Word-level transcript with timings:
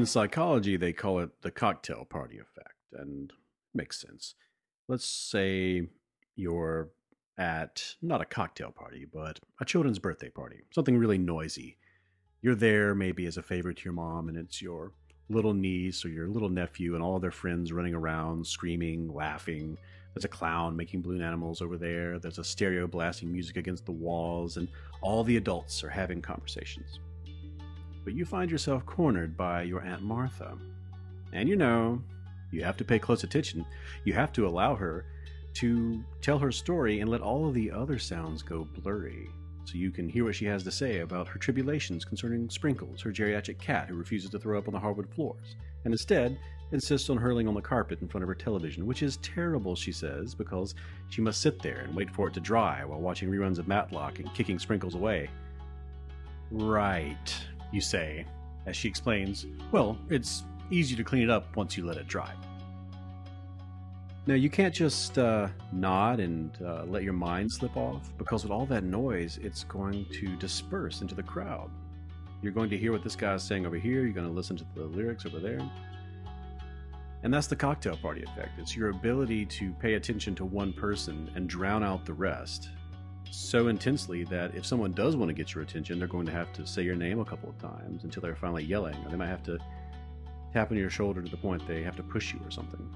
In 0.00 0.06
psychology, 0.06 0.78
they 0.78 0.94
call 0.94 1.18
it 1.18 1.42
the 1.42 1.50
cocktail 1.50 2.06
party 2.08 2.38
effect, 2.38 2.74
and 2.94 3.30
makes 3.74 4.00
sense. 4.00 4.34
Let's 4.88 5.04
say 5.04 5.88
you're 6.36 6.88
at 7.36 7.96
not 8.00 8.22
a 8.22 8.24
cocktail 8.24 8.70
party, 8.70 9.04
but 9.04 9.40
a 9.60 9.66
children's 9.66 9.98
birthday 9.98 10.30
party, 10.30 10.62
something 10.74 10.96
really 10.96 11.18
noisy. 11.18 11.76
You're 12.40 12.54
there 12.54 12.94
maybe 12.94 13.26
as 13.26 13.36
a 13.36 13.42
favor 13.42 13.74
to 13.74 13.84
your 13.84 13.92
mom, 13.92 14.30
and 14.30 14.38
it's 14.38 14.62
your 14.62 14.94
little 15.28 15.52
niece 15.52 16.02
or 16.02 16.08
your 16.08 16.28
little 16.28 16.48
nephew 16.48 16.94
and 16.94 17.04
all 17.04 17.20
their 17.20 17.30
friends 17.30 17.70
running 17.70 17.94
around, 17.94 18.46
screaming, 18.46 19.12
laughing. 19.12 19.76
There's 20.14 20.24
a 20.24 20.28
clown 20.28 20.76
making 20.76 21.02
balloon 21.02 21.20
animals 21.20 21.60
over 21.60 21.76
there. 21.76 22.18
There's 22.18 22.38
a 22.38 22.44
stereo 22.44 22.86
blasting 22.86 23.30
music 23.30 23.58
against 23.58 23.84
the 23.84 23.92
walls, 23.92 24.56
and 24.56 24.66
all 25.02 25.24
the 25.24 25.36
adults 25.36 25.84
are 25.84 25.90
having 25.90 26.22
conversations. 26.22 27.00
But 28.04 28.14
you 28.14 28.24
find 28.24 28.50
yourself 28.50 28.86
cornered 28.86 29.36
by 29.36 29.62
your 29.62 29.82
Aunt 29.82 30.02
Martha. 30.02 30.56
And 31.32 31.48
you 31.48 31.56
know, 31.56 32.02
you 32.50 32.64
have 32.64 32.76
to 32.78 32.84
pay 32.84 32.98
close 32.98 33.24
attention. 33.24 33.64
You 34.04 34.12
have 34.14 34.32
to 34.32 34.46
allow 34.46 34.74
her 34.74 35.04
to 35.54 36.04
tell 36.20 36.38
her 36.38 36.52
story 36.52 37.00
and 37.00 37.10
let 37.10 37.20
all 37.20 37.46
of 37.46 37.54
the 37.54 37.70
other 37.70 37.98
sounds 37.98 38.42
go 38.42 38.66
blurry 38.78 39.28
so 39.64 39.78
you 39.78 39.90
can 39.90 40.08
hear 40.08 40.24
what 40.24 40.34
she 40.34 40.46
has 40.46 40.64
to 40.64 40.70
say 40.70 40.98
about 40.98 41.28
her 41.28 41.38
tribulations 41.38 42.04
concerning 42.04 42.48
Sprinkles, 42.50 43.02
her 43.02 43.12
geriatric 43.12 43.58
cat 43.58 43.88
who 43.88 43.94
refuses 43.94 44.30
to 44.30 44.38
throw 44.38 44.58
up 44.58 44.66
on 44.66 44.74
the 44.74 44.80
hardwood 44.80 45.08
floors, 45.14 45.54
and 45.84 45.94
instead 45.94 46.38
insists 46.72 47.10
on 47.10 47.16
hurling 47.16 47.46
on 47.46 47.54
the 47.54 47.60
carpet 47.60 48.00
in 48.00 48.08
front 48.08 48.22
of 48.22 48.28
her 48.28 48.34
television, 48.34 48.86
which 48.86 49.02
is 49.02 49.18
terrible, 49.18 49.76
she 49.76 49.92
says, 49.92 50.34
because 50.34 50.74
she 51.08 51.20
must 51.20 51.40
sit 51.40 51.60
there 51.62 51.80
and 51.80 51.94
wait 51.94 52.10
for 52.10 52.28
it 52.28 52.34
to 52.34 52.40
dry 52.40 52.84
while 52.84 53.00
watching 53.00 53.30
reruns 53.30 53.58
of 53.58 53.68
Matlock 53.68 54.18
and 54.18 54.32
kicking 54.34 54.58
Sprinkles 54.58 54.94
away. 54.94 55.28
Right, 56.50 57.32
you 57.72 57.80
say, 57.80 58.24
as 58.66 58.76
she 58.76 58.88
explains, 58.88 59.46
well, 59.72 59.98
it's 60.08 60.44
easy 60.70 60.94
to 60.96 61.04
clean 61.04 61.22
it 61.22 61.30
up 61.30 61.56
once 61.56 61.76
you 61.76 61.84
let 61.84 61.96
it 61.96 62.06
dry. 62.06 62.32
Now, 64.26 64.34
you 64.34 64.50
can't 64.50 64.74
just 64.74 65.18
uh, 65.18 65.48
nod 65.72 66.20
and 66.20 66.56
uh, 66.64 66.84
let 66.84 67.02
your 67.02 67.14
mind 67.14 67.50
slip 67.50 67.76
off, 67.76 68.12
because 68.18 68.42
with 68.42 68.52
all 68.52 68.66
that 68.66 68.84
noise, 68.84 69.38
it's 69.42 69.64
going 69.64 70.06
to 70.12 70.36
disperse 70.36 71.00
into 71.00 71.14
the 71.14 71.22
crowd. 71.22 71.70
You're 72.42 72.52
going 72.52 72.70
to 72.70 72.78
hear 72.78 72.92
what 72.92 73.02
this 73.02 73.16
guy 73.16 73.34
is 73.34 73.42
saying 73.42 73.66
over 73.66 73.76
here, 73.76 74.02
you're 74.02 74.12
going 74.12 74.26
to 74.26 74.32
listen 74.32 74.56
to 74.56 74.64
the 74.74 74.84
lyrics 74.84 75.26
over 75.26 75.40
there. 75.40 75.60
And 77.22 77.32
that's 77.32 77.48
the 77.48 77.56
cocktail 77.56 77.96
party 77.96 78.22
effect. 78.22 78.58
It's 78.58 78.76
your 78.76 78.90
ability 78.90 79.44
to 79.46 79.72
pay 79.72 79.94
attention 79.94 80.34
to 80.36 80.44
one 80.44 80.72
person 80.72 81.30
and 81.34 81.48
drown 81.48 81.82
out 81.82 82.06
the 82.06 82.14
rest 82.14 82.70
so 83.30 83.68
intensely 83.68 84.24
that 84.24 84.54
if 84.54 84.66
someone 84.66 84.92
does 84.92 85.16
want 85.16 85.28
to 85.28 85.34
get 85.34 85.54
your 85.54 85.62
attention, 85.62 85.98
they're 85.98 86.08
going 86.08 86.26
to 86.26 86.32
have 86.32 86.52
to 86.54 86.66
say 86.66 86.82
your 86.82 86.96
name 86.96 87.20
a 87.20 87.24
couple 87.24 87.48
of 87.48 87.58
times 87.58 88.04
until 88.04 88.22
they're 88.22 88.36
finally 88.36 88.64
yelling, 88.64 88.96
or 89.04 89.10
they 89.10 89.16
might 89.16 89.28
have 89.28 89.42
to 89.44 89.58
tap 90.52 90.70
on 90.70 90.76
your 90.76 90.90
shoulder 90.90 91.22
to 91.22 91.30
the 91.30 91.36
point 91.36 91.66
they 91.66 91.82
have 91.82 91.96
to 91.96 92.02
push 92.02 92.32
you 92.32 92.40
or 92.44 92.50
something 92.50 92.88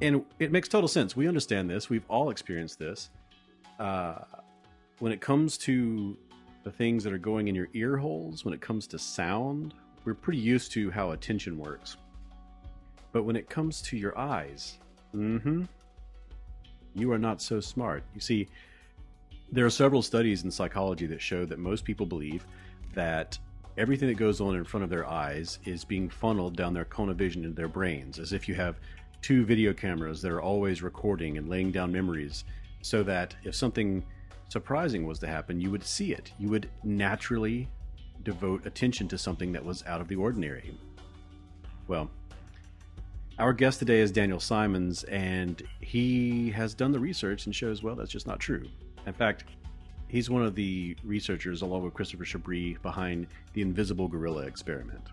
and 0.00 0.24
it 0.38 0.52
makes 0.52 0.68
total 0.68 0.88
sense. 0.88 1.16
We 1.16 1.28
understand 1.28 1.70
this. 1.70 1.88
We've 1.88 2.04
all 2.08 2.30
experienced 2.30 2.78
this. 2.78 3.10
Uh, 3.78 4.16
when 4.98 5.12
it 5.12 5.20
comes 5.20 5.58
to 5.58 6.16
the 6.62 6.70
things 6.70 7.04
that 7.04 7.12
are 7.12 7.18
going 7.18 7.48
in 7.48 7.54
your 7.54 7.68
ear 7.74 7.96
holes, 7.96 8.44
when 8.44 8.54
it 8.54 8.60
comes 8.60 8.86
to 8.88 8.98
sound, 8.98 9.74
we're 10.04 10.14
pretty 10.14 10.38
used 10.38 10.72
to 10.72 10.90
how 10.90 11.12
attention 11.12 11.58
works. 11.58 11.96
But 13.12 13.24
when 13.24 13.36
it 13.36 13.48
comes 13.48 13.80
to 13.82 13.96
your 13.96 14.16
eyes, 14.18 14.78
mm-hmm, 15.14 15.64
you 16.94 17.12
are 17.12 17.18
not 17.18 17.40
so 17.40 17.60
smart. 17.60 18.02
You 18.14 18.20
see, 18.20 18.48
there 19.52 19.66
are 19.66 19.70
several 19.70 20.02
studies 20.02 20.44
in 20.44 20.50
psychology 20.50 21.06
that 21.06 21.20
show 21.20 21.44
that 21.46 21.58
most 21.58 21.84
people 21.84 22.06
believe 22.06 22.46
that 22.94 23.38
everything 23.76 24.08
that 24.08 24.14
goes 24.14 24.40
on 24.40 24.54
in 24.56 24.64
front 24.64 24.84
of 24.84 24.90
their 24.90 25.08
eyes 25.08 25.58
is 25.64 25.84
being 25.84 26.08
funneled 26.08 26.56
down 26.56 26.72
their 26.72 26.84
cone 26.84 27.08
of 27.08 27.16
vision 27.16 27.44
into 27.44 27.56
their 27.56 27.68
brains, 27.68 28.18
as 28.18 28.32
if 28.32 28.48
you 28.48 28.54
have 28.54 28.78
two 29.22 29.44
video 29.44 29.72
cameras 29.72 30.20
that 30.22 30.30
are 30.30 30.42
always 30.42 30.82
recording 30.82 31.38
and 31.38 31.48
laying 31.48 31.72
down 31.72 31.90
memories 31.90 32.44
so 32.82 33.02
that 33.02 33.34
if 33.44 33.54
something 33.54 34.04
surprising 34.48 35.06
was 35.06 35.18
to 35.18 35.26
happen, 35.26 35.60
you 35.60 35.70
would 35.70 35.84
see 35.84 36.12
it. 36.12 36.30
You 36.38 36.48
would 36.50 36.68
naturally 36.84 37.68
devote 38.22 38.66
attention 38.66 39.08
to 39.08 39.18
something 39.18 39.52
that 39.52 39.64
was 39.64 39.82
out 39.86 40.00
of 40.00 40.08
the 40.08 40.16
ordinary. 40.16 40.78
Well, 41.88 42.10
our 43.38 43.52
guest 43.52 43.80
today 43.80 44.00
is 44.00 44.12
Daniel 44.12 44.38
Simons, 44.38 45.04
and 45.04 45.62
he 45.80 46.50
has 46.50 46.74
done 46.74 46.92
the 46.92 47.00
research 47.00 47.46
and 47.46 47.54
shows, 47.54 47.82
well, 47.82 47.96
that's 47.96 48.10
just 48.10 48.26
not 48.26 48.38
true. 48.38 48.68
In 49.06 49.12
fact, 49.12 49.44
he's 50.08 50.30
one 50.30 50.42
of 50.42 50.54
the 50.54 50.96
researchers, 51.04 51.62
along 51.62 51.84
with 51.84 51.94
Christopher 51.94 52.24
Chabris, 52.24 52.80
behind 52.82 53.26
the 53.52 53.62
invisible 53.62 54.08
gorilla 54.08 54.42
experiment. 54.42 55.08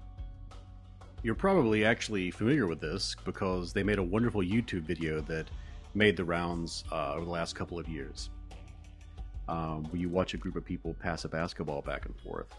You're 1.24 1.36
probably 1.36 1.86
actually 1.86 2.32
familiar 2.32 2.66
with 2.68 2.80
this 2.80 3.16
because 3.26 3.74
they 3.74 3.84
made 3.84 4.00
a 4.00 4.04
wonderful 4.04 4.42
YouTube 4.42 4.82
video 4.82 5.22
that 5.22 5.50
made 5.94 6.16
the 6.18 6.24
rounds 6.24 6.84
uh, 6.92 7.14
over 7.14 7.26
the 7.26 7.32
last 7.32 7.56
couple 7.56 7.78
of 7.78 7.88
years. 7.88 8.30
Um, 9.48 9.84
where 9.86 10.00
you 10.00 10.08
watch 10.08 10.34
a 10.34 10.38
group 10.38 10.56
of 10.56 10.64
people 10.64 10.96
pass 11.00 11.26
a 11.26 11.30
basketball 11.30 11.82
back 11.82 12.06
and 12.06 12.16
forth, 12.22 12.56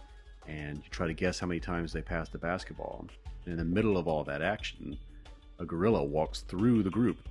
and 0.47 0.77
you 0.79 0.91
try 0.91 1.07
to 1.07 1.15
guess 1.15 1.39
how 1.39 1.47
many 1.47 1.61
times 1.61 1.93
they 1.93 2.03
pass 2.03 2.29
the 2.29 2.39
basketball. 2.39 3.07
And 3.45 3.53
in 3.53 3.57
the 3.57 3.65
middle 3.65 3.97
of 3.97 4.07
all 4.07 4.23
that 4.25 4.43
action, 4.43 4.99
a 5.59 5.65
gorilla 5.65 6.05
walks 6.05 6.43
through 6.43 6.83
the 6.83 6.91
group, 6.91 7.29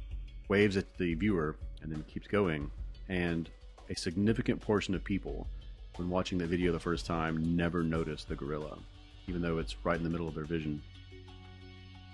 waves 0.47 0.77
at 0.77 0.97
the 0.97 1.13
viewer, 1.13 1.57
and 1.81 1.91
then 1.91 2.03
keeps 2.03 2.27
going. 2.27 2.71
And 3.07 3.49
a 3.91 3.95
significant 3.95 4.61
portion 4.61 4.95
of 4.95 5.03
people, 5.03 5.45
when 5.97 6.09
watching 6.09 6.37
the 6.37 6.47
video 6.47 6.71
the 6.71 6.79
first 6.79 7.05
time, 7.05 7.57
never 7.57 7.83
notice 7.83 8.23
the 8.23 8.35
gorilla, 8.35 8.79
even 9.27 9.41
though 9.41 9.57
it's 9.57 9.75
right 9.83 9.97
in 9.97 10.03
the 10.03 10.09
middle 10.09 10.29
of 10.29 10.33
their 10.33 10.45
vision. 10.45 10.81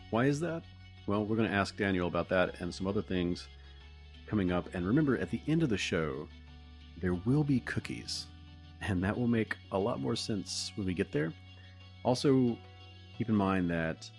Why 0.10 0.26
is 0.26 0.40
that? 0.40 0.64
Well, 1.06 1.24
we're 1.24 1.36
going 1.36 1.50
to 1.50 1.56
ask 1.56 1.78
Daniel 1.78 2.08
about 2.08 2.30
that 2.30 2.60
and 2.62 2.74
some 2.74 2.88
other 2.88 3.04
things 3.04 3.48
coming 4.26 4.52
up. 4.52 4.74
And 4.74 4.88
remember, 4.88 5.20
at 5.20 5.30
the 5.30 5.40
end 5.48 5.62
of 5.62 5.70
the 5.70 5.78
show, 5.78 6.28
there 7.00 7.14
will 7.14 7.44
be 7.44 7.60
cookies, 7.60 8.26
and 8.82 9.04
that 9.04 9.16
will 9.16 9.28
make 9.28 9.56
a 9.72 9.78
lot 9.78 10.02
more 10.02 10.16
sense 10.16 10.72
when 10.76 10.88
we 10.88 10.96
get 10.96 11.12
there. 11.12 11.32
Also, 12.04 12.58
keep 13.20 13.30
in 13.30 13.36
mind 13.36 13.70
that 13.70 14.10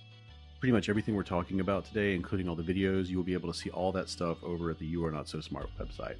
pretty 0.60 0.72
much 0.72 0.88
everything 0.88 1.16
we're 1.16 1.24
talking 1.24 1.58
about 1.58 1.84
today, 1.84 2.14
including 2.14 2.48
all 2.48 2.54
the 2.54 2.62
videos, 2.62 3.08
you 3.08 3.16
will 3.16 3.24
be 3.24 3.34
able 3.34 3.52
to 3.52 3.58
see 3.58 3.70
all 3.70 3.90
that 3.90 4.08
stuff 4.08 4.38
over 4.44 4.70
at 4.70 4.78
the 4.78 4.86
You 4.86 5.04
Are 5.04 5.10
Not 5.10 5.28
So 5.28 5.40
Smart 5.40 5.68
website. 5.80 6.18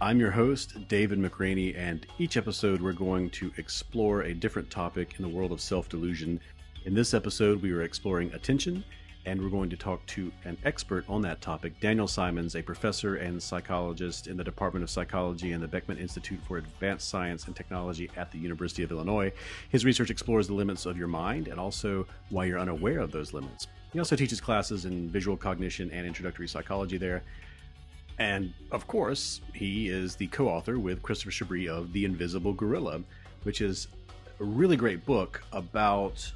I'm 0.00 0.18
your 0.18 0.30
host, 0.30 0.88
David 0.88 1.18
McRaney, 1.18 1.76
and 1.76 2.06
each 2.18 2.36
episode 2.36 2.80
we're 2.80 2.92
going 2.92 3.30
to 3.30 3.52
explore 3.56 4.22
a 4.22 4.34
different 4.34 4.70
topic 4.70 5.14
in 5.18 5.22
the 5.22 5.28
world 5.28 5.52
of 5.52 5.60
self 5.60 5.88
delusion 5.88 6.40
in 6.84 6.94
this 6.94 7.14
episode, 7.14 7.62
we 7.62 7.70
are 7.70 7.82
exploring 7.82 8.32
attention, 8.34 8.82
and 9.24 9.40
we're 9.40 9.50
going 9.50 9.70
to 9.70 9.76
talk 9.76 10.04
to 10.06 10.32
an 10.44 10.58
expert 10.64 11.04
on 11.08 11.22
that 11.22 11.40
topic, 11.40 11.78
Daniel 11.78 12.08
Simons, 12.08 12.56
a 12.56 12.62
professor 12.62 13.16
and 13.16 13.40
psychologist 13.40 14.26
in 14.26 14.36
the 14.36 14.42
Department 14.42 14.82
of 14.82 14.90
Psychology 14.90 15.52
and 15.52 15.62
the 15.62 15.68
Beckman 15.68 15.98
Institute 15.98 16.40
for 16.42 16.58
Advanced 16.58 17.08
Science 17.08 17.46
and 17.46 17.54
Technology 17.54 18.10
at 18.16 18.32
the 18.32 18.38
University 18.38 18.82
of 18.82 18.90
Illinois. 18.90 19.30
His 19.68 19.84
research 19.84 20.10
explores 20.10 20.48
the 20.48 20.54
limits 20.54 20.84
of 20.84 20.98
your 20.98 21.06
mind 21.06 21.46
and 21.46 21.60
also 21.60 22.04
why 22.30 22.46
you're 22.46 22.58
unaware 22.58 22.98
of 22.98 23.12
those 23.12 23.32
limits. 23.32 23.68
He 23.92 24.00
also 24.00 24.16
teaches 24.16 24.40
classes 24.40 24.86
in 24.86 25.08
visual 25.08 25.36
cognition 25.36 25.88
and 25.92 26.04
introductory 26.04 26.48
psychology 26.48 26.96
there. 26.96 27.22
And 28.18 28.52
of 28.70 28.86
course, 28.86 29.40
he 29.54 29.88
is 29.88 30.16
the 30.16 30.26
co 30.28 30.48
author 30.48 30.78
with 30.78 31.02
Christopher 31.02 31.30
Chabris 31.30 31.68
of 31.68 31.92
The 31.92 32.04
Invisible 32.04 32.52
Gorilla, 32.52 33.02
which 33.42 33.60
is 33.60 33.88
a 34.40 34.44
really 34.44 34.76
great 34.76 35.04
book 35.04 35.42
about 35.52 36.30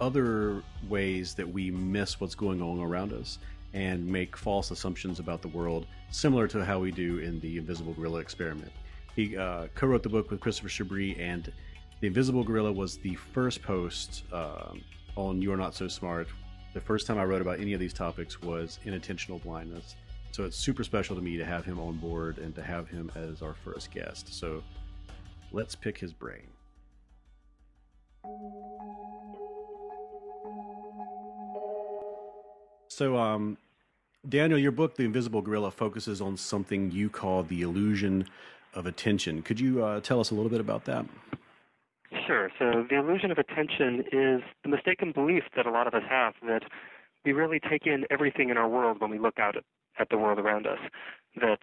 other 0.00 0.62
ways 0.88 1.34
that 1.34 1.48
we 1.48 1.70
miss 1.70 2.20
what's 2.20 2.34
going 2.34 2.60
on 2.60 2.80
around 2.80 3.12
us 3.12 3.38
and 3.74 4.06
make 4.06 4.36
false 4.36 4.70
assumptions 4.70 5.18
about 5.18 5.40
the 5.40 5.48
world, 5.48 5.86
similar 6.10 6.46
to 6.48 6.64
how 6.64 6.78
we 6.78 6.90
do 6.90 7.18
in 7.18 7.40
the 7.40 7.58
Invisible 7.58 7.94
Gorilla 7.94 8.18
experiment. 8.18 8.72
He 9.14 9.36
uh, 9.36 9.68
co 9.74 9.86
wrote 9.86 10.02
the 10.02 10.08
book 10.08 10.30
with 10.30 10.40
Christopher 10.40 10.68
Chabris, 10.68 11.18
and 11.18 11.52
The 12.00 12.06
Invisible 12.06 12.44
Gorilla 12.44 12.72
was 12.72 12.96
the 12.98 13.14
first 13.14 13.62
post 13.62 14.24
uh, 14.32 14.72
on 15.16 15.40
You 15.40 15.52
Are 15.52 15.56
Not 15.56 15.74
So 15.74 15.88
Smart. 15.88 16.28
The 16.74 16.80
first 16.80 17.06
time 17.06 17.18
I 17.18 17.24
wrote 17.24 17.42
about 17.42 17.60
any 17.60 17.74
of 17.74 17.80
these 17.80 17.92
topics 17.92 18.40
was 18.40 18.78
inattentional 18.86 19.42
blindness. 19.42 19.94
So 20.32 20.44
it's 20.44 20.56
super 20.56 20.82
special 20.82 21.14
to 21.14 21.20
me 21.20 21.36
to 21.36 21.44
have 21.44 21.66
him 21.66 21.78
on 21.78 21.98
board 21.98 22.38
and 22.38 22.54
to 22.54 22.62
have 22.62 22.88
him 22.88 23.12
as 23.14 23.42
our 23.42 23.52
first 23.52 23.90
guest. 23.90 24.32
So 24.32 24.62
let's 25.52 25.74
pick 25.74 25.98
his 25.98 26.14
brain. 26.14 26.48
So, 32.88 33.16
um, 33.18 33.58
Daniel, 34.26 34.58
your 34.58 34.72
book, 34.72 34.96
The 34.96 35.04
Invisible 35.04 35.42
Gorilla, 35.42 35.70
focuses 35.70 36.22
on 36.22 36.36
something 36.38 36.90
you 36.90 37.10
call 37.10 37.42
the 37.42 37.60
illusion 37.62 38.26
of 38.74 38.86
attention. 38.86 39.42
Could 39.42 39.60
you 39.60 39.84
uh, 39.84 40.00
tell 40.00 40.18
us 40.18 40.30
a 40.30 40.34
little 40.34 40.50
bit 40.50 40.60
about 40.60 40.86
that? 40.86 41.04
Sure. 42.26 42.50
So, 42.58 42.86
the 42.88 42.98
illusion 42.98 43.30
of 43.30 43.38
attention 43.38 44.04
is 44.12 44.42
the 44.62 44.68
mistaken 44.68 45.12
belief 45.12 45.42
that 45.56 45.66
a 45.66 45.70
lot 45.70 45.86
of 45.86 45.94
us 45.94 46.04
have 46.08 46.34
that 46.46 46.62
we 47.24 47.32
really 47.32 47.60
take 47.60 47.86
in 47.86 48.04
everything 48.10 48.50
in 48.50 48.56
our 48.56 48.68
world 48.68 49.00
when 49.00 49.10
we 49.10 49.18
look 49.18 49.38
out 49.38 49.56
at, 49.98 50.08
the 50.10 50.18
world 50.18 50.38
around 50.38 50.66
us. 50.66 50.78
That 51.36 51.58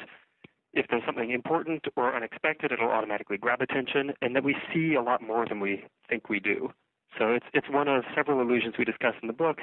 if 0.74 0.86
there's 0.90 1.04
something 1.06 1.32
important 1.32 1.86
or 1.96 2.16
unexpected, 2.16 2.72
it'll 2.72 2.90
automatically 2.90 3.38
grab 3.38 3.62
attention, 3.62 4.14
and 4.22 4.36
that 4.36 4.44
we 4.44 4.56
see 4.74 4.96
a 4.96 5.02
lot 5.02 5.22
more 5.22 5.48
than 5.48 5.60
we 5.60 5.84
think 6.10 6.30
we 6.30 6.40
do. 6.40 6.72
So 7.18 7.32
it's 7.34 7.46
it's 7.54 7.70
one 7.70 7.88
of 7.88 8.04
several 8.16 8.40
illusions 8.42 8.76
we 8.78 8.86
discuss 8.86 9.16
in 9.22 9.28
the 9.28 9.34
book, 9.34 9.60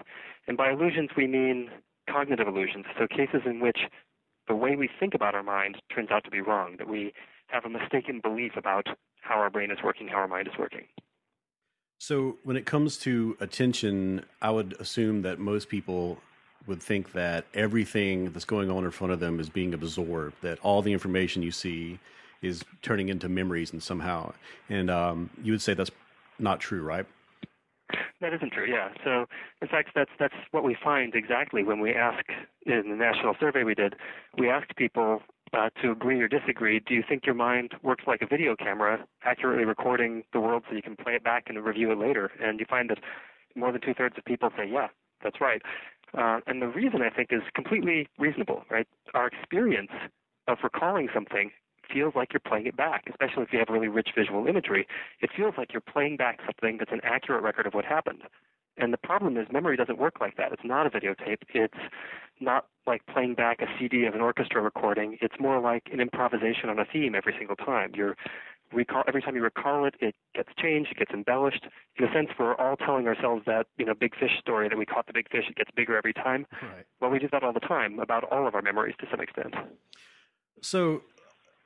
and 0.49 0.57
by 0.57 0.71
illusions 0.71 1.11
we 1.17 1.27
mean 1.27 1.71
cognitive 2.11 2.49
illusions. 2.49 2.87
So 2.99 3.07
cases 3.07 3.43
in 3.47 3.61
which 3.61 3.79
the 4.49 4.55
way 4.55 4.77
we 4.77 4.89
think 5.01 5.15
about 5.15 5.35
our 5.35 5.43
mind 5.43 5.77
turns 5.95 6.11
out 6.11 6.25
to 6.25 6.31
be 6.31 6.41
wrong, 6.41 6.77
that 6.79 6.89
we 6.89 7.13
have 7.49 7.65
a 7.65 7.69
mistaken 7.69 8.21
belief 8.21 8.53
about 8.57 8.87
how 9.21 9.37
our 9.37 9.51
brain 9.51 9.71
is 9.71 9.79
working, 9.83 10.09
how 10.09 10.19
our 10.19 10.29
mind 10.29 10.49
is 10.49 10.55
working. 10.59 10.87
So 11.99 12.37
when 12.45 12.57
it 12.57 12.67
comes 12.67 12.99
to 12.99 13.37
attention, 13.41 14.25
I 14.43 14.51
would 14.51 14.75
assume 14.79 15.23
that 15.23 15.39
most 15.39 15.69
people 15.69 16.19
would 16.67 16.83
think 16.83 17.13
that 17.13 17.45
everything 17.55 18.31
that's 18.33 18.45
going 18.45 18.71
on 18.71 18.85
in 18.85 18.91
front 18.91 19.13
of 19.13 19.21
them 19.21 19.41
is 19.41 19.49
being 19.49 19.75
absorbed, 19.75 20.35
that 20.43 20.59
all 20.61 20.83
the 20.83 20.93
information 20.93 21.43
you 21.43 21.53
see 21.53 21.99
is 22.43 22.65
turning 22.83 23.09
into 23.09 23.29
memories 23.29 23.73
and 23.73 23.83
somehow. 23.83 24.33
And 24.69 24.91
um, 24.91 25.31
you 25.43 25.53
would 25.53 25.63
say 25.63 25.75
that's 25.75 25.91
not 26.39 26.61
true, 26.61 26.83
right? 26.83 27.07
That 28.21 28.35
isn't 28.35 28.53
true. 28.53 28.67
Yeah. 28.69 28.89
So, 29.05 29.27
in 29.63 29.69
fact, 29.69 29.91
that's 29.95 30.11
that's 30.19 30.35
what 30.51 30.65
we 30.65 30.77
find 30.83 31.15
exactly 31.15 31.63
when 31.63 31.81
we 31.81 31.93
ask 31.93 32.25
in 32.65 32.91
the 32.91 32.97
national 32.97 33.37
survey 33.39 33.63
we 33.63 33.75
did. 33.75 33.95
We 34.37 34.49
asked 34.49 34.75
people 34.77 35.23
uh, 35.53 35.71
to 35.83 35.93
agree 35.93 36.21
or 36.21 36.27
disagree. 36.27 36.81
Do 36.81 36.95
you 36.95 37.05
think 37.09 37.27
your 37.27 37.35
mind 37.35 37.75
works 37.83 38.05
like 38.07 38.23
a 38.23 38.27
video 38.27 38.57
camera, 38.57 39.07
accurately 39.23 39.65
recording 39.65 40.25
the 40.33 40.41
world 40.41 40.65
so 40.69 40.75
you 40.75 40.83
can 40.83 40.97
play 40.97 41.15
it 41.15 41.23
back 41.23 41.45
and 41.47 41.63
review 41.65 41.93
it 41.93 41.99
later? 41.99 42.33
And 42.43 42.59
you 42.59 42.67
find 42.69 42.91
that 42.91 42.99
more 43.55 43.71
than 43.71 43.81
two 43.81 43.95
thirds 43.95 44.17
of 44.19 44.25
people 44.25 44.51
say, 44.57 44.69
yeah, 44.71 44.89
that's 45.23 45.41
right. 45.41 45.63
Uh, 46.17 46.41
and 46.47 46.63
the 46.63 46.69
reason 46.69 47.03
I 47.03 47.11
think 47.11 47.29
is 47.31 47.43
completely 47.55 48.09
reasonable, 48.19 48.65
right? 48.71 48.89
Our 49.15 49.27
experience 49.27 49.91
of 50.49 50.59
recalling 50.63 51.09
something 51.13 51.51
feels 51.93 52.15
like 52.17 52.33
you're 52.33 52.41
playing 52.41 52.67
it 52.67 52.77
back, 52.77 53.05
especially 53.09 53.43
if 53.43 53.53
you 53.53 53.59
have 53.59 53.69
really 53.69 53.89
rich 53.89 54.09
visual 54.17 54.47
imagery. 54.47 54.87
It 55.21 55.31
feels 55.37 55.55
like 55.59 55.73
you're 55.73 55.83
playing 55.83 56.17
back 56.17 56.41
something 56.45 56.79
that's 56.79 56.93
an 56.93 57.01
accurate 57.05 57.43
record 57.43 57.67
of 57.67 57.75
what 57.75 57.85
happened. 57.85 58.23
And 58.79 58.93
the 58.93 58.99
problem 58.99 59.37
is 59.37 59.47
memory 59.51 59.77
doesn't 59.77 59.99
work 59.99 60.21
like 60.21 60.37
that. 60.37 60.53
It's 60.53 60.65
not 60.65 60.87
a 60.87 60.91
videotape. 60.91 61.39
It's 61.55 61.75
not 62.41 62.67
like 62.87 63.03
playing 63.07 63.35
back 63.35 63.61
a 63.61 63.67
CD 63.79 64.05
of 64.05 64.15
an 64.15 64.21
orchestra 64.21 64.61
recording. 64.61 65.17
It's 65.23 65.37
more 65.41 65.61
like 65.61 65.85
an 65.93 66.01
improvisation 66.01 66.69
on 66.69 66.79
a 66.79 66.85
theme 66.85 67.15
every 67.15 67.35
single 67.39 67.57
time. 67.57 67.93
You're 67.95 68.17
recall 68.73 69.05
every 69.07 69.23
time 69.23 69.37
you 69.37 69.43
recall 69.43 69.85
it, 69.85 69.95
it 70.01 70.15
gets 70.35 70.49
changed, 70.61 70.91
it 70.93 70.99
gets 70.99 71.13
embellished. 71.13 71.67
In 71.97 72.05
a 72.05 72.13
sense, 72.13 72.29
we're 72.39 72.55
all 72.55 72.77
telling 72.77 73.07
ourselves 73.07 73.43
that 73.47 73.67
you 73.79 73.85
know 73.85 73.95
big 73.95 74.15
fish 74.17 74.33
story 74.41 74.69
that 74.69 74.77
we 74.77 74.87
caught 74.87 75.07
the 75.07 75.13
big 75.13 75.31
fish, 75.31 75.45
it 75.49 75.57
gets 75.57 75.71
bigger 75.75 75.97
every 75.97 76.13
time. 76.13 76.47
Right. 76.63 76.87
Well, 77.01 77.11
we 77.11 77.19
do 77.19 77.29
that 77.33 77.43
all 77.43 77.53
the 77.53 77.61
time 77.61 77.99
about 77.99 78.25
all 78.25 78.47
of 78.47 78.55
our 78.55 78.63
memories 78.63 78.95
to 79.01 79.07
some 79.11 79.21
extent. 79.21 79.55
So 80.61 81.03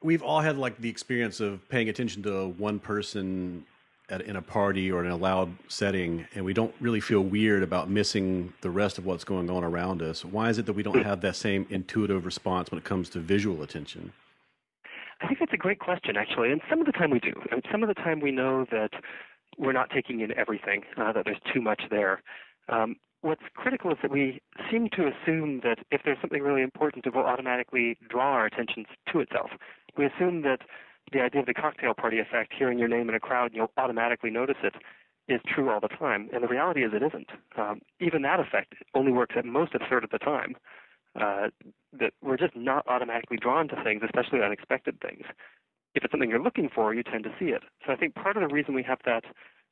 we've 0.03 0.23
all 0.23 0.41
had 0.41 0.59
like 0.59 0.79
the 0.79 0.89
experience 0.89 1.41
of 1.41 1.69
paying 1.69 1.89
attention 1.89 2.23
to 2.25 2.49
one 2.49 2.79
person 2.79 3.67
at, 4.09 4.23
in 4.23 4.37
a 4.37 4.43
party 4.43 4.91
or 4.91 5.05
in 5.05 5.11
a 5.11 5.17
loud 5.17 5.55
setting, 5.69 6.27
and 6.35 6.45
we 6.45 6.53
don't 6.53 6.75
really 6.81 7.01
feel 7.01 7.21
weird 7.21 7.63
about 7.63 7.89
missing 7.89 8.53
the 8.61 8.71
rest 8.71 8.99
of 8.99 9.07
what's 9.07 9.25
going 9.25 9.49
on 9.49 9.65
around 9.65 10.03
us. 10.03 10.25
Why 10.25 10.51
is 10.51 10.59
it 10.59 10.67
that 10.67 10.73
we 10.73 10.83
don't 10.83 10.99
hmm. 10.99 11.03
have 11.03 11.21
that 11.23 11.37
same 11.37 11.67
intuitive 11.71 12.25
response 12.25 12.71
when 12.71 12.79
it 12.79 12.85
comes 12.85 13.09
to 13.11 13.21
visual 13.21 13.63
attention? 13.63 14.13
I 15.21 15.27
think 15.27 15.39
that's 15.39 15.53
a 15.53 15.59
great 15.59 15.79
question, 15.79 16.17
actually. 16.17 16.51
And 16.51 16.61
some 16.69 16.81
of 16.81 16.87
the 16.87 16.93
time 16.93 17.11
we 17.11 17.21
do. 17.21 17.35
And 17.51 17.63
some 17.71 17.83
of 17.83 17.89
the 17.89 17.95
time 17.95 18.21
we 18.21 18.31
know 18.31 18.65
that 18.71 18.91
we're 19.59 19.73
not 19.73 19.91
taking 19.91 20.21
in 20.21 20.37
everything, 20.39 20.83
uh, 20.97 21.13
that 21.13 21.25
there's 21.25 21.41
too 21.53 21.61
much 21.61 21.83
there. 21.91 22.23
Um, 22.69 22.97
what's 23.23 23.43
critical 23.55 23.91
is 23.91 23.99
that 24.03 24.11
we 24.11 24.41
seem 24.71 24.89
to 24.91 25.09
assume 25.09 25.61
that 25.63 25.79
if 25.91 26.03
there's 26.05 26.19
something 26.21 26.43
really 26.43 26.63
important, 26.63 27.07
it 27.07 27.15
will 27.15 27.25
automatically 27.25 27.99
draw 28.09 28.33
our 28.33 28.47
attention 28.47 28.87
to 29.13 29.21
itself. 29.21 29.51
We 29.97 30.07
assume 30.07 30.43
that 30.43 30.61
the 31.13 31.21
idea 31.21 31.41
of 31.41 31.47
the 31.47 31.55
cocktail 31.55 31.95
party 31.95 32.19
effect, 32.19 32.53
hearing 32.57 32.79
your 32.79 32.89
name 32.89 33.09
in 33.09 33.15
a 33.15 33.21
crowd 33.21 33.47
and 33.47 33.57
you'll 33.57 33.73
automatically 33.77 34.31
notice 34.31 34.57
it, 34.63 34.75
is 35.29 35.41
true 35.47 35.71
all 35.71 35.81
the 35.81 35.89
time. 35.89 36.29
And 36.33 36.43
the 36.43 36.49
reality 36.49 36.83
is 36.83 36.93
it 36.95 37.03
isn't. 37.03 37.29
Um, 37.57 37.81
even 38.01 38.23
that 38.23 38.41
effect 38.41 38.75
only 38.95 39.13
works 39.13 39.35
at 39.39 39.45
most 39.45 39.75
a 39.75 39.79
third 39.79 40.05
of 40.05 40.11
the 40.11 40.19
time. 40.19 40.57
Uh, 41.19 41.49
that 41.99 42.13
we're 42.23 42.37
just 42.37 42.55
not 42.55 42.87
automatically 42.87 43.37
drawn 43.37 43.67
to 43.69 43.83
things, 43.83 44.01
especially 44.05 44.41
unexpected 44.43 45.01
things. 45.01 45.25
If 45.95 46.05
it's 46.05 46.13
something 46.13 46.31
you're 46.31 46.43
looking 46.43 46.69
for, 46.73 46.95
you 46.95 47.03
tend 47.03 47.25
to 47.25 47.31
see 47.39 47.47
it. 47.47 47.63
So 47.85 47.93
I 47.93 47.97
think 47.97 48.15
part 48.15 48.37
of 48.37 48.49
the 48.49 48.55
reason 48.55 48.75
we 48.75 48.85
have 48.85 49.01
that 49.07 49.25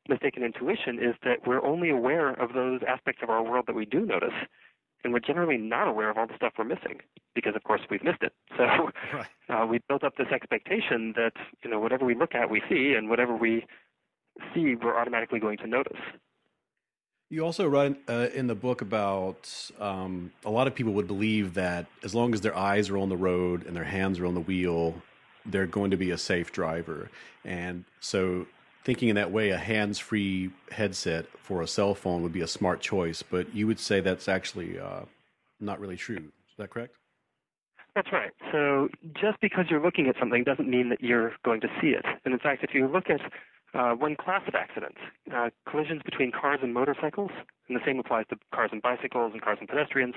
mistaken 0.08 0.42
intuition 0.42 0.98
is 0.98 1.14
that 1.22 1.46
we're 1.46 1.64
only 1.64 1.90
aware 1.90 2.30
of 2.30 2.54
those 2.54 2.80
aspects 2.88 3.22
of 3.22 3.30
our 3.30 3.42
world 3.42 3.66
that 3.68 3.76
we 3.76 3.84
do 3.84 4.04
notice, 4.04 4.34
and 5.04 5.12
we're 5.12 5.20
generally 5.20 5.56
not 5.58 5.86
aware 5.86 6.10
of 6.10 6.18
all 6.18 6.26
the 6.26 6.34
stuff 6.34 6.54
we're 6.58 6.64
missing 6.64 7.00
because, 7.36 7.54
of 7.54 7.62
course, 7.62 7.82
we've 7.90 8.02
missed 8.02 8.22
it. 8.22 8.32
So 8.56 8.90
Right. 9.14 9.26
uh, 9.48 9.64
we 9.66 9.78
built 9.88 10.02
up 10.02 10.16
this 10.16 10.26
expectation 10.32 11.12
that 11.16 11.34
you 11.62 11.70
know 11.70 11.78
whatever 11.78 12.04
we 12.04 12.16
look 12.16 12.34
at, 12.34 12.50
we 12.50 12.62
see, 12.68 12.94
and 12.94 13.08
whatever 13.08 13.36
we 13.36 13.64
see, 14.54 14.74
we're 14.74 14.98
automatically 14.98 15.38
going 15.38 15.58
to 15.58 15.66
notice. 15.68 16.00
You 17.30 17.44
also 17.44 17.66
write 17.66 17.98
uh, 18.08 18.28
in 18.34 18.46
the 18.46 18.54
book 18.54 18.80
about 18.80 19.70
um, 19.78 20.32
a 20.46 20.50
lot 20.50 20.66
of 20.66 20.74
people 20.74 20.94
would 20.94 21.06
believe 21.06 21.54
that 21.54 21.86
as 22.02 22.14
long 22.14 22.32
as 22.32 22.40
their 22.40 22.56
eyes 22.56 22.88
are 22.88 22.96
on 22.96 23.10
the 23.10 23.18
road 23.18 23.66
and 23.66 23.76
their 23.76 23.84
hands 23.84 24.18
are 24.18 24.24
on 24.24 24.34
the 24.34 24.40
wheel, 24.40 24.94
they're 25.44 25.66
going 25.66 25.90
to 25.90 25.96
be 25.98 26.10
a 26.10 26.16
safe 26.16 26.52
driver. 26.52 27.10
And 27.44 27.84
so, 28.00 28.46
thinking 28.82 29.10
in 29.10 29.16
that 29.16 29.30
way, 29.30 29.50
a 29.50 29.58
hands 29.58 29.98
free 29.98 30.50
headset 30.70 31.26
for 31.36 31.60
a 31.60 31.66
cell 31.66 31.94
phone 31.94 32.22
would 32.22 32.32
be 32.32 32.40
a 32.40 32.46
smart 32.46 32.80
choice. 32.80 33.22
But 33.22 33.54
you 33.54 33.66
would 33.66 33.78
say 33.78 34.00
that's 34.00 34.28
actually 34.28 34.78
uh, 34.78 35.02
not 35.60 35.80
really 35.80 35.96
true. 35.96 36.16
Is 36.16 36.56
that 36.56 36.70
correct? 36.70 36.94
That's 37.94 38.10
right. 38.10 38.30
So 38.52 38.88
just 39.20 39.38
because 39.42 39.66
you're 39.68 39.82
looking 39.82 40.08
at 40.08 40.14
something 40.18 40.44
doesn't 40.44 40.68
mean 40.68 40.88
that 40.88 41.02
you're 41.02 41.32
going 41.44 41.60
to 41.60 41.68
see 41.80 41.88
it. 41.88 42.06
And 42.24 42.32
in 42.32 42.40
fact, 42.40 42.64
if 42.64 42.72
you 42.72 42.86
look 42.86 43.10
at 43.10 43.20
uh, 43.74 43.92
one 43.92 44.16
class 44.16 44.42
of 44.48 44.54
accidents, 44.54 44.98
uh, 45.34 45.50
collisions 45.68 46.02
between 46.04 46.32
cars 46.32 46.60
and 46.62 46.72
motorcycles, 46.72 47.30
and 47.68 47.76
the 47.76 47.84
same 47.84 47.98
applies 47.98 48.26
to 48.30 48.36
cars 48.54 48.70
and 48.72 48.80
bicycles 48.80 49.32
and 49.32 49.42
cars 49.42 49.58
and 49.60 49.68
pedestrians, 49.68 50.14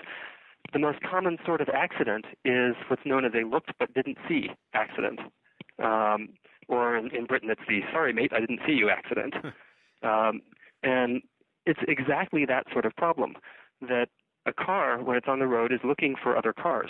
the 0.73 0.79
most 0.79 0.99
common 1.01 1.37
sort 1.45 1.59
of 1.59 1.69
accident 1.69 2.25
is 2.45 2.75
what's 2.87 3.05
known 3.05 3.25
as 3.25 3.31
a 3.33 3.45
looked 3.47 3.71
but 3.79 3.93
didn't 3.93 4.17
see 4.27 4.49
accident. 4.73 5.19
Um, 5.83 6.29
or 6.67 6.95
in, 6.95 7.13
in 7.13 7.25
Britain, 7.25 7.49
it's 7.49 7.61
the 7.67 7.81
sorry, 7.91 8.13
mate, 8.13 8.31
I 8.33 8.39
didn't 8.39 8.59
see 8.65 8.73
you 8.73 8.89
accident. 8.89 9.33
um, 10.03 10.41
and 10.83 11.21
it's 11.65 11.79
exactly 11.87 12.45
that 12.45 12.65
sort 12.71 12.85
of 12.85 12.95
problem 12.95 13.35
that 13.81 14.07
a 14.45 14.53
car, 14.53 15.01
when 15.03 15.17
it's 15.17 15.27
on 15.27 15.39
the 15.39 15.47
road, 15.47 15.71
is 15.71 15.79
looking 15.83 16.15
for 16.21 16.37
other 16.37 16.53
cars. 16.53 16.89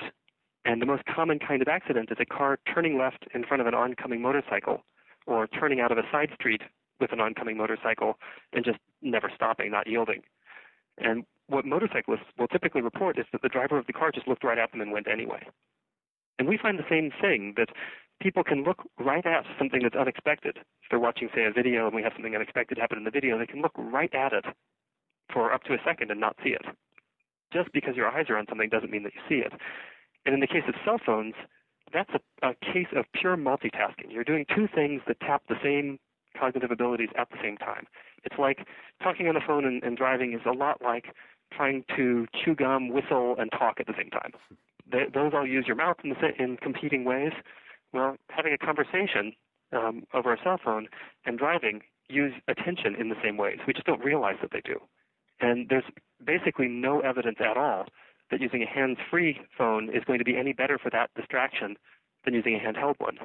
And 0.63 0.81
the 0.81 0.85
most 0.85 1.03
common 1.05 1.39
kind 1.39 1.61
of 1.61 1.67
accident 1.67 2.09
is 2.11 2.17
a 2.19 2.25
car 2.25 2.59
turning 2.71 2.97
left 2.97 3.25
in 3.33 3.43
front 3.43 3.61
of 3.61 3.67
an 3.67 3.73
oncoming 3.73 4.21
motorcycle 4.21 4.83
or 5.27 5.47
turning 5.47 5.79
out 5.79 5.91
of 5.91 5.97
a 5.97 6.03
side 6.11 6.29
street 6.35 6.61
with 6.99 7.11
an 7.11 7.19
oncoming 7.19 7.57
motorcycle 7.57 8.17
and 8.53 8.63
just 8.63 8.79
never 9.01 9.31
stopping, 9.33 9.71
not 9.71 9.87
yielding. 9.87 10.21
And 10.97 11.25
what 11.47 11.65
motorcyclists 11.65 12.31
will 12.37 12.47
typically 12.47 12.81
report 12.81 13.17
is 13.17 13.25
that 13.31 13.41
the 13.41 13.49
driver 13.49 13.77
of 13.77 13.87
the 13.87 13.93
car 13.93 14.11
just 14.11 14.27
looked 14.27 14.43
right 14.43 14.57
at 14.57 14.71
them 14.71 14.81
and 14.81 14.91
went 14.91 15.07
anyway. 15.07 15.47
And 16.39 16.47
we 16.47 16.57
find 16.57 16.79
the 16.79 16.89
same 16.89 17.11
thing 17.21 17.53
that 17.57 17.69
people 18.21 18.43
can 18.43 18.63
look 18.63 18.83
right 18.99 19.25
at 19.25 19.45
something 19.57 19.81
that's 19.83 19.95
unexpected. 19.95 20.57
If 20.57 20.89
they're 20.89 20.99
watching, 20.99 21.29
say, 21.35 21.43
a 21.43 21.51
video 21.51 21.87
and 21.87 21.95
we 21.95 22.03
have 22.03 22.13
something 22.15 22.35
unexpected 22.35 22.77
happen 22.77 22.97
in 22.97 23.03
the 23.03 23.11
video, 23.11 23.37
they 23.37 23.47
can 23.47 23.61
look 23.61 23.73
right 23.77 24.13
at 24.13 24.33
it 24.33 24.45
for 25.33 25.51
up 25.51 25.63
to 25.63 25.73
a 25.73 25.77
second 25.85 26.11
and 26.11 26.19
not 26.19 26.35
see 26.43 26.51
it. 26.51 26.65
Just 27.53 27.71
because 27.73 27.95
your 27.95 28.07
eyes 28.07 28.25
are 28.29 28.37
on 28.37 28.45
something 28.47 28.69
doesn't 28.69 28.91
mean 28.91 29.03
that 29.03 29.13
you 29.13 29.21
see 29.27 29.43
it. 29.43 29.53
And 30.25 30.33
in 30.33 30.39
the 30.39 30.47
case 30.47 30.63
of 30.67 30.75
cell 30.85 30.99
phones, 31.03 31.33
that's 31.93 32.09
a, 32.13 32.49
a 32.49 32.53
case 32.55 32.87
of 32.95 33.05
pure 33.13 33.37
multitasking. 33.37 34.09
You're 34.09 34.23
doing 34.23 34.45
two 34.55 34.67
things 34.73 35.01
that 35.07 35.19
tap 35.19 35.43
the 35.49 35.55
same 35.63 35.99
cognitive 36.37 36.71
abilities 36.71 37.09
at 37.17 37.29
the 37.29 37.37
same 37.41 37.57
time. 37.57 37.85
It's 38.23 38.35
like 38.37 38.65
talking 39.03 39.27
on 39.27 39.35
the 39.35 39.41
phone 39.45 39.65
and, 39.65 39.83
and 39.83 39.97
driving 39.97 40.33
is 40.33 40.41
a 40.45 40.51
lot 40.51 40.81
like 40.81 41.13
trying 41.53 41.83
to 41.97 42.27
chew 42.33 42.55
gum, 42.55 42.89
whistle, 42.89 43.35
and 43.37 43.51
talk 43.51 43.79
at 43.79 43.87
the 43.87 43.93
same 43.97 44.09
time. 44.09 44.31
They, 44.89 45.05
those 45.13 45.33
all 45.33 45.45
use 45.45 45.65
your 45.67 45.75
mouth 45.75 45.97
in, 46.03 46.11
the, 46.11 46.43
in 46.43 46.57
competing 46.57 47.03
ways. 47.03 47.33
Well, 47.93 48.15
having 48.29 48.53
a 48.53 48.57
conversation 48.57 49.33
um, 49.73 50.03
over 50.13 50.33
a 50.33 50.37
cell 50.43 50.59
phone 50.63 50.87
and 51.25 51.37
driving 51.37 51.81
use 52.09 52.33
attention 52.47 52.95
in 52.95 53.09
the 53.09 53.15
same 53.23 53.37
ways. 53.37 53.59
We 53.67 53.73
just 53.73 53.85
don't 53.85 54.03
realize 54.03 54.35
that 54.41 54.51
they 54.51 54.61
do. 54.63 54.79
And 55.39 55.67
there's 55.69 55.83
basically 56.23 56.67
no 56.67 56.99
evidence 56.99 57.37
at 57.39 57.57
all 57.57 57.85
that 58.31 58.41
using 58.41 58.63
a 58.63 58.67
hands-free 58.67 59.39
phone 59.57 59.89
is 59.89 60.03
going 60.05 60.19
to 60.19 60.25
be 60.25 60.37
any 60.37 60.53
better 60.53 60.79
for 60.81 60.89
that 60.89 61.09
distraction 61.15 61.75
than 62.25 62.33
using 62.33 62.55
a 62.55 62.59
handheld 62.59 62.95
one. 62.99 63.17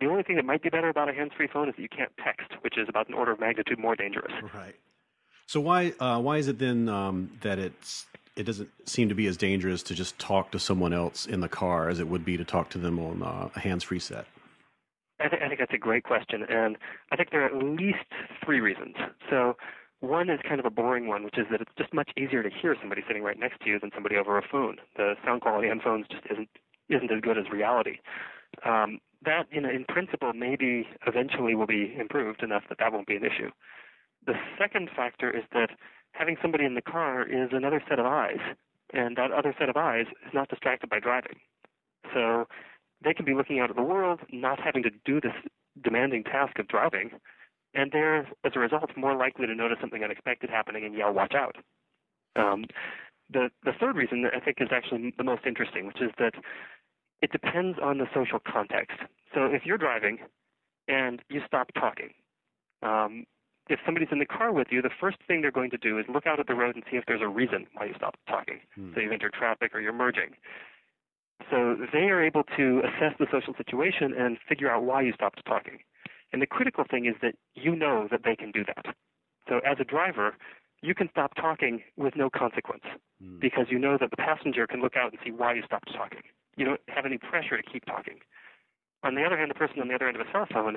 The 0.00 0.06
only 0.06 0.22
thing 0.22 0.36
that 0.36 0.44
might 0.44 0.62
be 0.62 0.70
better 0.70 0.88
about 0.88 1.08
a 1.08 1.12
hands-free 1.12 1.48
phone 1.52 1.68
is 1.68 1.76
that 1.76 1.82
you 1.82 1.88
can't 1.88 2.12
text, 2.24 2.50
which 2.62 2.76
is 2.78 2.88
about 2.88 3.08
an 3.08 3.14
order 3.14 3.32
of 3.32 3.40
magnitude 3.40 3.78
more 3.78 3.94
dangerous. 3.94 4.32
Right. 4.54 4.74
So 5.46 5.60
why 5.60 5.92
uh, 5.98 6.20
why 6.20 6.36
is 6.36 6.48
it 6.48 6.58
then 6.58 6.88
um, 6.88 7.32
that 7.42 7.58
it's 7.58 8.06
it 8.36 8.44
doesn't 8.44 8.70
seem 8.88 9.08
to 9.08 9.14
be 9.14 9.26
as 9.26 9.36
dangerous 9.36 9.82
to 9.84 9.94
just 9.94 10.18
talk 10.18 10.52
to 10.52 10.58
someone 10.58 10.92
else 10.92 11.26
in 11.26 11.40
the 11.40 11.48
car 11.48 11.88
as 11.88 11.98
it 11.98 12.08
would 12.08 12.24
be 12.24 12.36
to 12.36 12.44
talk 12.44 12.70
to 12.70 12.78
them 12.78 12.98
on 12.98 13.22
uh, 13.22 13.48
a 13.54 13.60
hands-free 13.60 13.98
set? 13.98 14.26
I, 15.18 15.28
th- 15.28 15.42
I 15.42 15.48
think 15.48 15.58
that's 15.60 15.74
a 15.74 15.78
great 15.78 16.04
question, 16.04 16.44
and 16.48 16.78
I 17.12 17.16
think 17.16 17.30
there 17.30 17.42
are 17.42 17.46
at 17.46 17.62
least 17.62 17.98
three 18.44 18.60
reasons. 18.60 18.94
So 19.28 19.56
one 20.00 20.30
is 20.30 20.40
kind 20.46 20.60
of 20.60 20.66
a 20.66 20.70
boring 20.70 21.06
one, 21.06 21.24
which 21.24 21.38
is 21.38 21.46
that 21.50 21.60
it's 21.60 21.72
just 21.76 21.92
much 21.92 22.10
easier 22.16 22.42
to 22.42 22.50
hear 22.50 22.74
somebody 22.80 23.02
sitting 23.06 23.22
right 23.22 23.38
next 23.38 23.60
to 23.60 23.68
you 23.68 23.78
than 23.78 23.90
somebody 23.94 24.16
over 24.16 24.38
a 24.38 24.42
phone. 24.50 24.76
The 24.96 25.14
sound 25.24 25.42
quality 25.42 25.68
on 25.68 25.80
phones 25.80 26.06
just 26.10 26.24
isn't 26.30 26.48
isn't 26.88 27.12
as 27.12 27.20
good 27.20 27.38
as 27.38 27.44
reality. 27.52 27.98
Um, 28.64 28.98
that, 29.24 29.44
know, 29.60 29.68
in 29.68 29.84
principle, 29.84 30.32
maybe 30.32 30.88
eventually 31.06 31.54
will 31.54 31.66
be 31.66 31.94
improved 31.98 32.42
enough 32.42 32.64
that 32.68 32.78
that 32.78 32.92
won't 32.92 33.06
be 33.06 33.16
an 33.16 33.24
issue. 33.24 33.50
The 34.26 34.34
second 34.58 34.90
factor 34.94 35.30
is 35.30 35.44
that 35.52 35.70
having 36.12 36.36
somebody 36.42 36.64
in 36.64 36.74
the 36.74 36.82
car 36.82 37.22
is 37.22 37.50
another 37.52 37.82
set 37.88 37.98
of 37.98 38.06
eyes, 38.06 38.40
and 38.92 39.16
that 39.16 39.30
other 39.30 39.54
set 39.58 39.68
of 39.68 39.76
eyes 39.76 40.06
is 40.26 40.34
not 40.34 40.48
distracted 40.48 40.90
by 40.90 40.98
driving. 40.98 41.36
So 42.12 42.48
they 43.04 43.14
can 43.14 43.24
be 43.24 43.34
looking 43.34 43.60
out 43.60 43.70
at 43.70 43.76
the 43.76 43.82
world, 43.82 44.20
not 44.32 44.58
having 44.60 44.82
to 44.82 44.90
do 45.04 45.20
this 45.20 45.34
demanding 45.82 46.24
task 46.24 46.58
of 46.58 46.66
driving, 46.66 47.12
and 47.74 47.90
they're, 47.92 48.28
as 48.44 48.52
a 48.54 48.58
result, 48.58 48.90
more 48.96 49.16
likely 49.16 49.46
to 49.46 49.54
notice 49.54 49.78
something 49.80 50.02
unexpected 50.02 50.50
happening 50.50 50.84
and 50.84 50.94
yell, 50.94 51.12
watch 51.12 51.34
out. 51.34 51.56
Um, 52.36 52.64
the, 53.32 53.50
the 53.64 53.72
third 53.78 53.96
reason 53.96 54.22
that 54.22 54.32
I 54.34 54.40
think 54.40 54.58
is 54.60 54.68
actually 54.72 55.14
the 55.16 55.24
most 55.24 55.42
interesting, 55.46 55.86
which 55.86 56.00
is 56.00 56.10
that 56.18 56.34
it 57.22 57.30
depends 57.30 57.78
on 57.82 57.98
the 57.98 58.06
social 58.14 58.40
context. 58.40 58.98
So 59.34 59.44
if 59.46 59.62
you're 59.64 59.78
driving 59.78 60.18
and 60.88 61.22
you 61.28 61.40
stop 61.46 61.68
talking, 61.74 62.10
um, 62.82 63.24
if 63.68 63.78
somebody's 63.84 64.08
in 64.10 64.18
the 64.18 64.26
car 64.26 64.52
with 64.52 64.68
you, 64.70 64.82
the 64.82 64.90
first 65.00 65.18
thing 65.28 65.42
they're 65.42 65.52
going 65.52 65.70
to 65.70 65.78
do 65.78 65.98
is 65.98 66.06
look 66.12 66.26
out 66.26 66.40
at 66.40 66.48
the 66.48 66.54
road 66.54 66.74
and 66.74 66.84
see 66.90 66.96
if 66.96 67.04
there's 67.06 67.22
a 67.22 67.28
reason 67.28 67.66
why 67.74 67.86
you 67.86 67.94
stopped 67.94 68.18
talking. 68.28 68.60
Hmm. 68.74 68.92
So 68.94 69.00
you've 69.00 69.12
entered 69.12 69.32
traffic 69.32 69.74
or 69.74 69.80
you're 69.80 69.92
merging. 69.92 70.30
So 71.50 71.76
they 71.92 72.10
are 72.10 72.22
able 72.22 72.42
to 72.56 72.82
assess 72.84 73.14
the 73.18 73.26
social 73.30 73.54
situation 73.54 74.12
and 74.18 74.38
figure 74.48 74.70
out 74.70 74.82
why 74.82 75.02
you 75.02 75.12
stopped 75.12 75.42
talking. 75.46 75.78
And 76.32 76.40
the 76.40 76.46
critical 76.46 76.84
thing 76.88 77.06
is 77.06 77.14
that 77.22 77.34
you 77.54 77.74
know 77.74 78.08
that 78.10 78.20
they 78.24 78.36
can 78.36 78.50
do 78.50 78.64
that. 78.64 78.94
So 79.48 79.58
as 79.58 79.78
a 79.80 79.84
driver, 79.84 80.36
you 80.82 80.94
can 80.94 81.08
stop 81.10 81.34
talking 81.34 81.82
with 81.96 82.16
no 82.16 82.30
consequence 82.30 82.84
mm. 83.22 83.40
because 83.40 83.66
you 83.68 83.78
know 83.78 83.98
that 84.00 84.10
the 84.10 84.16
passenger 84.16 84.66
can 84.66 84.80
look 84.80 84.96
out 84.96 85.12
and 85.12 85.20
see 85.24 85.30
why 85.30 85.54
you 85.54 85.62
stopped 85.64 85.92
talking. 85.92 86.22
You 86.56 86.64
don't 86.64 86.80
have 86.88 87.04
any 87.04 87.18
pressure 87.18 87.56
to 87.56 87.62
keep 87.62 87.84
talking. 87.84 88.18
On 89.02 89.14
the 89.14 89.24
other 89.24 89.36
hand, 89.36 89.50
the 89.50 89.54
person 89.54 89.80
on 89.80 89.88
the 89.88 89.94
other 89.94 90.08
end 90.08 90.16
of 90.16 90.26
a 90.26 90.30
cell 90.30 90.46
phone 90.52 90.76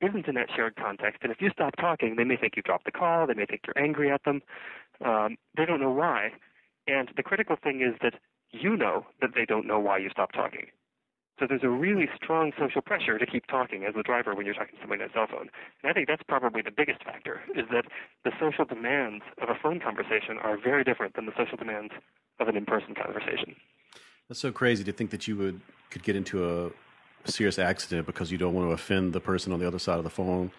isn't 0.00 0.26
in 0.26 0.34
that 0.34 0.48
shared 0.54 0.76
context, 0.76 1.20
and 1.22 1.30
if 1.30 1.40
you 1.40 1.50
stop 1.50 1.76
talking, 1.76 2.16
they 2.16 2.24
may 2.24 2.36
think 2.36 2.54
you 2.56 2.62
dropped 2.62 2.84
the 2.84 2.90
call, 2.90 3.26
they 3.26 3.34
may 3.34 3.46
think 3.46 3.62
you're 3.66 3.82
angry 3.82 4.10
at 4.10 4.24
them. 4.24 4.42
Um, 5.04 5.36
they 5.56 5.64
don't 5.64 5.80
know 5.80 5.92
why. 5.92 6.32
And 6.86 7.10
the 7.16 7.22
critical 7.22 7.56
thing 7.62 7.80
is 7.80 7.94
that 8.02 8.14
you 8.50 8.76
know 8.76 9.06
that 9.20 9.30
they 9.34 9.46
don't 9.46 9.66
know 9.66 9.78
why 9.78 9.98
you 9.98 10.10
stopped 10.10 10.34
talking. 10.34 10.66
So 11.38 11.46
there's 11.48 11.64
a 11.64 11.68
really 11.68 12.08
strong 12.14 12.52
social 12.58 12.82
pressure 12.82 13.18
to 13.18 13.26
keep 13.26 13.46
talking 13.46 13.84
as 13.84 13.94
the 13.94 14.02
driver 14.02 14.34
when 14.34 14.46
you're 14.46 14.54
talking 14.54 14.76
to 14.76 14.80
somebody 14.82 15.02
on 15.02 15.10
a 15.10 15.12
cell 15.12 15.26
phone. 15.30 15.48
And 15.82 15.90
I 15.90 15.92
think 15.92 16.06
that's 16.06 16.22
probably 16.28 16.62
the 16.62 16.70
biggest 16.70 17.02
factor, 17.02 17.40
is 17.56 17.64
that 17.72 17.86
the 18.24 18.30
social 18.38 18.64
demands 18.64 19.24
of 19.40 19.48
a 19.48 19.54
phone 19.60 19.80
conversation 19.80 20.38
are 20.42 20.56
very 20.56 20.84
different 20.84 21.14
than 21.14 21.26
the 21.26 21.32
social 21.36 21.56
demands 21.56 21.92
of 22.38 22.48
an 22.48 22.56
in-person 22.56 22.94
conversation. 22.94 23.56
That's 24.28 24.40
so 24.40 24.52
crazy 24.52 24.84
to 24.84 24.92
think 24.92 25.10
that 25.10 25.26
you 25.26 25.36
would 25.36 25.60
could 25.90 26.02
get 26.02 26.16
into 26.16 26.70
a 27.24 27.30
serious 27.30 27.58
accident 27.58 28.06
because 28.06 28.32
you 28.32 28.38
don't 28.38 28.54
want 28.54 28.68
to 28.68 28.72
offend 28.72 29.12
the 29.12 29.20
person 29.20 29.52
on 29.52 29.58
the 29.58 29.66
other 29.66 29.78
side 29.78 29.98
of 29.98 30.04
the 30.04 30.10
phone. 30.10 30.50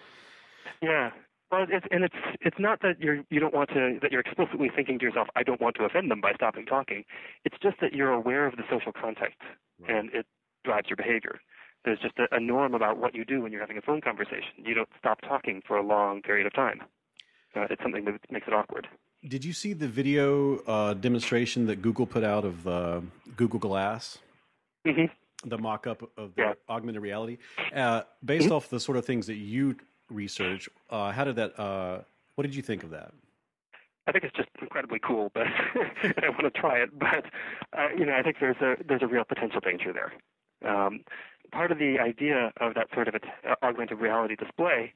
Yeah. 0.81 1.11
Well, 1.51 1.65
it's, 1.69 1.85
and 1.91 2.03
it's 2.03 2.15
it's 2.41 2.57
not 2.59 2.81
that 2.81 2.99
you're 2.99 3.23
you 3.29 3.39
don't 3.39 3.53
want 3.53 3.69
to 3.69 3.99
that 4.01 4.11
you're 4.11 4.21
explicitly 4.21 4.71
thinking 4.75 4.97
to 4.99 5.05
yourself, 5.05 5.27
I 5.35 5.43
don't 5.43 5.61
want 5.61 5.75
to 5.75 5.85
offend 5.85 6.09
them 6.09 6.19
by 6.19 6.33
stopping 6.33 6.65
talking. 6.65 7.03
It's 7.45 7.57
just 7.61 7.77
that 7.79 7.93
you're 7.93 8.11
aware 8.11 8.47
of 8.47 8.55
the 8.55 8.63
social 8.71 8.91
context, 8.91 9.37
right. 9.79 9.95
and 9.95 10.09
it 10.13 10.25
drives 10.63 10.89
your 10.89 10.97
behavior. 10.97 11.39
There's 11.85 11.99
just 11.99 12.17
a, 12.17 12.35
a 12.35 12.39
norm 12.39 12.73
about 12.73 12.97
what 12.97 13.13
you 13.13 13.25
do 13.25 13.41
when 13.41 13.51
you're 13.51 13.61
having 13.61 13.77
a 13.77 13.81
phone 13.81 14.01
conversation. 14.01 14.53
You 14.57 14.73
don't 14.73 14.89
stop 14.97 15.21
talking 15.21 15.61
for 15.67 15.77
a 15.77 15.85
long 15.85 16.21
period 16.21 16.47
of 16.47 16.53
time. 16.53 16.81
Uh, 17.55 17.67
it's 17.69 17.81
something 17.81 18.05
that 18.05 18.19
makes 18.31 18.47
it 18.47 18.53
awkward. 18.53 18.87
Did 19.27 19.45
you 19.45 19.53
see 19.53 19.73
the 19.73 19.87
video 19.87 20.57
uh, 20.65 20.93
demonstration 20.95 21.65
that 21.67 21.81
Google 21.81 22.05
put 22.05 22.23
out 22.23 22.45
of 22.45 22.67
uh, 22.67 23.01
Google 23.35 23.59
Glass? 23.59 24.17
Mm-hmm. 24.85 25.49
The 25.49 25.57
mock 25.57 25.87
up 25.87 26.01
of 26.17 26.35
the 26.35 26.41
yeah. 26.41 26.53
augmented 26.69 27.01
reality. 27.01 27.37
Uh, 27.73 28.03
based 28.23 28.45
mm-hmm. 28.45 28.55
off 28.55 28.69
the 28.69 28.79
sort 28.79 28.97
of 28.97 29.05
things 29.05 29.27
that 29.27 29.35
you 29.35 29.75
research, 30.09 30.69
uh, 30.89 31.11
how 31.11 31.23
did 31.23 31.35
that, 31.35 31.57
uh, 31.59 31.99
what 32.35 32.43
did 32.43 32.55
you 32.55 32.61
think 32.61 32.83
of 32.83 32.89
that? 32.91 33.13
I 34.05 34.11
think 34.11 34.25
it's 34.25 34.35
just 34.35 34.49
incredibly 34.61 34.99
cool, 34.99 35.31
but 35.33 35.47
I 36.03 36.29
want 36.29 36.41
to 36.41 36.51
try 36.51 36.79
it. 36.79 36.97
But 36.97 37.25
uh, 37.77 37.87
you 37.97 38.05
know, 38.05 38.13
I 38.13 38.21
think 38.21 38.37
there's 38.39 38.57
a 38.57 38.75
there's 38.85 39.01
a 39.01 39.07
real 39.07 39.23
potential 39.23 39.61
danger 39.61 39.93
there. 39.93 40.11
Um, 40.63 41.03
part 41.51 41.71
of 41.71 41.77
the 41.77 41.97
idea 41.99 42.51
of 42.59 42.73
that 42.75 42.87
sort 42.93 43.07
of 43.07 43.15
augmented 43.61 43.99
reality 43.99 44.35
display 44.35 44.93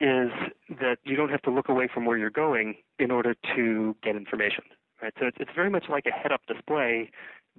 is 0.00 0.30
that 0.68 0.98
you 1.04 1.16
don't 1.16 1.30
have 1.30 1.42
to 1.42 1.50
look 1.50 1.68
away 1.68 1.88
from 1.92 2.04
where 2.04 2.16
you're 2.16 2.30
going 2.30 2.76
in 2.98 3.10
order 3.10 3.34
to 3.56 3.96
get 4.02 4.14
information. 4.14 4.64
Right? 5.02 5.12
So 5.18 5.26
it's, 5.26 5.38
it's 5.40 5.50
very 5.54 5.70
much 5.70 5.84
like 5.88 6.06
a 6.06 6.10
head-up 6.10 6.42
display 6.46 7.10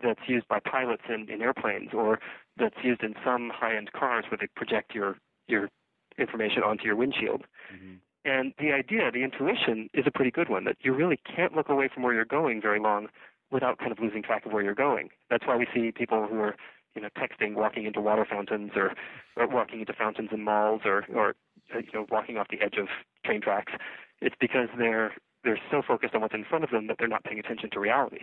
that's 0.02 0.22
used 0.28 0.48
by 0.48 0.60
pilots 0.60 1.04
in, 1.10 1.30
in 1.30 1.42
airplanes, 1.42 1.90
or 1.94 2.20
that's 2.58 2.76
used 2.84 3.04
in 3.04 3.14
some 3.26 3.52
high-end 3.54 3.92
cars 3.92 4.26
where 4.30 4.38
they 4.40 4.48
project 4.56 4.96
your 4.96 5.18
your 5.48 5.70
information 6.18 6.64
onto 6.64 6.86
your 6.86 6.96
windshield. 6.96 7.44
Mm-hmm. 7.74 7.96
And 8.26 8.54
the 8.60 8.72
idea, 8.72 9.12
the 9.12 9.24
intuition, 9.24 9.90
is 9.94 10.06
a 10.06 10.12
pretty 10.12 10.32
good 10.32 10.50
one 10.50 10.66
that 10.66 10.78
you 10.82 10.94
really 10.94 11.20
can't 11.36 11.56
look 11.56 11.70
away 11.70 11.90
from 11.94 12.04
where 12.04 12.14
you're 12.14 12.26
going 12.26 12.62
very 12.62 12.80
long 12.80 13.08
without 13.52 13.80
kind 13.80 13.92
of 13.92 14.00
losing 14.00 14.22
track 14.22 14.46
of 14.46 14.52
where 14.52 14.62
you're 14.62 14.76
going. 14.76 15.10
That's 15.30 15.48
why 15.48 15.56
we 15.56 15.68
see 15.74 15.92
people 15.92 16.28
who 16.28 16.40
are 16.40 16.56
you 16.96 17.02
know, 17.02 17.10
texting, 17.18 17.56
walking 17.56 17.86
into 17.86 18.02
water 18.02 18.26
fountains, 18.30 18.72
or, 18.76 18.94
or 19.36 19.48
walking 19.48 19.80
into 19.82 19.94
fountains 19.94 20.30
in 20.32 20.44
malls, 20.44 20.82
or, 20.86 21.06
or 21.14 21.36
uh, 21.74 21.80
you 21.80 21.92
know, 21.94 22.06
walking 22.10 22.38
off 22.38 22.48
the 22.50 22.62
edge 22.62 22.76
of 22.78 22.88
train 23.26 23.42
tracks. 23.42 23.74
It's 24.22 24.36
because 24.40 24.68
they're 24.78 25.14
they're 25.44 25.60
so 25.72 25.82
focused 25.88 26.14
on 26.16 26.22
what's 26.22 26.34
in 26.34 26.44
front 26.44 26.64
of 26.64 26.72
them 26.72 26.88
that 26.88 26.98
they're 27.00 27.08
not 27.08 27.24
paying 27.24 27.40
attention 27.40 27.70
to 27.72 27.80
reality. 27.80 28.20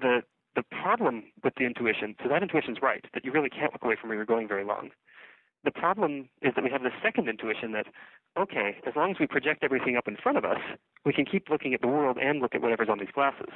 The 0.00 0.22
the 0.54 0.62
problem 0.62 1.24
with 1.42 1.54
the 1.56 1.64
intuition, 1.64 2.14
so 2.22 2.28
that 2.28 2.42
intuition's 2.42 2.78
right, 2.80 3.04
that 3.12 3.24
you 3.24 3.32
really 3.32 3.50
can't 3.50 3.72
look 3.72 3.82
away 3.82 3.96
from 4.00 4.08
where 4.08 4.16
you're 4.16 4.24
going 4.24 4.46
very 4.46 4.64
long. 4.64 4.90
The 5.64 5.72
problem 5.72 6.28
is 6.42 6.52
that 6.54 6.62
we 6.62 6.70
have 6.70 6.82
the 6.82 6.92
second 7.02 7.28
intuition 7.28 7.72
that, 7.72 7.86
okay, 8.38 8.76
as 8.86 8.94
long 8.94 9.10
as 9.10 9.16
we 9.18 9.26
project 9.26 9.64
everything 9.64 9.96
up 9.96 10.06
in 10.06 10.16
front 10.16 10.38
of 10.38 10.44
us, 10.44 10.60
we 11.04 11.12
can 11.12 11.24
keep 11.24 11.48
looking 11.48 11.74
at 11.74 11.80
the 11.80 11.88
world 11.88 12.18
and 12.20 12.40
look 12.40 12.54
at 12.54 12.60
whatever's 12.60 12.88
on 12.90 12.98
these 12.98 13.08
glasses. 13.14 13.50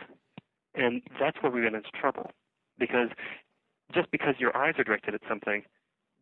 And 0.75 1.03
that's 1.21 1.37
where 1.43 1.53
we 1.53 1.63
get 1.63 1.75
into 1.75 1.91
trouble. 1.91 2.31
Because 2.79 3.11
just 3.95 4.11
because 4.11 4.35
your 4.39 4.57
eyes 4.57 4.75
are 4.79 4.85
directed 4.85 5.15
at 5.15 5.21
something 5.29 5.63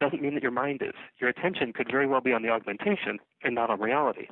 doesn't 0.00 0.22
mean 0.22 0.34
that 0.34 0.42
your 0.42 0.52
mind 0.52 0.82
is. 0.82 0.94
Your 1.20 1.30
attention 1.30 1.72
could 1.72 1.88
very 1.90 2.06
well 2.06 2.20
be 2.20 2.32
on 2.32 2.42
the 2.42 2.50
augmentation 2.50 3.18
and 3.42 3.54
not 3.54 3.70
on 3.70 3.80
reality. 3.80 4.28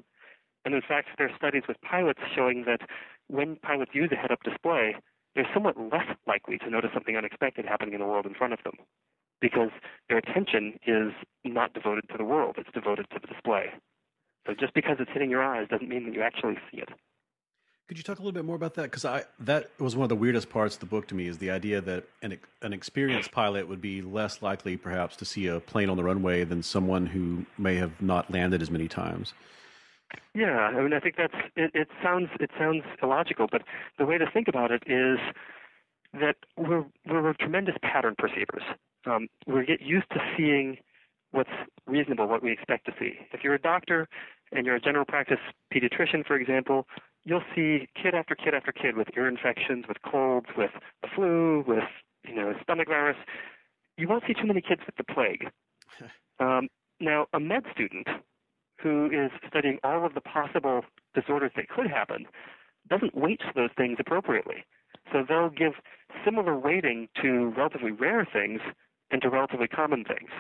And 0.65 0.75
in 0.75 0.83
fact, 0.87 1.09
there 1.19 1.29
are 1.29 1.37
studies 1.37 1.63
with 1.69 1.81
pilots 1.81 2.21
showing 2.35 2.65
that 2.67 2.81
when 3.29 3.57
pilots 3.57 3.93
use 3.95 4.11
a 4.13 4.17
head-up 4.17 4.43
display, 4.43 4.97
they're 5.35 5.49
somewhat 5.53 5.79
less 5.79 6.17
likely 6.27 6.59
to 6.59 6.71
notice 6.71 6.91
something 6.95 7.17
unexpected 7.17 7.65
happening 7.65 7.95
in 7.95 8.01
the 8.01 8.07
world 8.07 8.27
in 8.27 8.35
front 8.35 8.53
of 8.53 8.61
them 8.65 8.75
because 9.41 9.71
their 10.09 10.19
attention 10.19 10.79
is 10.87 11.13
not 11.45 11.75
devoted 11.75 12.09
to 12.11 12.17
the 12.17 12.25
world, 12.25 12.57
it's 12.57 12.71
devoted 12.73 13.07
to 13.11 13.19
the 13.21 13.27
display. 13.27 13.67
So 14.47 14.55
just 14.59 14.75
because 14.75 14.97
it's 15.01 15.11
hitting 15.13 15.31
your 15.31 15.43
eyes 15.43 15.69
doesn't 15.69 15.89
mean 15.89 16.07
that 16.07 16.15
you 16.15 16.23
actually 16.23 16.57
see 16.71 16.79
it. 16.79 16.89
Could 17.87 17.99
you 17.99 18.03
talk 18.03 18.19
a 18.19 18.23
little 18.23 18.33
bit 18.33 18.47
more 18.47 18.57
about 18.57 18.75
that? 18.75 18.85
Because 18.85 19.05
I 19.05 19.25
that 19.41 19.69
was 19.79 19.95
one 19.95 20.05
of 20.05 20.09
the 20.09 20.17
weirdest 20.17 20.49
parts 20.49 20.75
of 20.75 20.81
the 20.81 20.87
book 20.87 21.07
to 21.09 21.15
me 21.15 21.27
is 21.27 21.37
the 21.37 21.51
idea 21.51 21.83
that 21.83 22.05
an 22.23 22.39
an 22.63 22.73
experienced 22.73 23.31
pilot 23.31 23.69
would 23.69 23.83
be 23.83 24.01
less 24.01 24.41
likely, 24.41 24.77
perhaps, 24.79 25.17
to 25.17 25.27
see 25.27 25.49
a 25.49 25.61
plane 25.61 25.91
on 25.91 25.99
the 25.99 26.05
runway 26.05 26.45
than 26.45 26.63
someone 26.63 27.05
who 27.05 27.45
may 27.59 27.75
have 27.75 28.01
not 28.01 28.31
landed 28.31 28.63
as 28.63 28.71
many 28.71 28.89
times. 28.89 29.35
Yeah, 30.35 30.57
I 30.57 30.81
mean, 30.81 30.95
I 30.95 31.01
think 31.01 31.17
that's 31.17 31.35
it. 31.57 31.73
It 31.75 31.89
sounds 32.03 32.31
it 32.41 32.51
sounds 32.59 32.85
illogical, 33.03 33.49
but 33.51 33.63
the 33.99 34.07
way 34.07 34.17
to 34.17 34.31
think 34.31 34.49
about 34.49 34.71
it 34.71 34.83
is 34.87 35.19
that 36.15 36.37
we're 36.57 36.87
we're 37.07 37.35
tremendous 37.35 37.77
pattern 37.83 38.15
perceivers. 38.17 38.63
Um, 39.05 39.29
we 39.47 39.67
get 39.67 39.83
used 39.83 40.09
to 40.13 40.21
seeing 40.39 40.79
what's 41.33 41.51
reasonable, 41.87 42.29
what 42.29 42.43
we 42.43 42.53
expect 42.53 42.87
to 42.87 42.95
see. 42.99 43.19
If 43.33 43.45
you're 43.45 43.55
a 43.55 43.61
doctor 43.61 44.09
and 44.55 44.65
you're 44.65 44.77
a 44.77 44.81
general 44.81 45.05
practice 45.05 45.41
pediatrician, 45.73 46.25
for 46.25 46.37
example, 46.37 46.87
you'll 47.25 47.43
see 47.55 47.89
kid 48.01 48.15
after 48.15 48.35
kid 48.35 48.55
after 48.55 48.73
kid 48.73 48.97
with 48.97 49.09
ear 49.17 49.29
infections, 49.29 49.85
with 49.89 49.99
colds, 50.03 50.47
with 50.57 50.71
the 51.03 51.09
flu, 51.15 51.65
with 51.67 51.85
you 52.27 52.35
know 52.35 52.55
stomach 52.63 52.89
virus. 52.89 53.17
You 53.99 54.09
won't 54.09 54.25
see 54.27 54.35
too 54.35 54.47
many 54.47 54.61
kids 54.61 54.81
with 54.87 54.97
the 54.97 55.05
plague. 55.05 55.51
Um, 56.41 56.67
now, 56.99 57.27
a 57.33 57.39
med 57.39 57.63
student 57.73 58.09
who 58.83 59.07
is 59.07 59.31
studying 59.47 59.79
all 59.85 60.05
of 60.05 60.15
the 60.15 60.21
possible 60.21 60.83
disorders 61.15 61.53
that 61.55 61.69
could 61.69 61.87
happen 61.87 62.27
doesn't 62.91 63.15
weight 63.15 63.41
those 63.55 63.71
things 63.77 63.99
appropriately. 64.01 64.65
So 65.13 65.25
they'll 65.29 65.49
give 65.49 65.75
similar 66.25 66.59
weighting 66.59 67.09
to 67.23 67.53
relatively 67.57 67.93
rare 67.93 68.27
things 68.31 68.61
and 69.13 69.23
to 69.23 69.31
relatively 69.31 69.69
common 69.69 70.05
things. 70.05 70.31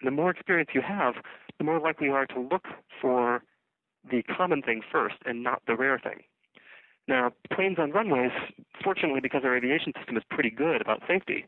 And 0.00 0.06
the 0.08 0.10
more 0.10 0.30
experience 0.30 0.70
you 0.74 0.82
have, 0.82 1.14
the 1.58 1.64
more 1.64 1.78
likely 1.78 2.08
you 2.08 2.14
are 2.14 2.26
to 2.26 2.40
look 2.40 2.64
for 3.00 3.42
the 4.10 4.22
common 4.22 4.62
thing 4.62 4.82
first 4.90 5.16
and 5.24 5.42
not 5.42 5.62
the 5.66 5.76
rare 5.76 5.98
thing. 5.98 6.22
Now, 7.06 7.32
planes 7.52 7.78
on 7.78 7.90
runways, 7.90 8.32
fortunately, 8.82 9.20
because 9.20 9.42
our 9.44 9.56
aviation 9.56 9.92
system 9.96 10.16
is 10.16 10.22
pretty 10.30 10.50
good 10.50 10.80
about 10.80 11.02
safety, 11.06 11.44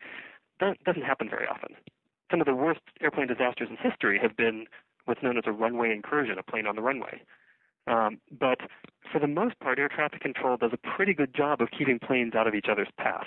that 0.60 0.82
doesn't 0.84 1.02
happen 1.02 1.28
very 1.30 1.46
often. 1.46 1.76
Some 2.30 2.40
of 2.40 2.46
the 2.46 2.54
worst 2.54 2.80
airplane 3.00 3.28
disasters 3.28 3.68
in 3.70 3.76
history 3.76 4.18
have 4.20 4.36
been 4.36 4.66
what's 5.04 5.22
known 5.22 5.38
as 5.38 5.44
a 5.46 5.52
runway 5.52 5.92
incursion, 5.92 6.38
a 6.38 6.42
plane 6.42 6.66
on 6.66 6.76
the 6.76 6.82
runway. 6.82 7.22
Um, 7.86 8.18
but 8.36 8.58
for 9.12 9.20
the 9.20 9.28
most 9.28 9.58
part, 9.60 9.78
air 9.78 9.88
traffic 9.88 10.20
control 10.20 10.56
does 10.56 10.72
a 10.72 10.96
pretty 10.96 11.14
good 11.14 11.34
job 11.34 11.60
of 11.60 11.68
keeping 11.76 11.98
planes 11.98 12.34
out 12.34 12.46
of 12.46 12.54
each 12.54 12.66
other's 12.70 12.88
path. 12.98 13.26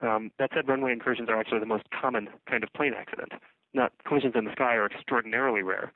Um, 0.00 0.32
that 0.38 0.50
said, 0.52 0.66
runway 0.66 0.92
incursions 0.92 1.28
are 1.28 1.38
actually 1.38 1.60
the 1.60 1.66
most 1.66 1.84
common 1.98 2.28
kind 2.50 2.64
of 2.64 2.72
plane 2.72 2.92
accident. 2.98 3.32
Not 3.72 3.92
collisions 4.06 4.34
in 4.36 4.44
the 4.44 4.52
sky 4.52 4.74
are 4.74 4.86
extraordinarily 4.86 5.62
rare. 5.62 5.92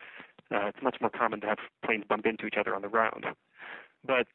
Uh, 0.54 0.66
it's 0.66 0.82
much 0.82 0.96
more 1.00 1.10
common 1.10 1.40
to 1.40 1.46
have 1.46 1.58
planes 1.84 2.04
bump 2.08 2.26
into 2.26 2.46
each 2.46 2.56
other 2.58 2.74
on 2.74 2.82
the 2.82 2.88
ground. 2.88 3.26
But 4.06 4.26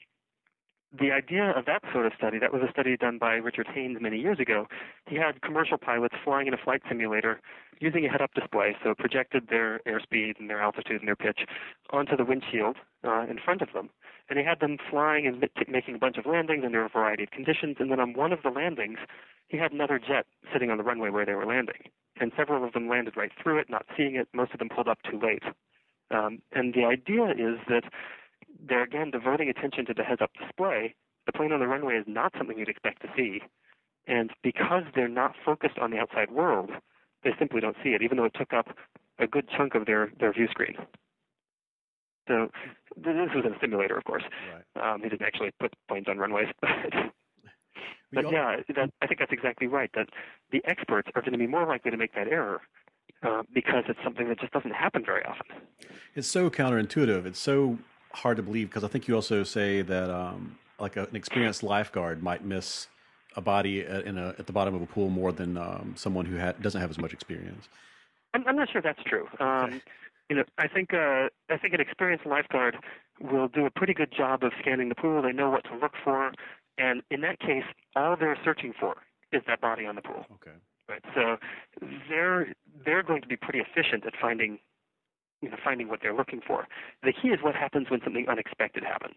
the 0.98 1.12
idea 1.12 1.52
of 1.52 1.66
that 1.66 1.84
sort 1.94 2.06
of 2.06 2.12
study, 2.18 2.38
that 2.40 2.52
was 2.52 2.62
a 2.68 2.72
study 2.72 2.98
done 2.98 3.18
by 3.18 3.36
Richard 3.36 3.68
Haines 3.74 3.98
many 4.02 4.20
years 4.20 4.40
ago. 4.40 4.68
He 5.08 5.16
had 5.16 5.42
commercial 5.42 5.78
pilots 5.78 6.16
flying 6.24 6.48
in 6.48 6.54
a 6.54 6.58
flight 6.58 6.82
simulator 6.88 7.40
using 7.80 8.06
a 8.06 8.10
head 8.10 8.22
up 8.22 8.34
display, 8.34 8.76
so 8.84 8.94
projected 8.94 9.48
their 9.48 9.80
airspeed 9.88 10.38
and 10.38 10.50
their 10.50 10.62
altitude 10.62 11.00
and 11.00 11.08
their 11.08 11.16
pitch 11.16 11.42
onto 11.92 12.18
the 12.18 12.26
windshield 12.26 12.76
uh, 13.06 13.26
in 13.30 13.40
front 13.44 13.62
of 13.62 13.70
them. 13.74 13.90
And 14.30 14.38
he 14.38 14.44
had 14.46 14.60
them 14.60 14.78
flying 14.90 15.26
and 15.26 15.40
making 15.68 15.96
a 15.96 15.98
bunch 15.98 16.18
of 16.18 16.26
landings 16.26 16.64
under 16.66 16.84
a 16.84 16.90
variety 16.90 17.24
of 17.24 17.32
conditions. 17.32 17.78
And 17.80 17.90
then 17.90 18.00
on 18.00 18.14
one 18.14 18.34
of 18.34 18.44
the 18.44 18.50
landings, 18.50 19.00
he 19.48 19.58
had 19.58 19.72
another 19.72 19.98
jet 19.98 20.26
sitting 20.52 20.70
on 20.70 20.78
the 20.78 20.84
runway 20.84 21.10
where 21.10 21.26
they 21.26 21.34
were 21.34 21.46
landing. 21.46 21.90
And 22.20 22.32
several 22.38 22.66
of 22.66 22.74
them 22.74 22.90
landed 22.90 23.16
right 23.16 23.32
through 23.42 23.60
it, 23.60 23.70
not 23.70 23.86
seeing 23.96 24.16
it. 24.16 24.28
Most 24.34 24.52
of 24.52 24.60
them 24.60 24.70
pulled 24.70 24.88
up 24.90 25.00
too 25.10 25.20
late. 25.20 25.44
Um, 26.14 26.42
and 26.52 26.74
the 26.74 26.86
idea 26.86 27.32
is 27.32 27.60
that 27.70 27.84
they're 28.68 28.84
again 28.84 29.12
devoting 29.12 29.50
attention 29.50 29.86
to 29.86 29.94
the 29.94 30.04
heads 30.04 30.22
up 30.22 30.32
display. 30.40 30.96
The 31.26 31.32
plane 31.32 31.52
on 31.52 31.60
the 31.60 31.68
runway 31.68 31.96
is 31.96 32.06
not 32.08 32.34
something 32.38 32.58
you'd 32.58 32.70
expect 32.70 33.02
to 33.04 33.08
see. 33.16 33.42
And 34.08 34.32
because 34.44 34.84
they're 34.96 35.08
not 35.08 35.36
focused 35.46 35.78
on 35.80 35.92
the 35.92 35.98
outside 35.98 36.32
world, 36.32 36.72
they 37.24 37.32
simply 37.38 37.62
don't 37.62 37.78
see 37.84 37.90
it, 37.90 38.02
even 38.02 38.18
though 38.18 38.26
it 38.26 38.34
took 38.38 38.54
up 38.54 38.76
a 39.20 39.28
good 39.28 39.48
chunk 39.56 39.76
of 39.76 39.86
their, 39.86 40.12
their 40.20 40.34
view 40.34 40.48
screen. 40.50 40.76
So 42.28 42.50
this 42.98 43.30
was 43.36 43.46
in 43.46 43.54
a 43.54 43.60
simulator, 43.60 43.98
of 43.98 44.04
course. 44.04 44.24
Right. 44.76 44.94
Um, 44.94 45.02
he 45.04 45.10
didn't 45.10 45.26
actually 45.26 45.52
put 45.60 45.74
planes 45.88 46.08
on 46.08 46.18
runways, 46.18 46.48
but, 46.62 46.72
but 48.12 48.32
yeah, 48.32 48.58
that, 48.76 48.90
I 49.02 49.08
think 49.08 49.20
that's 49.20 49.32
exactly 49.32 49.68
right. 49.68 49.90
That 49.96 50.10
the 50.52 50.62
experts 50.66 51.10
are 51.16 51.22
going 51.22 51.34
to 51.34 51.38
be 51.38 51.48
more 51.48 51.66
likely 51.66 51.92
to 51.92 51.98
make 51.98 52.14
that 52.16 52.28
error 52.28 52.62
uh, 53.24 53.44
because 53.54 53.84
it's 53.88 54.00
something 54.04 54.28
that 54.30 54.40
just 54.40 54.54
doesn't 54.54 54.74
happen 54.74 55.04
very 55.06 55.24
often. 55.26 55.58
It's 56.16 56.28
so 56.28 56.50
counterintuitive. 56.50 57.26
It's 57.26 57.40
so 57.40 57.78
hard 58.14 58.38
to 58.38 58.44
believe 58.44 58.70
because 58.70 58.84
I 58.84 58.88
think 58.88 59.08
you 59.08 59.16
also 59.16 59.44
say 59.44 59.82
that 59.82 60.10
um, 60.10 60.58
like 60.80 60.98
a, 60.98 61.04
an 61.06 61.16
experienced 61.16 61.64
lifeguard 61.64 62.22
might 62.22 62.44
miss 62.44 62.88
a 63.36 63.42
body 63.42 63.82
at, 63.82 64.06
in 64.06 64.18
a, 64.18 64.36
at 64.38 64.48
the 64.48 64.54
bottom 64.54 64.76
of 64.76 64.82
a 64.82 64.86
pool 64.86 65.10
more 65.10 65.32
than 65.32 65.58
um, 65.58 65.94
someone 65.96 66.26
who 66.26 66.38
ha- 66.38 66.54
doesn't 66.62 66.82
have 66.82 66.90
as 66.90 66.98
much 66.98 67.14
experience. 67.14 67.70
I'm, 68.34 68.46
I'm 68.48 68.56
not 68.56 68.70
sure 68.70 68.82
that's 68.82 69.04
true. 69.04 69.28
Um. 69.40 69.82
You 70.30 70.38
know, 70.38 70.44
I 70.58 70.70
think 70.70 70.94
uh, 70.94 71.28
I 71.50 71.58
think 71.62 71.74
an 71.74 71.82
experienced 71.82 72.26
lifeguard 72.26 72.78
will 73.20 73.50
do 73.50 73.66
a 73.66 73.70
pretty 73.70 73.94
good 73.94 74.14
job 74.16 74.46
of 74.46 74.54
scanning 74.62 74.88
the 74.88 74.96
pool. 74.96 75.22
They 75.22 75.34
know 75.34 75.50
what 75.50 75.66
to 75.66 75.76
look 75.76 75.92
for, 76.06 76.32
and 76.78 77.02
in 77.12 77.20
that 77.20 77.42
case, 77.42 77.66
all 77.98 78.16
they're 78.16 78.38
searching 78.42 78.72
for 78.80 78.96
is 79.34 79.42
that 79.48 79.60
body 79.60 79.86
on 79.86 79.96
the 79.96 80.02
pool. 80.02 80.26
Okay. 80.36 80.56
Right. 80.88 81.04
So 81.14 81.36
they're 82.08 82.54
they're 82.86 83.04
going 83.04 83.22
to 83.22 83.28
be 83.28 83.36
pretty 83.36 83.60
efficient 83.60 84.06
at 84.06 84.14
finding 84.20 84.60
you 85.42 85.50
know, 85.50 85.58
finding 85.64 85.90
what 85.90 86.00
they're 86.02 86.14
looking 86.16 86.40
for. 86.46 86.68
The 87.04 87.14
key 87.14 87.30
is 87.30 87.40
what 87.42 87.56
happens 87.56 87.90
when 87.90 88.00
something 88.04 88.28
unexpected 88.30 88.84
happens. 88.84 89.16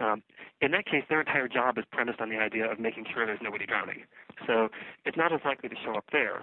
Um, 0.00 0.22
in 0.60 0.72
that 0.72 0.86
case, 0.86 1.04
their 1.08 1.20
entire 1.20 1.46
job 1.46 1.78
is 1.78 1.84
premised 1.92 2.20
on 2.20 2.28
the 2.28 2.36
idea 2.38 2.70
of 2.70 2.80
making 2.80 3.06
sure 3.14 3.24
there's 3.24 3.38
nobody 3.40 3.64
drowning. 3.64 4.02
So 4.46 4.68
it's 5.04 5.16
not 5.16 5.32
as 5.32 5.40
likely 5.44 5.68
to 5.68 5.76
show 5.84 5.94
up 5.94 6.06
there. 6.10 6.42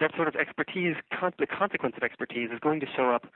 That 0.00 0.10
sort 0.16 0.26
of 0.26 0.34
expertise, 0.34 0.96
con- 1.18 1.32
the 1.38 1.46
consequence 1.46 1.94
of 1.96 2.02
expertise, 2.02 2.50
is 2.52 2.58
going 2.58 2.80
to 2.80 2.86
show 2.96 3.10
up 3.10 3.26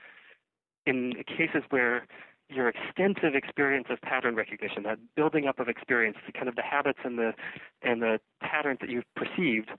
in 0.85 1.13
cases 1.27 1.63
where 1.69 2.05
your 2.49 2.69
extensive 2.69 3.33
experience 3.33 3.87
of 3.89 3.99
pattern 4.01 4.35
recognition, 4.35 4.83
that 4.83 4.99
building 5.15 5.47
up 5.47 5.59
of 5.59 5.67
experience, 5.67 6.17
kind 6.33 6.47
of 6.47 6.55
the 6.55 6.61
habits 6.61 6.99
and 7.03 7.17
the 7.17 7.33
and 7.81 8.01
the 8.01 8.19
patterns 8.41 8.79
that 8.81 8.89
you've 8.89 9.05
perceived, 9.15 9.69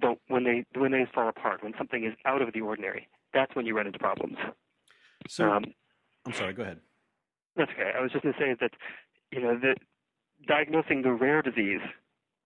don't 0.00 0.18
when 0.28 0.44
they 0.44 0.64
when 0.78 0.92
they 0.92 1.06
fall 1.14 1.28
apart, 1.28 1.62
when 1.62 1.74
something 1.78 2.04
is 2.04 2.14
out 2.24 2.42
of 2.42 2.52
the 2.52 2.60
ordinary, 2.60 3.08
that's 3.32 3.54
when 3.54 3.66
you 3.66 3.76
run 3.76 3.86
into 3.86 3.98
problems. 3.98 4.36
So, 5.28 5.50
um, 5.50 5.64
I'm 6.26 6.32
sorry. 6.32 6.52
Go 6.52 6.62
ahead. 6.62 6.80
That's 7.56 7.70
okay. 7.72 7.92
I 7.96 8.02
was 8.02 8.10
just 8.12 8.22
going 8.22 8.34
to 8.34 8.40
say 8.40 8.56
that 8.60 8.72
you 9.30 9.40
know 9.40 9.58
that 9.58 9.76
diagnosing 10.46 11.02
the 11.02 11.12
rare 11.12 11.42
disease 11.42 11.80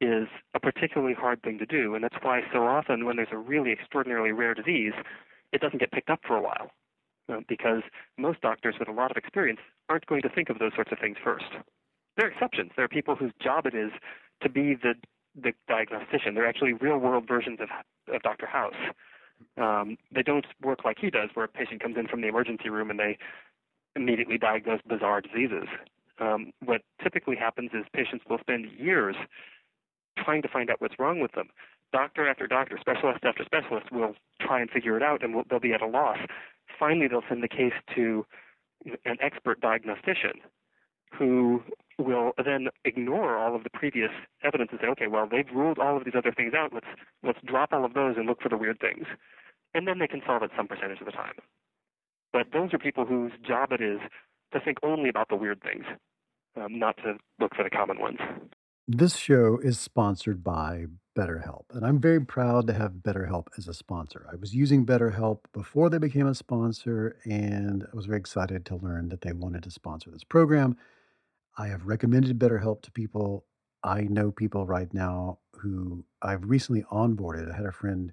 is 0.00 0.28
a 0.54 0.60
particularly 0.60 1.14
hard 1.14 1.42
thing 1.42 1.58
to 1.58 1.66
do, 1.66 1.94
and 1.94 2.04
that's 2.04 2.16
why 2.22 2.42
so 2.52 2.64
often 2.66 3.04
when 3.04 3.16
there's 3.16 3.28
a 3.32 3.38
really 3.38 3.72
extraordinarily 3.72 4.30
rare 4.30 4.54
disease, 4.54 4.92
it 5.52 5.60
doesn't 5.60 5.80
get 5.80 5.90
picked 5.90 6.10
up 6.10 6.20
for 6.26 6.36
a 6.36 6.42
while, 6.42 6.70
uh, 7.32 7.40
because 7.48 7.82
most 8.16 8.40
doctors 8.40 8.76
with 8.78 8.88
a 8.88 8.92
lot 8.92 9.10
of 9.10 9.16
experience 9.16 9.58
aren't 9.88 10.06
going 10.06 10.22
to 10.22 10.28
think 10.28 10.50
of 10.50 10.58
those 10.58 10.72
sorts 10.74 10.92
of 10.92 10.98
things 11.00 11.16
first. 11.24 11.46
There 12.16 12.26
are 12.26 12.30
exceptions. 12.30 12.72
There 12.76 12.84
are 12.84 12.88
people 12.88 13.16
whose 13.16 13.32
job 13.42 13.66
it 13.66 13.74
is 13.74 13.90
to 14.42 14.48
be 14.48 14.74
the 14.74 14.94
the 15.42 15.52
diagnostician. 15.68 16.34
They're 16.34 16.48
actually 16.48 16.72
real 16.74 16.98
world 16.98 17.26
versions 17.26 17.58
of 17.60 17.68
of 18.12 18.22
Dr. 18.22 18.46
House. 18.46 18.74
Um, 19.56 19.96
they 20.12 20.22
don't 20.22 20.46
work 20.62 20.84
like 20.84 20.98
he 21.00 21.10
does, 21.10 21.30
where 21.34 21.44
a 21.44 21.48
patient 21.48 21.82
comes 21.82 21.96
in 21.96 22.08
from 22.08 22.20
the 22.20 22.28
emergency 22.28 22.70
room 22.70 22.90
and 22.90 22.98
they 22.98 23.18
immediately 23.94 24.38
diagnose 24.38 24.80
bizarre 24.88 25.20
diseases. 25.20 25.68
Um, 26.20 26.52
what 26.64 26.82
typically 27.02 27.36
happens 27.36 27.70
is 27.72 27.84
patients 27.92 28.24
will 28.28 28.38
spend 28.38 28.66
years 28.72 29.14
trying 30.24 30.42
to 30.42 30.48
find 30.48 30.70
out 30.70 30.80
what's 30.80 30.98
wrong 30.98 31.20
with 31.20 31.32
them. 31.32 31.48
Doctor 31.92 32.28
after 32.28 32.46
doctor, 32.46 32.76
specialist 32.80 33.20
after 33.24 33.44
specialist 33.44 33.92
will 33.92 34.14
try 34.40 34.60
and 34.60 34.70
figure 34.70 34.96
it 34.96 35.02
out, 35.02 35.22
and 35.22 35.34
will, 35.34 35.44
they'll 35.48 35.60
be 35.60 35.72
at 35.72 35.80
a 35.80 35.86
loss. 35.86 36.18
Finally, 36.78 37.08
they'll 37.08 37.22
send 37.28 37.42
the 37.42 37.48
case 37.48 37.72
to 37.94 38.26
an 39.04 39.16
expert 39.20 39.60
diagnostician 39.60 40.40
who 41.16 41.62
will 41.98 42.32
then 42.42 42.68
ignore 42.84 43.36
all 43.36 43.54
of 43.56 43.64
the 43.64 43.70
previous 43.70 44.10
evidence 44.44 44.70
and 44.70 44.80
say, 44.80 44.88
okay, 44.88 45.06
well, 45.08 45.28
they've 45.30 45.48
ruled 45.54 45.78
all 45.78 45.96
of 45.96 46.04
these 46.04 46.14
other 46.16 46.32
things 46.32 46.52
out. 46.54 46.72
Let's 46.72 46.86
let's 47.22 47.38
drop 47.44 47.72
all 47.72 47.84
of 47.84 47.94
those 47.94 48.16
and 48.16 48.26
look 48.26 48.40
for 48.40 48.48
the 48.48 48.56
weird 48.56 48.78
things, 48.80 49.06
and 49.74 49.86
then 49.86 49.98
they 49.98 50.06
can 50.06 50.22
solve 50.26 50.42
it 50.42 50.50
some 50.56 50.68
percentage 50.68 51.00
of 51.00 51.06
the 51.06 51.12
time. 51.12 51.34
But 52.32 52.48
those 52.52 52.72
are 52.72 52.78
people 52.78 53.04
whose 53.04 53.32
job 53.46 53.72
it 53.72 53.80
is 53.80 54.00
to 54.52 54.60
think 54.60 54.78
only 54.82 55.08
about 55.08 55.28
the 55.28 55.36
weird 55.36 55.62
things, 55.62 55.84
um, 56.56 56.78
not 56.78 56.96
to 56.98 57.14
look 57.40 57.54
for 57.54 57.64
the 57.64 57.70
common 57.70 57.98
ones. 58.00 58.18
This 58.86 59.16
show 59.16 59.58
is 59.62 59.78
sponsored 59.78 60.42
by 60.42 60.86
BetterHelp, 61.18 61.64
and 61.72 61.84
I'm 61.84 62.00
very 62.00 62.20
proud 62.20 62.66
to 62.68 62.72
have 62.72 63.02
BetterHelp 63.02 63.48
as 63.58 63.68
a 63.68 63.74
sponsor. 63.74 64.26
I 64.32 64.36
was 64.36 64.54
using 64.54 64.86
BetterHelp 64.86 65.40
before 65.52 65.90
they 65.90 65.98
became 65.98 66.26
a 66.26 66.34
sponsor, 66.34 67.16
and 67.24 67.84
I 67.92 67.96
was 67.96 68.06
very 68.06 68.18
excited 68.18 68.64
to 68.66 68.76
learn 68.76 69.08
that 69.08 69.22
they 69.22 69.32
wanted 69.32 69.64
to 69.64 69.70
sponsor 69.70 70.10
this 70.10 70.24
program. 70.24 70.78
I 71.58 71.66
have 71.66 71.86
recommended 71.86 72.38
BetterHelp 72.38 72.82
to 72.82 72.92
people. 72.92 73.44
I 73.82 74.02
know 74.02 74.30
people 74.30 74.64
right 74.64 74.92
now 74.94 75.38
who 75.54 76.04
I've 76.22 76.44
recently 76.44 76.84
onboarded. 76.84 77.52
I 77.52 77.56
had 77.56 77.66
a 77.66 77.72
friend 77.72 78.12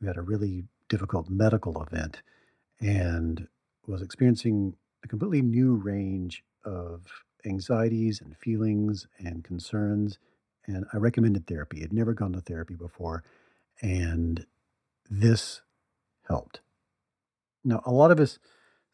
who 0.00 0.06
had 0.06 0.16
a 0.16 0.22
really 0.22 0.64
difficult 0.88 1.28
medical 1.28 1.82
event 1.82 2.22
and 2.80 3.48
was 3.86 4.00
experiencing 4.00 4.76
a 5.04 5.08
completely 5.08 5.42
new 5.42 5.74
range 5.74 6.42
of 6.64 7.02
anxieties 7.44 8.22
and 8.22 8.34
feelings 8.34 9.06
and 9.18 9.44
concerns. 9.44 10.18
And 10.66 10.86
I 10.90 10.96
recommended 10.96 11.46
therapy. 11.46 11.82
I'd 11.82 11.92
never 11.92 12.14
gone 12.14 12.32
to 12.32 12.40
therapy 12.40 12.74
before. 12.74 13.24
And 13.82 14.46
this 15.10 15.60
helped. 16.28 16.60
Now, 17.62 17.82
a 17.84 17.92
lot 17.92 18.10
of 18.10 18.20
us 18.20 18.38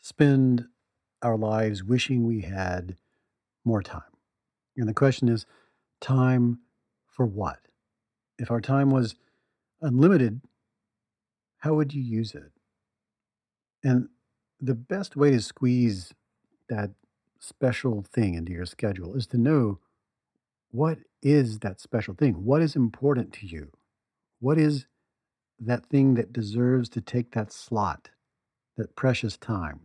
spend 0.00 0.66
our 1.22 1.36
lives 1.36 1.84
wishing 1.84 2.26
we 2.26 2.40
had 2.40 2.96
more 3.64 3.82
time. 3.82 4.02
And 4.76 4.88
the 4.88 4.94
question 4.94 5.28
is 5.28 5.46
time 6.00 6.60
for 7.08 7.26
what? 7.26 7.58
If 8.38 8.50
our 8.50 8.60
time 8.60 8.90
was 8.90 9.14
unlimited, 9.80 10.40
how 11.58 11.74
would 11.74 11.94
you 11.94 12.02
use 12.02 12.34
it? 12.34 12.50
And 13.84 14.08
the 14.60 14.74
best 14.74 15.16
way 15.16 15.30
to 15.30 15.40
squeeze 15.40 16.14
that 16.68 16.90
special 17.38 18.04
thing 18.12 18.34
into 18.34 18.52
your 18.52 18.66
schedule 18.66 19.14
is 19.14 19.26
to 19.28 19.38
know 19.38 19.78
what 20.70 20.98
is 21.22 21.58
that 21.60 21.80
special 21.80 22.14
thing? 22.14 22.44
What 22.44 22.62
is 22.62 22.76
important 22.76 23.32
to 23.34 23.46
you? 23.46 23.70
What 24.40 24.58
is 24.58 24.86
that 25.60 25.86
thing 25.86 26.14
that 26.14 26.32
deserves 26.32 26.88
to 26.90 27.00
take 27.00 27.32
that 27.32 27.52
slot, 27.52 28.10
that 28.76 28.96
precious 28.96 29.36
time? 29.36 29.80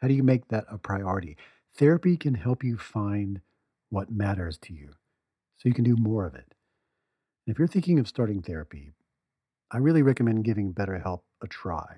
How 0.00 0.08
do 0.08 0.14
you 0.14 0.22
make 0.22 0.48
that 0.48 0.64
a 0.70 0.76
priority? 0.76 1.36
Therapy 1.76 2.16
can 2.16 2.34
help 2.34 2.62
you 2.62 2.78
find 2.78 3.40
what 3.90 4.10
matters 4.10 4.58
to 4.58 4.72
you 4.72 4.90
so 5.56 5.68
you 5.68 5.74
can 5.74 5.82
do 5.82 5.96
more 5.96 6.24
of 6.24 6.34
it. 6.36 6.54
And 7.46 7.52
if 7.52 7.58
you're 7.58 7.66
thinking 7.66 7.98
of 7.98 8.06
starting 8.06 8.42
therapy, 8.42 8.92
I 9.72 9.78
really 9.78 10.02
recommend 10.02 10.44
giving 10.44 10.72
BetterHelp 10.72 11.22
a 11.42 11.48
try. 11.48 11.96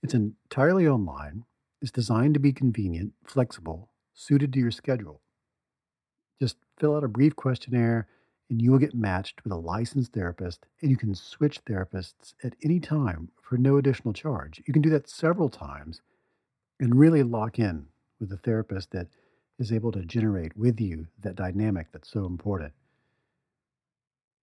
It's 0.00 0.14
entirely 0.14 0.86
online, 0.86 1.44
it's 1.82 1.90
designed 1.90 2.34
to 2.34 2.40
be 2.40 2.52
convenient, 2.52 3.14
flexible, 3.24 3.90
suited 4.14 4.52
to 4.52 4.60
your 4.60 4.70
schedule. 4.70 5.20
Just 6.40 6.56
fill 6.78 6.94
out 6.94 7.02
a 7.02 7.08
brief 7.08 7.34
questionnaire 7.34 8.06
and 8.48 8.62
you 8.62 8.70
will 8.70 8.78
get 8.78 8.94
matched 8.94 9.42
with 9.42 9.52
a 9.52 9.56
licensed 9.56 10.12
therapist 10.12 10.66
and 10.80 10.90
you 10.90 10.96
can 10.96 11.16
switch 11.16 11.64
therapists 11.64 12.34
at 12.44 12.54
any 12.62 12.78
time 12.78 13.30
for 13.42 13.58
no 13.58 13.76
additional 13.76 14.14
charge. 14.14 14.62
You 14.66 14.72
can 14.72 14.82
do 14.82 14.90
that 14.90 15.08
several 15.08 15.48
times 15.48 16.00
and 16.78 16.94
really 16.94 17.24
lock 17.24 17.58
in 17.58 17.86
with 18.20 18.32
a 18.32 18.36
therapist 18.36 18.90
that 18.92 19.08
is 19.58 19.72
able 19.72 19.92
to 19.92 20.04
generate 20.04 20.56
with 20.56 20.80
you 20.80 21.06
that 21.20 21.36
dynamic 21.36 21.88
that's 21.92 22.10
so 22.10 22.26
important. 22.26 22.72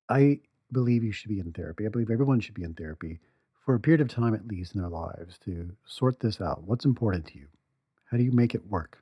I 0.08 0.40
believe 0.70 1.04
you 1.04 1.12
should 1.12 1.28
be 1.28 1.40
in 1.40 1.52
therapy. 1.52 1.86
I 1.86 1.88
believe 1.88 2.10
everyone 2.10 2.40
should 2.40 2.54
be 2.54 2.64
in 2.64 2.74
therapy 2.74 3.20
for 3.64 3.74
a 3.74 3.80
period 3.80 4.00
of 4.00 4.08
time 4.08 4.34
at 4.34 4.46
least 4.46 4.74
in 4.74 4.80
their 4.80 4.90
lives 4.90 5.38
to 5.44 5.70
sort 5.86 6.20
this 6.20 6.40
out. 6.40 6.64
What's 6.64 6.84
important 6.84 7.26
to 7.28 7.38
you? 7.38 7.46
How 8.10 8.16
do 8.16 8.22
you 8.22 8.32
make 8.32 8.54
it 8.54 8.66
work? 8.66 8.98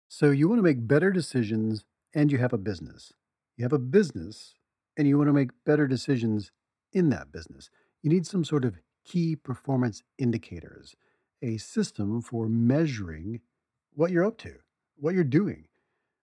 So 0.09 0.31
you 0.33 0.49
want 0.49 0.59
to 0.59 0.65
make 0.65 0.89
better 0.89 1.13
decisions 1.13 1.85
and 2.13 2.33
you 2.33 2.39
have 2.39 2.53
a 2.53 2.59
business. 2.59 3.13
You 3.57 3.65
have 3.65 3.73
a 3.73 3.79
business 3.79 4.55
and 4.97 5.07
you 5.07 5.17
want 5.17 5.29
to 5.29 5.33
make 5.33 5.51
better 5.65 5.87
decisions 5.87 6.51
in 6.93 7.11
that 7.11 7.31
business. 7.31 7.71
You 8.03 8.11
need 8.11 8.27
some 8.27 8.43
sort 8.43 8.65
of 8.65 8.81
key 9.05 9.37
performance 9.37 10.03
indicators, 10.19 10.97
a 11.43 11.59
system 11.59 12.21
for 12.21 12.49
measuring 12.49 13.41
what 13.95 14.11
you're 14.11 14.27
up 14.27 14.39
to, 14.39 14.55
what 14.97 15.15
you're 15.15 15.23
doing, 15.23 15.69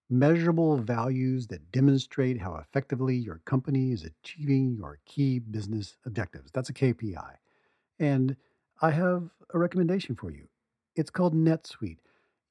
measurable 0.10 0.78
values 0.78 1.48
that 1.48 1.72
demonstrate 1.72 2.39
how 2.39 2.56
effectively 2.56 3.16
your 3.16 3.42
company 3.46 3.92
is 3.92 4.04
achieving 4.04 4.76
your 4.76 5.00
key 5.06 5.39
business 5.39 5.98
objectives. 6.06 6.52
That's 6.52 6.70
a 6.70 6.74
KPI. 6.74 7.36
And 8.00 8.36
I 8.82 8.92
have 8.92 9.30
a 9.54 9.60
recommendation 9.60 10.16
for 10.16 10.32
you. 10.32 10.48
It's 10.96 11.10
called 11.10 11.34
NetSuite. 11.34 11.98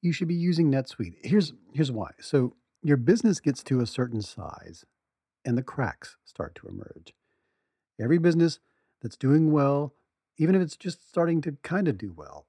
You 0.00 0.12
should 0.12 0.28
be 0.28 0.34
using 0.34 0.70
NetSuite. 0.70 1.14
Here's 1.22 1.52
here's 1.72 1.92
why. 1.92 2.10
So 2.20 2.56
your 2.82 2.96
business 2.96 3.38
gets 3.38 3.62
to 3.64 3.80
a 3.80 3.86
certain 3.86 4.22
size 4.22 4.84
and 5.44 5.56
the 5.56 5.62
cracks 5.62 6.16
start 6.24 6.54
to 6.56 6.68
emerge. 6.68 7.14
Every 8.00 8.18
business 8.18 8.58
that's 9.00 9.16
doing 9.16 9.52
well, 9.52 9.94
even 10.38 10.54
if 10.54 10.62
it's 10.62 10.76
just 10.76 11.08
starting 11.08 11.40
to 11.42 11.56
kind 11.62 11.86
of 11.86 11.98
do 11.98 12.12
well, 12.16 12.46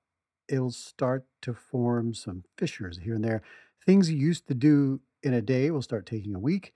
it'll 0.47 0.71
start 0.71 1.25
to 1.41 1.53
form 1.53 2.13
some 2.13 2.43
fissures 2.57 2.99
here 2.99 3.15
and 3.15 3.23
there. 3.23 3.41
Things 3.85 4.09
you 4.09 4.17
used 4.17 4.47
to 4.47 4.53
do 4.53 5.01
in 5.21 5.33
a 5.33 5.41
day 5.41 5.71
will 5.71 5.81
start 5.81 6.05
taking 6.05 6.35
a 6.35 6.39
week, 6.39 6.73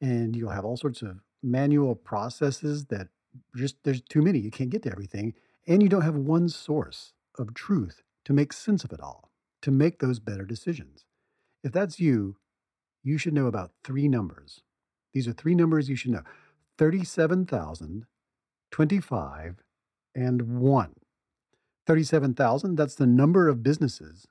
and 0.00 0.36
you'll 0.36 0.50
have 0.50 0.64
all 0.64 0.76
sorts 0.76 1.02
of 1.02 1.20
manual 1.42 1.94
processes 1.94 2.86
that 2.86 3.08
just 3.56 3.76
there's 3.84 4.02
too 4.02 4.22
many. 4.22 4.38
You 4.38 4.50
can't 4.50 4.70
get 4.70 4.82
to 4.82 4.92
everything 4.92 5.34
and 5.66 5.82
you 5.82 5.88
don't 5.88 6.02
have 6.02 6.16
one 6.16 6.48
source 6.48 7.12
of 7.38 7.54
truth 7.54 8.02
to 8.24 8.32
make 8.32 8.52
sense 8.52 8.84
of 8.84 8.92
it 8.92 9.00
all, 9.00 9.30
to 9.62 9.70
make 9.70 9.98
those 9.98 10.18
better 10.18 10.44
decisions. 10.44 11.04
If 11.62 11.72
that's 11.72 12.00
you, 12.00 12.36
you 13.02 13.18
should 13.18 13.34
know 13.34 13.46
about 13.46 13.72
three 13.84 14.08
numbers. 14.08 14.60
These 15.12 15.28
are 15.28 15.32
three 15.32 15.54
numbers 15.54 15.88
you 15.88 15.96
should 15.96 16.10
know 16.10 16.22
37,000, 16.78 18.06
25, 18.70 19.62
and 20.14 20.60
1. 20.60 20.94
37,000, 21.86 22.76
that's 22.76 22.94
the 22.94 23.06
number 23.06 23.48
of 23.48 23.62
businesses 23.62 24.26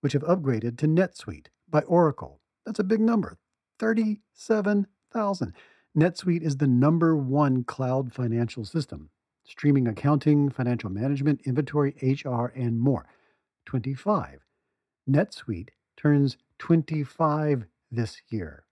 which 0.00 0.12
have 0.12 0.22
upgraded 0.22 0.76
to 0.78 0.86
NetSuite 0.86 1.46
by 1.74 1.80
Oracle. 1.80 2.40
That's 2.64 2.78
a 2.78 2.84
big 2.84 3.00
number 3.00 3.36
37,000. 3.80 5.52
NetSuite 5.98 6.42
is 6.42 6.56
the 6.56 6.68
number 6.68 7.16
one 7.16 7.64
cloud 7.64 8.12
financial 8.12 8.64
system 8.64 9.10
streaming 9.46 9.88
accounting, 9.88 10.48
financial 10.48 10.88
management, 10.88 11.40
inventory, 11.44 11.94
HR, 12.00 12.46
and 12.54 12.78
more. 12.78 13.06
25. 13.66 14.38
NetSuite 15.10 15.70
turns 15.96 16.38
25 16.60 17.64
this 17.90 18.22
year. 18.30 18.64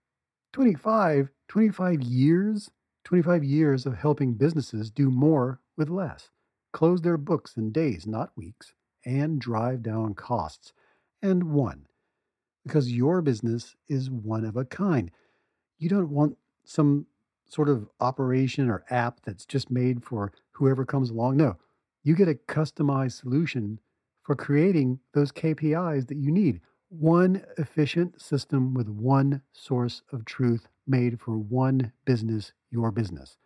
25, 0.53 1.29
25 1.49 2.01
years, 2.01 2.71
25 3.03 3.43
years 3.43 3.85
of 3.85 3.95
helping 3.97 4.33
businesses 4.33 4.89
do 4.89 5.11
more 5.11 5.59
with 5.77 5.89
less, 5.89 6.29
close 6.71 7.01
their 7.01 7.17
books 7.17 7.57
in 7.57 7.71
days, 7.71 8.07
not 8.07 8.31
weeks, 8.37 8.73
and 9.05 9.41
drive 9.41 9.83
down 9.83 10.13
costs. 10.15 10.71
And 11.21 11.51
one, 11.51 11.85
because 12.63 12.91
your 12.91 13.21
business 13.21 13.75
is 13.87 14.09
one 14.09 14.45
of 14.45 14.55
a 14.55 14.65
kind. 14.65 15.11
You 15.77 15.89
don't 15.89 16.09
want 16.09 16.37
some 16.65 17.07
sort 17.45 17.69
of 17.69 17.87
operation 17.99 18.69
or 18.69 18.83
app 18.89 19.19
that's 19.25 19.45
just 19.45 19.69
made 19.69 20.03
for 20.03 20.31
whoever 20.51 20.85
comes 20.85 21.09
along. 21.09 21.37
No, 21.37 21.57
you 22.03 22.15
get 22.15 22.27
a 22.27 22.35
customized 22.35 23.19
solution 23.19 23.79
for 24.23 24.35
creating 24.35 24.99
those 25.13 25.31
KPIs 25.31 26.07
that 26.07 26.17
you 26.17 26.31
need. 26.31 26.61
One 26.89 27.43
efficient 27.57 28.21
system 28.21 28.73
with 28.73 28.87
one 28.87 29.41
source 29.51 30.01
of 30.11 30.25
truth 30.25 30.67
made 30.87 31.19
for 31.19 31.37
one 31.37 31.91
business, 32.05 32.53
your 32.71 32.91
business. 32.91 33.37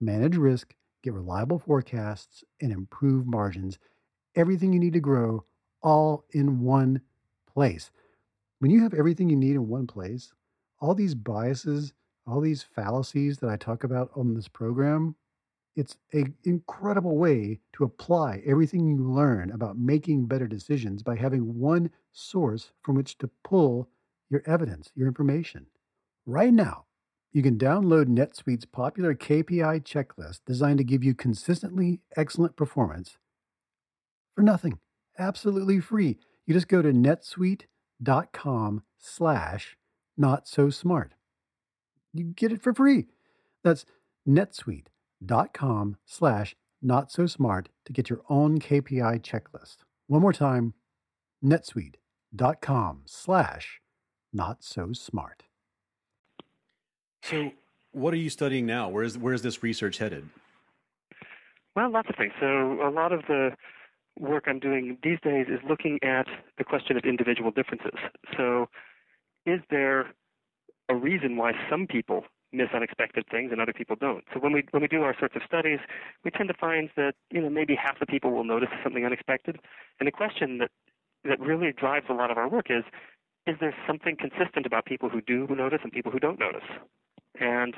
Manage 0.00 0.36
risk, 0.36 0.74
get 1.02 1.12
reliable 1.12 1.58
forecasts, 1.58 2.42
and 2.60 2.72
improve 2.72 3.26
margins. 3.26 3.78
Everything 4.34 4.72
you 4.72 4.80
need 4.80 4.92
to 4.94 5.00
grow, 5.00 5.44
all 5.82 6.24
in 6.32 6.60
one 6.60 7.00
place. 7.52 7.90
When 8.66 8.74
you 8.74 8.82
have 8.82 8.94
everything 8.94 9.30
you 9.30 9.36
need 9.36 9.54
in 9.54 9.68
one 9.68 9.86
place, 9.86 10.32
all 10.80 10.96
these 10.96 11.14
biases, 11.14 11.92
all 12.26 12.40
these 12.40 12.64
fallacies 12.64 13.38
that 13.38 13.48
I 13.48 13.56
talk 13.56 13.84
about 13.84 14.10
on 14.16 14.34
this 14.34 14.48
program, 14.48 15.14
it's 15.76 15.96
an 16.12 16.34
incredible 16.42 17.16
way 17.16 17.60
to 17.74 17.84
apply 17.84 18.42
everything 18.44 18.88
you 18.88 18.96
learn 18.96 19.52
about 19.52 19.78
making 19.78 20.26
better 20.26 20.48
decisions 20.48 21.04
by 21.04 21.14
having 21.14 21.60
one 21.60 21.92
source 22.10 22.72
from 22.82 22.96
which 22.96 23.18
to 23.18 23.30
pull 23.44 23.88
your 24.30 24.42
evidence, 24.46 24.90
your 24.96 25.06
information. 25.06 25.66
Right 26.26 26.52
now, 26.52 26.86
you 27.32 27.44
can 27.44 27.58
download 27.58 28.06
NetSuite's 28.06 28.64
popular 28.64 29.14
KPI 29.14 29.84
checklist 29.84 30.40
designed 30.44 30.78
to 30.78 30.84
give 30.84 31.04
you 31.04 31.14
consistently 31.14 32.00
excellent 32.16 32.56
performance 32.56 33.16
for 34.34 34.42
nothing, 34.42 34.80
absolutely 35.20 35.78
free. 35.78 36.18
You 36.46 36.54
just 36.54 36.66
go 36.66 36.82
to 36.82 36.92
netsuite.com 36.92 37.68
slash 38.98 39.76
not 40.16 40.48
so 40.48 40.70
smart 40.70 41.14
you 42.18 42.24
get 42.24 42.52
it 42.52 42.62
for 42.62 42.72
free. 42.72 43.06
That's 43.62 43.84
netsuite.com 44.28 45.96
slash 46.04 46.56
not 46.82 47.10
so 47.10 47.26
smart 47.26 47.68
to 47.84 47.92
get 47.92 48.10
your 48.10 48.22
own 48.28 48.58
KPI 48.60 49.22
checklist. 49.22 49.78
One 50.06 50.22
more 50.22 50.32
time, 50.32 50.74
netsuite.com 51.44 53.02
slash 53.06 53.80
not 54.32 54.62
so 54.62 54.92
smart. 54.92 55.44
So, 57.22 57.50
what 57.92 58.14
are 58.14 58.18
you 58.18 58.30
studying 58.30 58.66
now? 58.66 58.88
Where's 58.88 59.18
where's 59.18 59.42
this 59.42 59.62
research 59.62 59.98
headed? 59.98 60.28
Well, 61.74 61.90
lots 61.90 62.08
of 62.08 62.16
things. 62.16 62.32
So 62.38 62.46
a 62.46 62.90
lot 62.90 63.12
of 63.12 63.22
the 63.26 63.50
work 64.18 64.44
I'm 64.46 64.58
doing 64.58 64.98
these 65.02 65.18
days 65.22 65.46
is 65.48 65.60
looking 65.68 65.98
at 66.02 66.26
the 66.58 66.64
question 66.64 66.96
of 66.96 67.04
individual 67.04 67.50
differences. 67.50 67.98
So 68.36 68.68
is 69.44 69.60
there 69.70 70.12
a 70.88 70.94
reason 70.94 71.36
why 71.36 71.52
some 71.70 71.86
people 71.86 72.24
miss 72.52 72.68
unexpected 72.74 73.24
things 73.30 73.52
and 73.52 73.60
other 73.60 73.72
people 73.72 73.96
don't. 73.98 74.24
So 74.32 74.40
when 74.40 74.52
we 74.52 74.64
when 74.70 74.82
we 74.82 74.88
do 74.88 75.02
our 75.02 75.16
sorts 75.18 75.36
of 75.36 75.42
studies, 75.46 75.80
we 76.24 76.30
tend 76.30 76.48
to 76.48 76.54
find 76.54 76.90
that 76.96 77.14
you 77.30 77.40
know 77.40 77.50
maybe 77.50 77.74
half 77.74 77.98
the 77.98 78.06
people 78.06 78.30
will 78.32 78.44
notice 78.44 78.68
something 78.82 79.04
unexpected. 79.04 79.58
And 80.00 80.06
the 80.06 80.12
question 80.12 80.58
that 80.58 80.70
that 81.24 81.40
really 81.40 81.72
drives 81.72 82.06
a 82.08 82.14
lot 82.14 82.30
of 82.30 82.38
our 82.38 82.48
work 82.48 82.66
is 82.70 82.84
is 83.46 83.56
there 83.60 83.74
something 83.86 84.16
consistent 84.16 84.66
about 84.66 84.86
people 84.86 85.08
who 85.08 85.20
do 85.20 85.46
notice 85.48 85.80
and 85.82 85.92
people 85.92 86.10
who 86.10 86.18
don't 86.18 86.38
notice? 86.38 86.66
And 87.38 87.74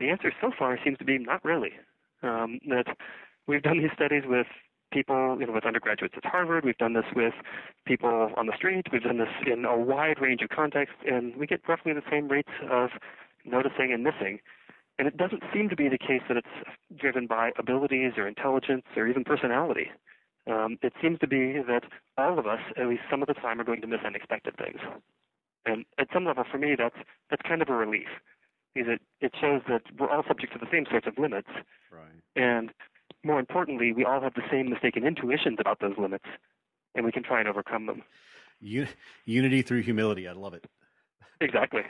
the 0.00 0.08
answer 0.08 0.32
so 0.40 0.50
far 0.56 0.78
seems 0.82 0.98
to 0.98 1.04
be 1.04 1.18
not 1.18 1.44
really. 1.44 1.72
Um, 2.22 2.58
that 2.68 2.96
we've 3.46 3.62
done 3.62 3.78
these 3.78 3.92
studies 3.94 4.22
with 4.26 4.46
people, 4.96 5.36
you 5.38 5.46
know, 5.46 5.52
with 5.52 5.66
undergraduates 5.66 6.14
at 6.16 6.24
Harvard. 6.24 6.64
We've 6.64 6.78
done 6.78 6.94
this 6.94 7.04
with 7.14 7.34
people 7.86 8.32
on 8.38 8.46
the 8.46 8.56
street. 8.56 8.86
We've 8.90 9.02
done 9.02 9.18
this 9.18 9.34
in 9.46 9.66
a 9.66 9.76
wide 9.76 10.22
range 10.22 10.40
of 10.40 10.48
contexts, 10.48 10.96
and 11.06 11.36
we 11.36 11.46
get 11.46 11.60
roughly 11.68 11.92
the 11.92 12.08
same 12.10 12.28
rates 12.28 12.54
of 12.70 12.88
noticing 13.44 13.92
and 13.92 14.02
missing. 14.02 14.38
And 14.98 15.06
it 15.06 15.18
doesn't 15.18 15.42
seem 15.52 15.68
to 15.68 15.76
be 15.76 15.90
the 15.90 15.98
case 15.98 16.22
that 16.28 16.38
it's 16.38 16.56
driven 16.98 17.26
by 17.26 17.50
abilities 17.58 18.12
or 18.16 18.26
intelligence 18.26 18.86
or 18.96 19.06
even 19.06 19.22
personality. 19.22 19.90
Um, 20.50 20.78
it 20.80 20.94
seems 21.02 21.18
to 21.18 21.26
be 21.26 21.60
that 21.72 21.82
all 22.16 22.38
of 22.38 22.46
us, 22.46 22.60
at 22.80 22.86
least 22.88 23.02
some 23.10 23.20
of 23.20 23.28
the 23.28 23.34
time, 23.34 23.60
are 23.60 23.64
going 23.64 23.82
to 23.82 23.86
miss 23.86 24.00
unexpected 24.06 24.56
things. 24.56 24.80
And 25.66 25.84
at 25.98 26.08
some 26.14 26.24
level, 26.24 26.44
for 26.50 26.56
me, 26.56 26.74
that's 26.78 26.96
that's 27.28 27.42
kind 27.42 27.60
of 27.60 27.68
a 27.68 27.74
relief, 27.74 28.08
because 28.72 28.92
it 28.94 29.02
it 29.20 29.32
shows 29.38 29.60
that 29.68 29.82
we're 29.98 30.08
all 30.08 30.24
subject 30.26 30.52
to 30.54 30.58
the 30.58 30.70
same 30.72 30.86
sorts 30.88 31.06
of 31.06 31.18
limits. 31.18 31.50
Right. 31.90 32.20
And 32.36 32.70
more 33.26 33.40
importantly, 33.40 33.92
we 33.92 34.04
all 34.04 34.20
have 34.20 34.34
the 34.34 34.42
same 34.50 34.70
mistaken 34.70 35.04
intuitions 35.04 35.58
about 35.60 35.80
those 35.80 35.94
limits, 35.98 36.24
and 36.94 37.04
we 37.04 37.12
can 37.12 37.22
try 37.22 37.40
and 37.40 37.48
overcome 37.48 37.86
them. 37.86 38.02
Un- 38.62 38.88
unity 39.24 39.62
through 39.62 39.82
humility. 39.82 40.28
I 40.28 40.32
love 40.32 40.54
it. 40.54 40.64
Exactly. 41.40 41.82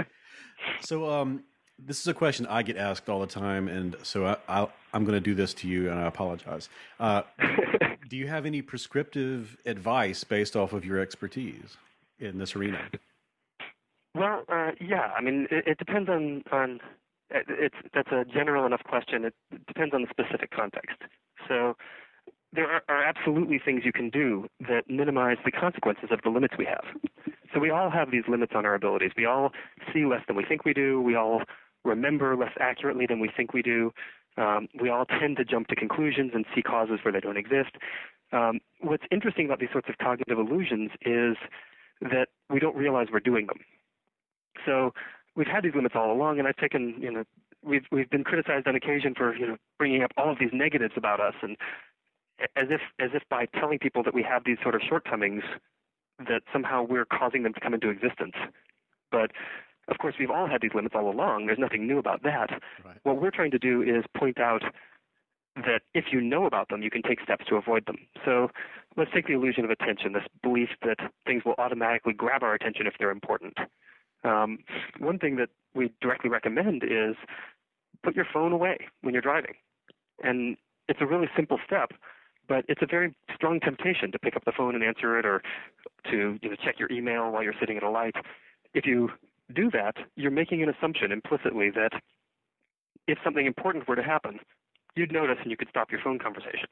so, 0.80 1.08
um, 1.08 1.44
this 1.78 2.00
is 2.00 2.06
a 2.06 2.14
question 2.14 2.46
I 2.46 2.62
get 2.62 2.76
asked 2.76 3.08
all 3.08 3.20
the 3.20 3.26
time, 3.26 3.68
and 3.68 3.96
so 4.02 4.36
I, 4.48 4.68
am 4.92 5.04
going 5.04 5.16
to 5.16 5.20
do 5.20 5.34
this 5.34 5.54
to 5.54 5.68
you, 5.68 5.90
and 5.90 6.00
I 6.00 6.06
apologize. 6.06 6.68
Uh, 6.98 7.22
do 8.08 8.16
you 8.16 8.26
have 8.26 8.46
any 8.46 8.62
prescriptive 8.62 9.56
advice 9.66 10.24
based 10.24 10.56
off 10.56 10.72
of 10.72 10.84
your 10.84 10.98
expertise 10.98 11.76
in 12.18 12.38
this 12.38 12.56
arena? 12.56 12.80
Well, 14.14 14.44
uh, 14.48 14.70
yeah. 14.80 15.12
I 15.16 15.20
mean, 15.20 15.48
it, 15.50 15.66
it 15.66 15.78
depends 15.78 16.08
on 16.08 16.42
on 16.52 16.80
it's 17.34 17.76
that's 17.92 18.12
a 18.12 18.24
general 18.24 18.66
enough 18.66 18.82
question. 18.84 19.24
It 19.24 19.34
depends 19.66 19.94
on 19.94 20.02
the 20.02 20.08
specific 20.10 20.50
context. 20.50 20.96
So 21.48 21.76
there 22.52 22.70
are, 22.70 22.82
are, 22.88 23.02
absolutely 23.02 23.60
things 23.62 23.82
you 23.84 23.92
can 23.92 24.10
do 24.10 24.46
that 24.60 24.88
minimize 24.88 25.38
the 25.44 25.50
consequences 25.50 26.10
of 26.10 26.20
the 26.22 26.30
limits 26.30 26.54
we 26.56 26.64
have. 26.66 26.84
So 27.52 27.60
we 27.60 27.70
all 27.70 27.90
have 27.90 28.10
these 28.10 28.24
limits 28.28 28.52
on 28.54 28.64
our 28.64 28.74
abilities. 28.74 29.12
We 29.16 29.26
all 29.26 29.50
see 29.92 30.04
less 30.04 30.22
than 30.26 30.36
we 30.36 30.44
think 30.44 30.64
we 30.64 30.72
do. 30.72 31.00
We 31.00 31.14
all 31.16 31.42
remember 31.84 32.36
less 32.36 32.52
accurately 32.60 33.06
than 33.06 33.20
we 33.20 33.30
think 33.36 33.52
we 33.52 33.62
do. 33.62 33.92
Um, 34.36 34.68
we 34.80 34.88
all 34.88 35.04
tend 35.04 35.36
to 35.36 35.44
jump 35.44 35.68
to 35.68 35.76
conclusions 35.76 36.32
and 36.34 36.44
see 36.54 36.62
causes 36.62 37.00
where 37.04 37.12
they 37.12 37.20
don't 37.20 37.36
exist. 37.36 37.76
Um, 38.32 38.60
what's 38.80 39.04
interesting 39.12 39.46
about 39.46 39.60
these 39.60 39.68
sorts 39.70 39.88
of 39.88 39.98
cognitive 39.98 40.38
illusions 40.38 40.90
is 41.02 41.36
that 42.00 42.28
we 42.50 42.58
don't 42.58 42.76
realize 42.76 43.08
we're 43.12 43.20
doing 43.20 43.46
them. 43.46 43.58
So 44.66 44.92
we've 45.36 45.46
had 45.46 45.64
these 45.64 45.74
limits 45.74 45.94
all 45.96 46.12
along, 46.12 46.38
and 46.38 46.48
I've 46.48 46.56
taken, 46.56 46.94
you 46.98 47.10
know, 47.10 47.24
we've 47.62 47.84
we've 47.90 48.10
been 48.10 48.24
criticized 48.24 48.66
on 48.66 48.74
occasion 48.74 49.14
for 49.16 49.34
you 49.36 49.46
know 49.46 49.56
bringing 49.78 50.02
up 50.02 50.12
all 50.16 50.30
of 50.30 50.38
these 50.38 50.50
negatives 50.52 50.94
about 50.96 51.20
us, 51.20 51.34
and 51.42 51.56
as 52.56 52.68
if 52.70 52.80
as 53.00 53.10
if 53.14 53.22
by 53.28 53.46
telling 53.46 53.78
people 53.78 54.02
that 54.02 54.14
we 54.14 54.22
have 54.22 54.42
these 54.44 54.58
sort 54.62 54.74
of 54.74 54.82
shortcomings, 54.88 55.42
that 56.18 56.42
somehow 56.52 56.82
we're 56.82 57.06
causing 57.06 57.42
them 57.42 57.54
to 57.54 57.60
come 57.60 57.74
into 57.74 57.88
existence. 57.88 58.34
But 59.10 59.30
of 59.88 59.98
course, 59.98 60.14
we've 60.18 60.30
all 60.30 60.46
had 60.46 60.60
these 60.62 60.74
limits 60.74 60.94
all 60.96 61.10
along. 61.10 61.46
There's 61.46 61.58
nothing 61.58 61.86
new 61.86 61.98
about 61.98 62.22
that. 62.22 62.50
Right. 62.84 62.96
What 63.02 63.20
we're 63.20 63.30
trying 63.30 63.50
to 63.52 63.58
do 63.58 63.82
is 63.82 64.04
point 64.16 64.40
out 64.40 64.62
that 65.56 65.82
if 65.94 66.06
you 66.10 66.20
know 66.20 66.46
about 66.46 66.68
them, 66.68 66.82
you 66.82 66.90
can 66.90 67.02
take 67.02 67.20
steps 67.20 67.44
to 67.48 67.56
avoid 67.56 67.86
them. 67.86 67.98
So 68.24 68.50
let's 68.96 69.10
take 69.14 69.26
the 69.26 69.34
illusion 69.34 69.64
of 69.64 69.70
attention, 69.70 70.12
this 70.12 70.24
belief 70.42 70.70
that 70.82 70.96
things 71.26 71.44
will 71.44 71.54
automatically 71.58 72.12
grab 72.12 72.42
our 72.42 72.54
attention 72.54 72.86
if 72.86 72.94
they're 72.98 73.10
important. 73.10 73.54
Um, 74.24 74.58
one 74.98 75.18
thing 75.18 75.36
that 75.36 75.50
we 75.74 75.92
directly 76.00 76.30
recommend 76.30 76.82
is 76.82 77.16
put 78.02 78.16
your 78.16 78.26
phone 78.32 78.52
away 78.52 78.78
when 79.02 79.14
you're 79.14 79.22
driving. 79.22 79.54
And 80.22 80.56
it's 80.88 81.00
a 81.00 81.06
really 81.06 81.28
simple 81.36 81.58
step, 81.66 81.92
but 82.48 82.64
it's 82.68 82.82
a 82.82 82.86
very 82.86 83.14
strong 83.34 83.60
temptation 83.60 84.12
to 84.12 84.18
pick 84.18 84.36
up 84.36 84.44
the 84.44 84.52
phone 84.56 84.74
and 84.74 84.84
answer 84.84 85.18
it 85.18 85.26
or 85.26 85.42
to 86.10 86.38
you 86.42 86.50
know, 86.50 86.56
check 86.62 86.78
your 86.78 86.90
email 86.92 87.30
while 87.30 87.42
you're 87.42 87.54
sitting 87.58 87.76
at 87.76 87.82
a 87.82 87.90
light. 87.90 88.14
If 88.74 88.86
you 88.86 89.10
do 89.54 89.70
that, 89.72 89.96
you're 90.16 90.30
making 90.30 90.62
an 90.62 90.68
assumption 90.68 91.12
implicitly 91.12 91.70
that 91.70 91.90
if 93.06 93.18
something 93.24 93.46
important 93.46 93.88
were 93.88 93.96
to 93.96 94.02
happen, 94.02 94.40
you'd 94.96 95.12
notice 95.12 95.38
and 95.42 95.50
you 95.50 95.56
could 95.56 95.68
stop 95.68 95.90
your 95.90 96.00
phone 96.02 96.18
conversation 96.18 96.68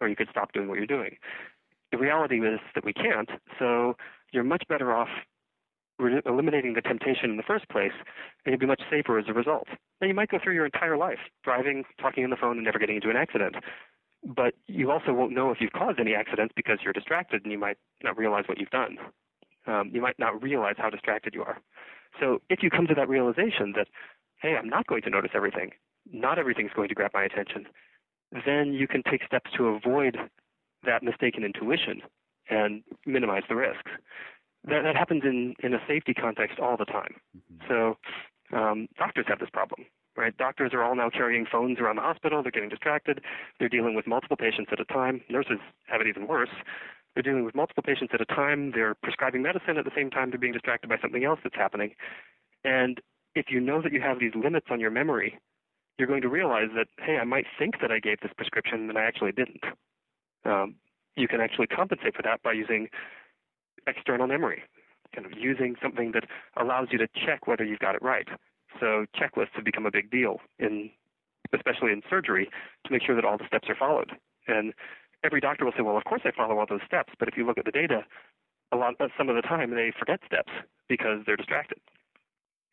or 0.00 0.08
you 0.08 0.16
could 0.16 0.28
stop 0.30 0.52
doing 0.52 0.68
what 0.68 0.76
you're 0.76 0.86
doing. 0.86 1.16
The 1.92 1.98
reality 1.98 2.40
is 2.40 2.60
that 2.74 2.84
we 2.84 2.92
can't, 2.92 3.30
so 3.58 3.96
you're 4.32 4.44
much 4.44 4.64
better 4.68 4.92
off 4.92 5.08
eliminating 5.98 6.74
the 6.74 6.82
temptation 6.82 7.30
in 7.30 7.36
the 7.36 7.42
first 7.42 7.68
place, 7.68 7.92
and 8.44 8.52
you'll 8.52 8.58
be 8.58 8.66
much 8.66 8.82
safer 8.90 9.18
as 9.18 9.26
a 9.28 9.32
result. 9.32 9.68
Now, 10.00 10.06
you 10.06 10.14
might 10.14 10.30
go 10.30 10.38
through 10.42 10.54
your 10.54 10.66
entire 10.66 10.96
life 10.96 11.18
driving, 11.42 11.84
talking 12.00 12.24
on 12.24 12.30
the 12.30 12.36
phone, 12.36 12.56
and 12.56 12.64
never 12.64 12.78
getting 12.78 12.96
into 12.96 13.10
an 13.10 13.16
accident. 13.16 13.56
But 14.24 14.54
you 14.66 14.90
also 14.90 15.12
won't 15.12 15.32
know 15.32 15.50
if 15.50 15.58
you've 15.60 15.72
caused 15.72 16.00
any 16.00 16.14
accidents 16.14 16.52
because 16.56 16.78
you're 16.82 16.92
distracted 16.92 17.42
and 17.44 17.52
you 17.52 17.58
might 17.58 17.78
not 18.02 18.16
realize 18.16 18.44
what 18.48 18.58
you've 18.58 18.70
done. 18.70 18.98
Um, 19.66 19.90
you 19.92 20.00
might 20.00 20.18
not 20.18 20.42
realize 20.42 20.74
how 20.78 20.90
distracted 20.90 21.34
you 21.34 21.42
are. 21.42 21.58
So 22.20 22.40
if 22.48 22.62
you 22.62 22.70
come 22.70 22.86
to 22.86 22.94
that 22.94 23.08
realization 23.08 23.72
that, 23.76 23.88
hey, 24.40 24.56
I'm 24.56 24.68
not 24.68 24.86
going 24.86 25.02
to 25.02 25.10
notice 25.10 25.32
everything, 25.34 25.70
not 26.12 26.38
everything's 26.38 26.72
going 26.74 26.88
to 26.88 26.94
grab 26.94 27.10
my 27.14 27.24
attention, 27.24 27.66
then 28.44 28.72
you 28.72 28.88
can 28.88 29.02
take 29.08 29.24
steps 29.24 29.50
to 29.56 29.68
avoid 29.68 30.16
that 30.84 31.02
mistaken 31.02 31.44
intuition 31.44 32.02
and 32.48 32.82
minimize 33.04 33.42
the 33.48 33.56
risks. 33.56 33.90
That, 34.66 34.82
that 34.82 34.96
happens 34.96 35.22
in, 35.24 35.54
in 35.62 35.74
a 35.74 35.78
safety 35.86 36.14
context 36.14 36.58
all 36.58 36.76
the 36.76 36.84
time. 36.84 37.14
Mm-hmm. 37.36 37.68
So 37.68 37.96
um, 38.56 38.88
doctors 38.98 39.26
have 39.28 39.38
this 39.38 39.50
problem, 39.50 39.86
right? 40.16 40.36
Doctors 40.36 40.72
are 40.74 40.82
all 40.82 40.96
now 40.96 41.10
carrying 41.10 41.46
phones 41.50 41.78
around 41.78 41.96
the 41.96 42.02
hospital. 42.02 42.42
They're 42.42 42.52
getting 42.52 42.68
distracted. 42.68 43.20
They're 43.58 43.68
dealing 43.68 43.94
with 43.94 44.06
multiple 44.06 44.36
patients 44.36 44.70
at 44.72 44.80
a 44.80 44.84
time. 44.84 45.22
Nurses 45.28 45.58
have 45.86 46.00
it 46.00 46.06
even 46.06 46.26
worse. 46.26 46.50
They're 47.14 47.22
dealing 47.22 47.44
with 47.44 47.54
multiple 47.54 47.82
patients 47.82 48.12
at 48.12 48.20
a 48.20 48.26
time. 48.26 48.72
They're 48.74 48.94
prescribing 48.94 49.42
medicine 49.42 49.78
at 49.78 49.84
the 49.84 49.90
same 49.96 50.10
time 50.10 50.30
they're 50.30 50.38
being 50.38 50.52
distracted 50.52 50.88
by 50.88 50.98
something 51.00 51.24
else 51.24 51.40
that's 51.42 51.56
happening. 51.56 51.94
And 52.64 53.00
if 53.34 53.46
you 53.48 53.60
know 53.60 53.80
that 53.82 53.92
you 53.92 54.00
have 54.00 54.18
these 54.18 54.32
limits 54.34 54.66
on 54.70 54.80
your 54.80 54.90
memory, 54.90 55.38
you're 55.98 56.08
going 56.08 56.22
to 56.22 56.28
realize 56.28 56.68
that, 56.74 56.88
hey, 56.98 57.16
I 57.16 57.24
might 57.24 57.46
think 57.58 57.80
that 57.80 57.90
I 57.90 58.00
gave 58.00 58.20
this 58.20 58.32
prescription 58.36 58.88
and 58.88 58.98
I 58.98 59.04
actually 59.04 59.32
didn't. 59.32 59.64
Um, 60.44 60.74
you 61.16 61.26
can 61.26 61.40
actually 61.40 61.66
compensate 61.68 62.14
for 62.14 62.22
that 62.22 62.42
by 62.42 62.52
using 62.52 62.88
external 63.86 64.26
memory, 64.26 64.62
kind 65.14 65.26
of 65.26 65.32
using 65.38 65.76
something 65.82 66.12
that 66.12 66.24
allows 66.56 66.88
you 66.90 66.98
to 66.98 67.08
check 67.14 67.46
whether 67.46 67.64
you've 67.64 67.78
got 67.78 67.94
it 67.94 68.02
right. 68.02 68.28
So 68.80 69.06
checklists 69.14 69.54
have 69.54 69.64
become 69.64 69.86
a 69.86 69.90
big 69.90 70.10
deal 70.10 70.40
in, 70.58 70.90
especially 71.54 71.92
in 71.92 72.02
surgery, 72.08 72.48
to 72.84 72.92
make 72.92 73.02
sure 73.02 73.14
that 73.14 73.24
all 73.24 73.38
the 73.38 73.46
steps 73.46 73.68
are 73.68 73.76
followed. 73.76 74.12
And 74.48 74.74
every 75.24 75.40
doctor 75.40 75.64
will 75.64 75.72
say, 75.76 75.82
well, 75.82 75.96
of 75.96 76.04
course 76.04 76.22
I 76.24 76.30
follow 76.36 76.58
all 76.58 76.66
those 76.68 76.80
steps, 76.86 77.12
but 77.18 77.28
if 77.28 77.36
you 77.36 77.46
look 77.46 77.58
at 77.58 77.64
the 77.64 77.70
data, 77.70 78.04
a 78.72 78.76
lot, 78.76 78.94
uh, 79.00 79.08
some 79.16 79.28
of 79.28 79.36
the 79.36 79.42
time 79.42 79.70
they 79.70 79.92
forget 79.98 80.20
steps 80.26 80.52
because 80.88 81.20
they're 81.26 81.36
distracted. 81.36 81.78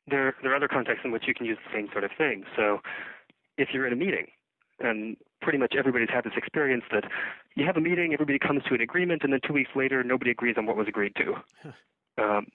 There, 0.08 0.36
there 0.42 0.52
are 0.52 0.56
other 0.56 0.68
contexts 0.68 1.06
in 1.06 1.12
which 1.12 1.24
you 1.28 1.34
can 1.34 1.46
use 1.46 1.58
the 1.64 1.78
same 1.78 1.88
sort 1.92 2.04
of 2.04 2.12
thing. 2.18 2.44
So 2.56 2.80
if 3.58 3.70
you're 3.72 3.88
in 3.88 3.94
a 3.94 3.96
meeting, 3.96 4.28
and 4.80 5.16
pretty 5.44 5.60
much 5.60 5.76
everybody's 5.78 6.10
had 6.10 6.24
this 6.24 6.34
experience 6.36 6.84
that 6.92 7.04
you 7.56 7.66
have 7.66 7.78
a 7.78 7.82
meeting, 7.82 8.14
everybody 8.14 8.40
comes 8.40 8.64
to 8.70 8.74
an 8.74 8.82
agreement, 8.82 9.24
and 9.24 9.34
then 9.34 9.42
two 9.46 9.54
weeks 9.54 9.72
later, 9.76 10.04
nobody 10.04 10.32
agrees 10.32 10.56
on 10.58 10.66
what 10.66 10.78
was 10.78 10.88
agreed 10.88 11.14
to. 11.18 11.36
Um, 12.18 12.48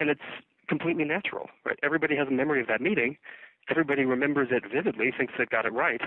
and 0.00 0.10
it's 0.10 0.20
completely 0.68 1.04
natural, 1.04 1.48
right? 1.64 1.78
Everybody 1.82 2.16
has 2.16 2.28
a 2.28 2.32
memory 2.32 2.60
of 2.60 2.66
that 2.66 2.80
meeting. 2.80 3.16
Everybody 3.70 4.04
remembers 4.04 4.48
it 4.50 4.64
vividly, 4.70 5.12
thinks 5.16 5.32
they've 5.38 5.48
got 5.48 5.64
it 5.64 5.72
right, 5.72 6.00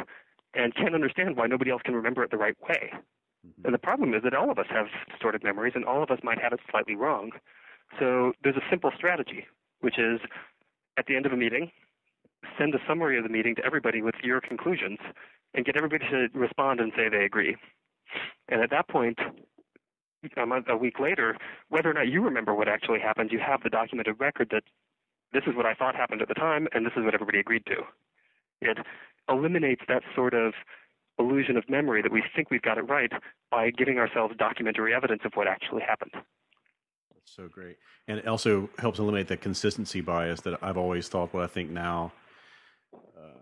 and 0.53 0.75
can't 0.75 0.93
understand 0.93 1.37
why 1.37 1.47
nobody 1.47 1.71
else 1.71 1.81
can 1.83 1.95
remember 1.95 2.23
it 2.23 2.31
the 2.31 2.37
right 2.37 2.55
way. 2.67 2.91
Mm-hmm. 2.91 3.65
And 3.65 3.73
the 3.73 3.79
problem 3.79 4.13
is 4.13 4.23
that 4.23 4.35
all 4.35 4.51
of 4.51 4.59
us 4.59 4.67
have 4.69 4.87
distorted 5.09 5.43
memories, 5.43 5.73
and 5.75 5.85
all 5.85 6.03
of 6.03 6.11
us 6.11 6.19
might 6.23 6.39
have 6.41 6.53
it 6.53 6.59
slightly 6.69 6.95
wrong. 6.95 7.31
So 7.99 8.33
there's 8.43 8.57
a 8.57 8.69
simple 8.69 8.91
strategy, 8.95 9.45
which 9.81 9.97
is 9.97 10.19
at 10.97 11.05
the 11.05 11.15
end 11.15 11.25
of 11.25 11.31
a 11.31 11.37
meeting, 11.37 11.71
send 12.57 12.73
a 12.75 12.79
summary 12.87 13.17
of 13.17 13.23
the 13.23 13.29
meeting 13.29 13.55
to 13.55 13.65
everybody 13.65 14.01
with 14.01 14.15
your 14.23 14.41
conclusions, 14.41 14.99
and 15.53 15.65
get 15.65 15.75
everybody 15.75 16.05
to 16.09 16.27
respond 16.33 16.79
and 16.79 16.91
say 16.95 17.09
they 17.09 17.25
agree. 17.25 17.55
And 18.49 18.61
at 18.61 18.69
that 18.69 18.87
point, 18.87 19.17
a, 20.35 20.45
month, 20.45 20.65
a 20.69 20.77
week 20.77 20.99
later, 20.99 21.37
whether 21.69 21.89
or 21.89 21.93
not 21.93 22.07
you 22.07 22.21
remember 22.21 22.53
what 22.53 22.67
actually 22.67 22.99
happened, 22.99 23.31
you 23.31 23.39
have 23.39 23.63
the 23.63 23.69
documented 23.69 24.19
record 24.19 24.49
that 24.51 24.63
this 25.33 25.43
is 25.47 25.55
what 25.55 25.65
I 25.65 25.73
thought 25.73 25.95
happened 25.95 26.21
at 26.21 26.27
the 26.27 26.33
time, 26.33 26.67
and 26.73 26.85
this 26.85 26.93
is 26.95 27.03
what 27.03 27.13
everybody 27.13 27.39
agreed 27.39 27.65
to. 27.67 27.83
It 28.61 28.77
eliminates 29.29 29.81
that 29.87 30.03
sort 30.15 30.33
of 30.33 30.53
illusion 31.19 31.57
of 31.57 31.69
memory 31.69 32.01
that 32.01 32.11
we 32.11 32.23
think 32.35 32.49
we've 32.51 32.61
got 32.61 32.77
it 32.77 32.83
right 32.83 33.11
by 33.51 33.71
giving 33.71 33.97
ourselves 33.97 34.35
documentary 34.37 34.93
evidence 34.93 35.21
of 35.25 35.31
what 35.33 35.47
actually 35.47 35.81
happened. 35.81 36.11
That's 36.13 37.35
so 37.35 37.47
great. 37.47 37.77
And 38.07 38.19
it 38.19 38.27
also 38.27 38.69
helps 38.79 38.99
eliminate 38.99 39.27
the 39.27 39.37
consistency 39.37 40.01
bias 40.01 40.41
that 40.41 40.57
I've 40.61 40.77
always 40.77 41.09
thought 41.09 41.33
what 41.33 41.43
I 41.43 41.47
think 41.47 41.69
now, 41.69 42.13
uh, 42.93 43.39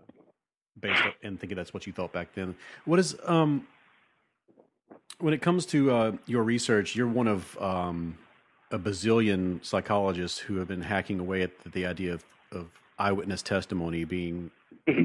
based 0.80 1.02
on, 1.02 1.12
and 1.22 1.40
thinking 1.40 1.56
that's 1.56 1.74
what 1.74 1.86
you 1.86 1.92
thought 1.92 2.12
back 2.12 2.34
then. 2.34 2.54
What 2.84 2.98
is, 2.98 3.16
um, 3.24 3.66
when 5.18 5.34
it 5.34 5.42
comes 5.42 5.66
to 5.66 5.90
uh, 5.90 6.12
your 6.26 6.42
research, 6.42 6.94
you're 6.96 7.06
one 7.06 7.28
of 7.28 7.56
um, 7.60 8.18
a 8.70 8.78
bazillion 8.78 9.64
psychologists 9.64 10.38
who 10.38 10.56
have 10.56 10.68
been 10.68 10.82
hacking 10.82 11.20
away 11.20 11.42
at 11.42 11.58
the, 11.62 11.70
the 11.70 11.86
idea 11.86 12.14
of, 12.14 12.24
of 12.52 12.66
eyewitness 12.98 13.42
testimony 13.42 14.04
being 14.04 14.50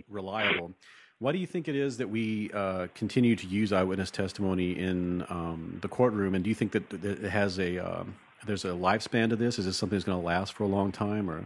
reliable. 0.09 0.71
Why 1.19 1.31
do 1.31 1.37
you 1.37 1.45
think 1.45 1.67
it 1.67 1.75
is 1.75 1.97
that 1.97 2.09
we 2.09 2.49
uh, 2.51 2.87
continue 2.95 3.35
to 3.35 3.47
use 3.47 3.71
eyewitness 3.71 4.09
testimony 4.09 4.71
in 4.71 5.21
um, 5.29 5.77
the 5.81 5.87
courtroom? 5.87 6.33
And 6.33 6.43
do 6.43 6.49
you 6.49 6.55
think 6.55 6.71
that, 6.71 6.89
that 6.89 7.23
it 7.23 7.29
has 7.29 7.59
a 7.59 7.77
um, 7.77 8.15
there's 8.45 8.65
a 8.65 8.69
lifespan 8.69 9.29
to 9.29 9.35
this? 9.35 9.59
Is 9.59 9.65
this 9.65 9.77
something 9.77 9.97
that's 9.97 10.05
going 10.05 10.19
to 10.19 10.25
last 10.25 10.53
for 10.53 10.63
a 10.63 10.67
long 10.67 10.91
time, 10.91 11.29
or 11.29 11.45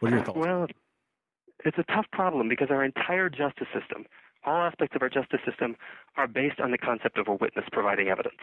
what 0.00 0.12
are 0.12 0.16
your 0.16 0.24
thoughts? 0.24 0.38
Well, 0.38 0.66
it's 1.64 1.78
a 1.78 1.84
tough 1.84 2.06
problem 2.12 2.48
because 2.48 2.68
our 2.70 2.84
entire 2.84 3.28
justice 3.28 3.68
system, 3.72 4.06
all 4.44 4.62
aspects 4.62 4.96
of 4.96 5.02
our 5.02 5.08
justice 5.08 5.40
system, 5.46 5.76
are 6.16 6.26
based 6.26 6.60
on 6.60 6.70
the 6.70 6.78
concept 6.78 7.18
of 7.18 7.28
a 7.28 7.34
witness 7.34 7.64
providing 7.72 8.08
evidence. 8.08 8.40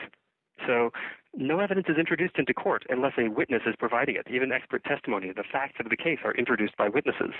So 0.67 0.91
no 1.35 1.59
evidence 1.59 1.87
is 1.89 1.97
introduced 1.97 2.37
into 2.37 2.53
court 2.53 2.83
unless 2.89 3.13
a 3.17 3.29
witness 3.29 3.61
is 3.65 3.75
providing 3.77 4.15
it. 4.15 4.27
Even 4.31 4.51
expert 4.51 4.83
testimony, 4.83 5.31
the 5.35 5.43
facts 5.49 5.75
of 5.79 5.89
the 5.89 5.97
case 5.97 6.19
are 6.23 6.33
introduced 6.33 6.75
by 6.77 6.89
witnesses. 6.89 7.33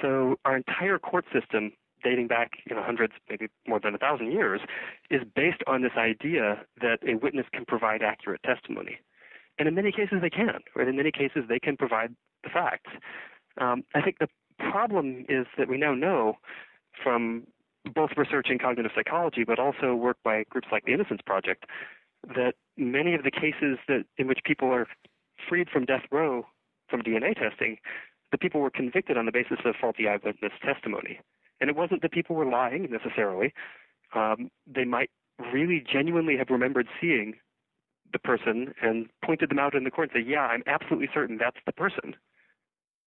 So 0.00 0.36
our 0.44 0.56
entire 0.56 0.98
court 0.98 1.24
system, 1.32 1.72
dating 2.04 2.26
back 2.26 2.50
you 2.68 2.76
know 2.76 2.82
hundreds, 2.82 3.14
maybe 3.28 3.48
more 3.66 3.80
than 3.80 3.94
a 3.94 3.98
thousand 3.98 4.32
years, 4.32 4.60
is 5.10 5.22
based 5.34 5.62
on 5.66 5.82
this 5.82 5.92
idea 5.96 6.62
that 6.80 6.98
a 7.06 7.14
witness 7.14 7.46
can 7.52 7.64
provide 7.64 8.02
accurate 8.02 8.42
testimony. 8.42 8.98
And 9.58 9.68
in 9.68 9.74
many 9.74 9.92
cases 9.92 10.18
they 10.20 10.30
can, 10.30 10.60
right? 10.74 10.88
In 10.88 10.96
many 10.96 11.12
cases 11.12 11.44
they 11.48 11.58
can 11.58 11.76
provide 11.76 12.14
the 12.42 12.50
facts. 12.50 12.90
Um, 13.60 13.84
I 13.94 14.00
think 14.00 14.16
the 14.18 14.28
problem 14.70 15.24
is 15.28 15.46
that 15.58 15.68
we 15.68 15.76
now 15.76 15.94
know 15.94 16.38
from 17.02 17.46
both 17.94 18.10
research 18.16 18.48
in 18.50 18.58
cognitive 18.58 18.92
psychology, 18.94 19.44
but 19.44 19.58
also 19.58 19.94
work 19.94 20.16
by 20.22 20.44
groups 20.50 20.68
like 20.70 20.84
the 20.84 20.92
Innocence 20.92 21.20
Project, 21.24 21.66
that 22.28 22.54
many 22.76 23.14
of 23.14 23.24
the 23.24 23.30
cases 23.30 23.78
that 23.88 24.04
in 24.18 24.28
which 24.28 24.40
people 24.44 24.68
are 24.68 24.86
freed 25.48 25.68
from 25.68 25.84
death 25.84 26.04
row 26.10 26.46
from 26.88 27.02
DNA 27.02 27.34
testing, 27.34 27.78
the 28.30 28.38
people 28.38 28.60
were 28.60 28.70
convicted 28.70 29.16
on 29.16 29.26
the 29.26 29.32
basis 29.32 29.58
of 29.64 29.74
faulty 29.80 30.08
eyewitness 30.08 30.52
testimony. 30.64 31.20
And 31.60 31.68
it 31.68 31.76
wasn't 31.76 32.02
that 32.02 32.12
people 32.12 32.36
were 32.36 32.46
lying 32.46 32.88
necessarily. 32.90 33.52
Um, 34.14 34.50
they 34.66 34.84
might 34.84 35.10
really 35.52 35.84
genuinely 35.90 36.36
have 36.36 36.50
remembered 36.50 36.86
seeing 37.00 37.34
the 38.12 38.18
person 38.18 38.74
and 38.82 39.08
pointed 39.24 39.50
them 39.50 39.58
out 39.58 39.74
in 39.74 39.84
the 39.84 39.90
court 39.90 40.10
and 40.12 40.22
say, 40.22 40.30
"Yeah, 40.30 40.46
I'm 40.46 40.62
absolutely 40.66 41.08
certain 41.14 41.38
that's 41.38 41.60
the 41.64 41.72
person," 41.72 42.14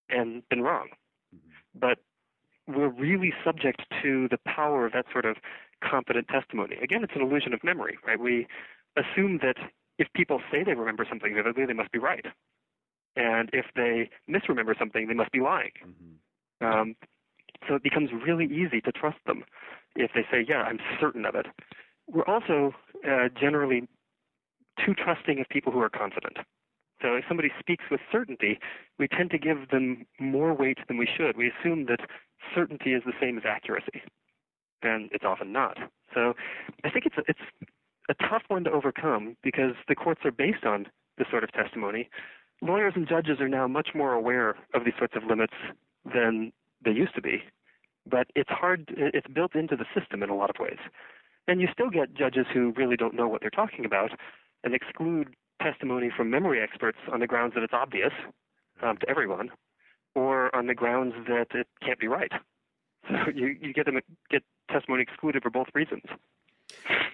and 0.10 0.48
been 0.50 0.62
wrong. 0.62 0.90
But 1.80 2.00
we're 2.68 2.90
really 2.90 3.34
subject 3.44 3.84
to 4.02 4.28
the 4.30 4.38
power 4.46 4.86
of 4.86 4.94
that 4.94 5.06
sort 5.12 5.26
of 5.26 5.38
competent 5.84 6.28
testimony. 6.28 6.78
Again, 6.82 7.04
it's 7.04 7.14
an 7.16 7.22
illusion 7.22 7.54
of 7.54 7.64
memory, 7.64 7.98
right? 8.06 8.20
We 8.20 8.48
assume 8.98 9.40
that 9.44 9.58
if 10.00 10.08
people 10.16 10.42
say 10.52 10.64
they 10.64 10.74
remember 10.74 11.06
something 11.08 11.34
vividly, 11.34 11.66
they 11.66 11.74
must 11.74 11.92
be 11.92 12.00
right. 12.00 12.26
And 13.16 13.50
if 13.54 13.66
they 13.76 14.10
misremember 14.28 14.76
something, 14.78 15.08
they 15.08 15.14
must 15.14 15.32
be 15.32 15.40
lying. 15.40 15.72
Mm-hmm. 15.86 16.66
Um, 16.66 16.96
so 17.68 17.76
it 17.76 17.84
becomes 17.84 18.10
really 18.12 18.46
easy 18.46 18.82
to 18.82 18.92
trust 18.92 19.18
them 19.26 19.44
if 19.96 20.12
they 20.14 20.26
say, 20.32 20.46
yeah, 20.48 20.64
I'm 20.64 20.80
certain 21.00 21.26
of 21.26 21.36
it. 21.36 21.46
We're 22.08 22.26
also 22.26 22.74
uh, 23.08 23.30
generally 23.40 23.88
too 24.86 24.94
trusting 24.94 25.40
of 25.40 25.48
people 25.50 25.72
who 25.72 25.80
are 25.80 25.90
confident. 25.90 26.38
So 27.02 27.16
if 27.16 27.26
somebody 27.28 27.52
speaks 27.60 27.84
with 27.92 28.00
certainty, 28.12 28.60
we 28.98 29.08
tend 29.08 29.32
to 29.32 29.38
give 29.38 29.70
them 29.70 30.06
more 30.20 30.54
weight 30.54 30.80
than 30.88 30.98
we 30.98 31.08
should. 31.08 31.38
We 31.38 31.52
assume 31.52 31.86
that 31.88 32.00
certainty 32.54 32.94
is 32.94 33.04
the 33.06 33.14
same 33.20 33.38
as 33.38 33.44
accuracy, 33.46 34.02
and 34.82 35.10
it's 35.12 35.26
often 35.26 35.52
not. 35.52 35.78
So 36.14 36.34
I 36.84 36.90
think 36.90 37.06
it's 37.06 37.18
a, 37.18 37.24
it's 37.28 37.40
a 38.10 38.14
tough 38.14 38.44
one 38.48 38.64
to 38.64 38.72
overcome 38.72 39.36
because 39.44 39.74
the 39.88 39.96
courts 39.96 40.22
are 40.24 40.32
based 40.32 40.64
on 40.66 40.88
this 41.18 41.28
sort 41.30 41.44
of 41.44 41.52
testimony. 41.52 42.10
Lawyers 42.62 42.94
and 42.96 43.08
judges 43.08 43.40
are 43.42 43.50
now 43.50 43.68
much 43.68 43.90
more 43.94 44.14
aware 44.14 44.56
of 44.74 44.86
these 44.86 44.94
sorts 44.98 45.16
of 45.16 45.24
limits 45.26 45.54
than 46.06 46.54
they 46.84 46.92
used 46.92 47.16
to 47.16 47.22
be, 47.22 47.44
but 48.10 48.28
it's 48.36 48.50
hard. 48.50 48.94
It's 48.96 49.28
built 49.28 49.56
into 49.56 49.76
the 49.76 49.86
system 49.98 50.24
in 50.24 50.30
a 50.30 50.36
lot 50.36 50.50
of 50.50 50.56
ways, 50.60 50.80
and 51.48 51.60
you 51.60 51.68
still 51.74 51.90
get 51.90 52.14
judges 52.14 52.46
who 52.54 52.74
really 52.78 52.96
don't 52.96 53.16
know 53.16 53.28
what 53.28 53.42
they're 53.42 53.50
talking 53.50 53.86
about 53.86 54.12
and 54.64 54.74
exclude 54.74 55.36
testimony 55.62 56.12
from 56.16 56.30
memory 56.30 56.62
experts 56.62 56.98
on 57.12 57.20
the 57.20 57.28
grounds 57.28 57.54
that 57.56 57.64
it's 57.64 57.74
obvious 57.74 58.12
um, 58.82 58.98
to 58.98 59.10
everyone, 59.10 59.50
or 60.14 60.56
on 60.56 60.68
the 60.68 60.76
grounds 60.76 61.14
that 61.28 61.48
it 61.54 61.68
can't 61.82 62.00
be 62.00 62.08
right. 62.08 62.32
So 63.10 63.16
you, 63.36 63.56
you 63.62 63.74
get 63.74 63.86
them 63.86 64.00
get 64.30 64.44
testimony 64.72 65.04
excluded 65.04 65.44
for 65.44 65.50
both 65.50 65.68
reasons. 65.74 66.04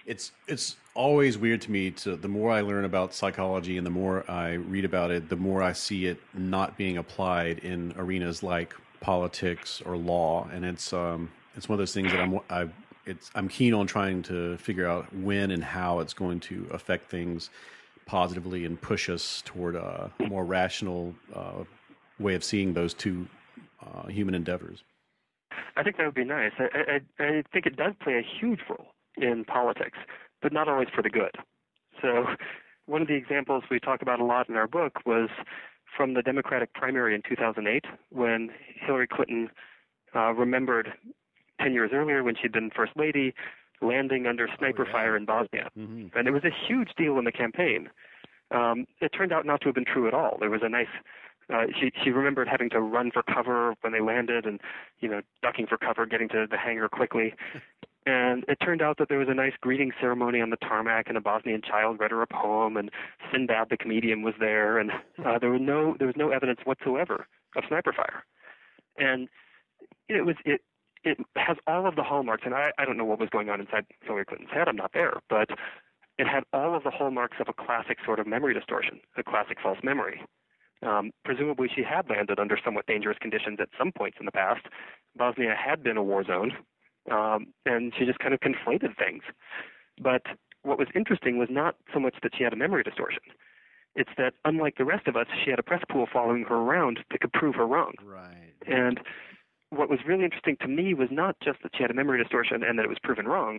It's 0.06 0.32
it's 0.48 0.76
always 0.94 1.38
weird 1.38 1.60
to 1.62 1.70
me 1.70 1.90
to 1.92 2.16
the 2.16 2.28
more 2.28 2.50
I 2.50 2.62
learn 2.62 2.84
about 2.84 3.14
psychology 3.14 3.76
and 3.76 3.86
the 3.86 3.90
more 3.90 4.28
I 4.30 4.52
read 4.52 4.84
about 4.84 5.10
it, 5.10 5.28
the 5.28 5.36
more 5.36 5.62
I 5.62 5.72
see 5.72 6.06
it 6.06 6.18
not 6.34 6.76
being 6.76 6.96
applied 6.96 7.58
in 7.60 7.94
arenas 7.96 8.42
like 8.42 8.74
politics 9.00 9.82
or 9.84 9.96
law, 9.96 10.48
and 10.52 10.64
it's 10.64 10.92
um 10.92 11.30
it's 11.56 11.68
one 11.68 11.74
of 11.74 11.78
those 11.78 11.94
things 11.94 12.10
that 12.12 12.20
I'm 12.20 12.40
I 12.50 12.68
it's 13.06 13.30
I'm 13.34 13.48
keen 13.48 13.74
on 13.74 13.86
trying 13.86 14.22
to 14.24 14.56
figure 14.58 14.86
out 14.86 15.14
when 15.14 15.50
and 15.50 15.62
how 15.62 16.00
it's 16.00 16.14
going 16.14 16.40
to 16.40 16.66
affect 16.72 17.10
things 17.10 17.50
positively 18.12 18.66
and 18.66 18.78
push 18.78 19.08
us 19.08 19.42
toward 19.46 19.74
a 19.74 20.12
more 20.28 20.44
rational 20.44 21.14
uh, 21.34 21.64
way 22.18 22.34
of 22.34 22.44
seeing 22.44 22.74
those 22.74 22.92
two 22.92 23.26
uh, 23.82 24.06
human 24.06 24.34
endeavors. 24.34 24.84
I 25.78 25.82
think 25.82 25.96
that 25.96 26.04
would 26.04 26.14
be 26.14 26.24
nice. 26.24 26.52
I, 26.58 26.98
I, 27.18 27.24
I 27.24 27.42
think 27.54 27.64
it 27.64 27.74
does 27.74 27.94
play 28.02 28.18
a 28.18 28.22
huge 28.22 28.60
role 28.68 28.88
in 29.16 29.46
politics, 29.46 29.96
but 30.42 30.52
not 30.52 30.68
always 30.68 30.88
for 30.94 31.00
the 31.00 31.08
good. 31.08 31.34
So, 32.02 32.26
one 32.84 33.00
of 33.00 33.08
the 33.08 33.14
examples 33.14 33.64
we 33.70 33.80
talk 33.80 34.02
about 34.02 34.20
a 34.20 34.24
lot 34.24 34.46
in 34.50 34.56
our 34.56 34.68
book 34.68 34.98
was 35.06 35.30
from 35.96 36.12
the 36.12 36.20
Democratic 36.20 36.74
primary 36.74 37.14
in 37.14 37.22
2008 37.26 37.86
when 38.10 38.50
Hillary 38.78 39.08
Clinton 39.10 39.48
uh, 40.14 40.34
remembered 40.34 40.92
10 41.62 41.72
years 41.72 41.92
earlier 41.94 42.22
when 42.22 42.34
she'd 42.34 42.52
been 42.52 42.70
First 42.76 42.92
Lady 42.94 43.32
landing 43.82 44.26
under 44.26 44.48
sniper 44.58 44.82
oh, 44.82 44.86
yeah. 44.86 44.92
fire 44.92 45.16
in 45.16 45.24
Bosnia. 45.24 45.70
Mm-hmm. 45.78 46.16
And 46.16 46.28
it 46.28 46.30
was 46.30 46.44
a 46.44 46.66
huge 46.66 46.90
deal 46.96 47.18
in 47.18 47.24
the 47.24 47.32
campaign. 47.32 47.88
Um, 48.50 48.86
it 49.00 49.08
turned 49.08 49.32
out 49.32 49.46
not 49.46 49.60
to 49.62 49.68
have 49.68 49.74
been 49.74 49.84
true 49.84 50.06
at 50.06 50.14
all. 50.14 50.36
There 50.38 50.50
was 50.50 50.60
a 50.62 50.68
nice 50.68 50.88
uh, 51.52 51.64
she 51.78 51.92
she 52.02 52.10
remembered 52.10 52.48
having 52.48 52.70
to 52.70 52.80
run 52.80 53.10
for 53.10 53.22
cover 53.22 53.74
when 53.80 53.92
they 53.92 54.00
landed 54.00 54.46
and 54.46 54.60
you 55.00 55.08
know 55.08 55.20
ducking 55.42 55.66
for 55.66 55.76
cover 55.76 56.06
getting 56.06 56.28
to 56.28 56.46
the 56.50 56.56
hangar 56.56 56.88
quickly 56.88 57.34
and 58.06 58.44
it 58.48 58.56
turned 58.64 58.82
out 58.82 58.98
that 58.98 59.08
there 59.08 59.18
was 59.18 59.28
a 59.28 59.34
nice 59.34 59.52
greeting 59.60 59.92
ceremony 60.00 60.40
on 60.40 60.50
the 60.50 60.56
tarmac 60.56 61.08
and 61.08 61.16
a 61.16 61.20
bosnian 61.20 61.60
child 61.60 61.98
read 61.98 62.10
her 62.10 62.22
a 62.22 62.26
poem 62.26 62.76
and 62.76 62.90
sinbad 63.30 63.68
the 63.70 63.76
comedian 63.76 64.22
was 64.22 64.34
there 64.38 64.78
and 64.78 64.92
uh, 65.24 65.38
there 65.40 65.50
was 65.50 65.60
no 65.60 65.96
there 65.98 66.06
was 66.06 66.16
no 66.16 66.30
evidence 66.30 66.60
whatsoever 66.64 67.26
of 67.56 67.64
sniper 67.68 67.92
fire 67.92 68.24
and 68.96 69.28
it 70.08 70.24
was 70.24 70.36
it 70.44 70.60
it 71.04 71.18
has 71.36 71.56
all 71.66 71.86
of 71.86 71.96
the 71.96 72.02
hallmarks, 72.02 72.42
and 72.44 72.54
I, 72.54 72.70
I 72.78 72.84
don't 72.84 72.96
know 72.96 73.04
what 73.04 73.18
was 73.18 73.28
going 73.30 73.48
on 73.48 73.60
inside 73.60 73.86
Hillary 74.02 74.24
Clinton's 74.24 74.50
head. 74.52 74.68
I'm 74.68 74.76
not 74.76 74.92
there, 74.92 75.14
but 75.28 75.50
it 76.18 76.26
had 76.26 76.44
all 76.52 76.76
of 76.76 76.84
the 76.84 76.90
hallmarks 76.90 77.38
of 77.40 77.48
a 77.48 77.52
classic 77.52 77.98
sort 78.04 78.20
of 78.20 78.26
memory 78.26 78.54
distortion, 78.54 79.00
a 79.16 79.22
classic 79.22 79.58
false 79.62 79.78
memory. 79.82 80.22
Um, 80.82 81.12
presumably, 81.24 81.68
she 81.74 81.82
had 81.82 82.08
landed 82.08 82.38
under 82.38 82.58
somewhat 82.64 82.86
dangerous 82.86 83.18
conditions 83.20 83.58
at 83.60 83.68
some 83.78 83.92
points 83.92 84.18
in 84.20 84.26
the 84.26 84.32
past. 84.32 84.66
Bosnia 85.16 85.54
had 85.54 85.82
been 85.82 85.96
a 85.96 86.02
war 86.02 86.24
zone, 86.24 86.52
um, 87.10 87.46
and 87.66 87.92
she 87.96 88.04
just 88.04 88.18
kind 88.18 88.34
of 88.34 88.40
conflated 88.40 88.96
things. 88.96 89.22
But 90.00 90.22
what 90.62 90.78
was 90.78 90.88
interesting 90.94 91.38
was 91.38 91.48
not 91.50 91.76
so 91.92 92.00
much 92.00 92.16
that 92.22 92.32
she 92.36 92.44
had 92.44 92.52
a 92.52 92.56
memory 92.56 92.82
distortion. 92.82 93.22
It's 93.94 94.10
that, 94.16 94.34
unlike 94.44 94.76
the 94.78 94.84
rest 94.84 95.06
of 95.06 95.16
us, 95.16 95.26
she 95.44 95.50
had 95.50 95.58
a 95.58 95.62
press 95.62 95.82
pool 95.90 96.06
following 96.10 96.44
her 96.44 96.56
around 96.56 97.00
that 97.10 97.20
could 97.20 97.32
prove 97.32 97.54
her 97.56 97.66
wrong. 97.66 97.92
Right. 98.02 98.54
And 98.66 99.00
what 99.72 99.88
was 99.88 100.00
really 100.06 100.24
interesting 100.24 100.56
to 100.60 100.68
me 100.68 100.92
was 100.92 101.08
not 101.10 101.36
just 101.42 101.62
that 101.62 101.72
she 101.74 101.82
had 101.82 101.90
a 101.90 101.94
memory 101.94 102.22
distortion 102.22 102.62
and 102.62 102.78
that 102.78 102.84
it 102.84 102.88
was 102.88 102.98
proven 103.02 103.26
wrong, 103.26 103.58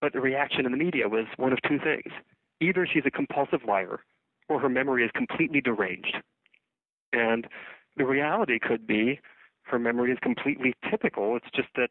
but 0.00 0.14
the 0.14 0.20
reaction 0.20 0.64
in 0.64 0.72
the 0.72 0.78
media 0.78 1.08
was 1.08 1.26
one 1.36 1.52
of 1.52 1.58
two 1.68 1.78
things. 1.78 2.12
Either 2.60 2.86
she's 2.90 3.02
a 3.04 3.10
compulsive 3.10 3.60
liar 3.68 4.00
or 4.48 4.58
her 4.58 4.70
memory 4.70 5.04
is 5.04 5.10
completely 5.14 5.60
deranged. 5.60 6.16
And 7.12 7.46
the 7.96 8.06
reality 8.06 8.58
could 8.58 8.86
be 8.86 9.20
her 9.64 9.78
memory 9.78 10.10
is 10.12 10.18
completely 10.22 10.74
typical. 10.90 11.36
It's 11.36 11.50
just 11.54 11.68
that 11.76 11.90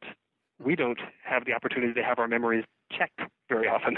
we 0.64 0.76
don't 0.76 1.00
have 1.24 1.46
the 1.46 1.54
opportunity 1.54 1.93
to 1.93 2.04
have 2.04 2.18
our 2.18 2.28
memories 2.28 2.66
checked 2.91 3.20
very 3.48 3.68
often. 3.68 3.96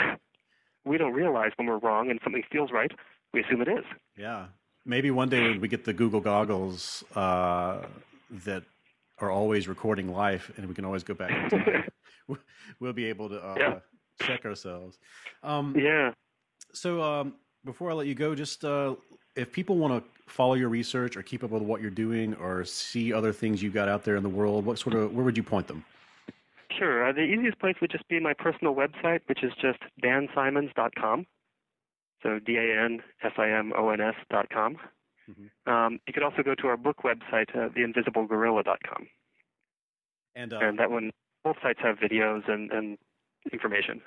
we 0.84 0.98
don't 0.98 1.14
realize 1.14 1.52
when 1.56 1.68
we're 1.68 1.78
wrong 1.78 2.10
and 2.10 2.20
something 2.22 2.44
feels 2.52 2.72
right, 2.72 2.92
we 3.34 3.42
assume 3.42 3.62
it 3.62 3.70
is. 3.70 3.86
Yeah. 4.18 4.48
Maybe 4.86 5.10
one 5.12 5.30
day 5.30 5.58
we 5.58 5.68
get 5.70 5.86
the 5.86 5.94
Google 5.94 6.22
goggles 6.22 7.04
uh, 7.16 7.86
that 8.30 8.64
are 9.20 9.32
always 9.32 9.68
recording 9.68 10.12
life, 10.14 10.52
and 10.58 10.68
we 10.68 10.74
can 10.74 10.86
always 10.86 11.04
go 11.04 11.14
back 11.14 11.32
in 11.32 11.50
time. 11.50 11.84
we'll 12.80 12.94
be 12.94 13.06
able 13.06 13.30
to 13.30 13.40
uh, 13.40 13.56
Yeah. 13.58 13.80
check 14.26 14.46
ourselves. 14.46 15.00
Um, 15.44 15.76
Yeah. 15.78 16.12
So 16.74 17.02
um, 17.02 17.36
before 17.66 17.90
I 17.92 17.94
let 17.94 18.08
you 18.08 18.16
go, 18.16 18.36
just 18.36 18.64
uh, 18.66 18.96
if 19.36 19.52
people 19.52 19.78
want 19.78 20.04
to 20.04 20.32
follow 20.32 20.54
your 20.56 20.70
research 20.70 21.16
or 21.18 21.24
keep 21.24 21.44
up 21.44 21.50
with 21.52 21.64
what 21.64 21.82
you're 21.82 21.90
doing 21.90 22.36
or 22.36 22.66
see 22.66 23.14
other 23.14 23.32
things 23.32 23.64
you 23.64 23.70
got 23.72 23.88
out 23.88 24.04
there 24.04 24.16
in 24.18 24.24
the 24.24 24.30
world, 24.30 24.66
what 24.66 24.78
sort 24.78 24.96
of 24.96 25.14
where 25.14 25.24
would 25.24 25.38
you 25.38 25.44
point 25.44 25.68
them? 25.68 25.84
Sure. 26.78 27.08
Uh, 27.08 27.14
the 27.14 27.22
easiest 27.22 27.58
place 27.60 27.76
would 27.82 27.90
just 27.90 28.08
be 28.10 28.20
my 28.20 28.34
personal 28.34 28.76
website, 28.76 29.22
which 29.28 29.44
is 29.44 29.54
just 29.62 29.80
dansimons.com. 30.04 31.26
So 32.22 32.40
D 32.40 32.58
A 32.58 32.84
N 32.84 33.02
S 33.24 33.32
I 33.38 33.50
M 33.50 33.72
O 33.78 33.90
N 33.90 34.02
S 34.02 34.16
dot 34.30 34.50
com. 34.50 34.78
Mhm. 35.30 35.72
Um, 35.72 36.00
you 36.08 36.14
could 36.14 36.24
also 36.24 36.44
go 36.44 36.56
to 36.56 36.68
our 36.68 36.78
book 36.78 36.98
website, 37.04 37.50
uh, 37.56 37.70
theinvisiblegorilla.com. 37.70 39.08
And 40.36 40.54
uh, 40.54 40.60
and 40.60 40.80
that 40.80 40.90
one, 40.90 41.12
both 41.44 41.58
sites 41.62 41.80
have 41.82 41.98
videos 41.98 42.48
and, 42.50 42.72
and 42.72 42.98
information. 43.52 44.02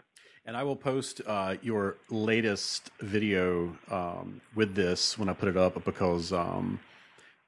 And 0.47 0.57
I 0.57 0.63
will 0.63 0.77
post 0.77 1.21
uh, 1.27 1.57
your 1.61 1.99
latest 2.09 2.91
video 3.01 3.77
um, 3.91 4.41
with 4.55 4.75
this 4.75 5.19
when 5.19 5.29
I 5.29 5.35
put 5.35 5.49
it 5.49 5.57
up 5.57 5.85
because 5.85 6.33
um, 6.33 6.81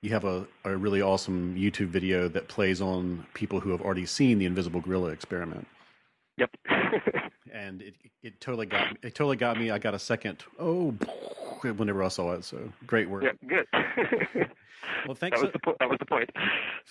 you 0.02 0.10
have 0.10 0.24
a, 0.24 0.46
a 0.64 0.76
really 0.76 1.00
awesome 1.00 1.56
YouTube 1.56 1.88
video 1.88 2.28
that 2.28 2.48
plays 2.48 2.82
on 2.82 3.26
people 3.32 3.60
who 3.60 3.70
have 3.70 3.80
already 3.80 4.04
seen 4.04 4.38
the 4.38 4.44
Invisible 4.44 4.80
Gorilla 4.80 5.10
experiment. 5.10 5.66
Yep. 6.36 6.50
And 7.54 7.82
it, 7.82 7.94
it 8.22 8.40
totally 8.40 8.64
got 8.64 8.92
me. 8.92 8.96
It 9.02 9.14
totally 9.14 9.36
got 9.36 9.58
me. 9.58 9.70
I 9.70 9.78
got 9.78 9.92
a 9.92 9.98
second. 9.98 10.42
Oh, 10.58 10.94
whenever 11.64 12.02
I 12.02 12.08
saw 12.08 12.32
it. 12.32 12.44
So 12.44 12.70
great 12.86 13.08
work. 13.08 13.24
yeah, 13.24 13.32
good. 13.48 13.66
Well, 15.06 15.14
thanks. 15.14 15.38
that 15.40 15.44
was 15.46 15.52
the 15.52 15.58
po- 15.60 15.76
that 15.80 15.88
was 15.88 15.98
the 16.00 16.06
point. 16.06 16.28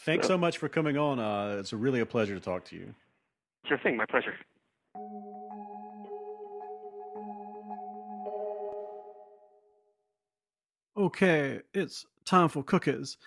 Thanks 0.05 0.28
So- 0.28 0.34
so 0.34 0.38
much 0.38 0.57
for 0.57 0.69
coming 0.69 0.97
on. 0.97 1.19
Uh, 1.19 1.57
it's 1.59 1.72
really 1.74 1.99
a 1.99 2.05
pleasure 2.05 2.34
to 2.34 2.39
talk 2.41 2.63
to 2.65 2.76
you. 2.76 2.93
Sure 3.67 3.78
thing. 3.78 3.95
My 3.97 4.05
pleasure. 4.05 4.34
Okay, 10.97 11.61
it's 11.74 12.05
time 12.26 12.49
for 12.49 12.63
cookies. 12.63 13.17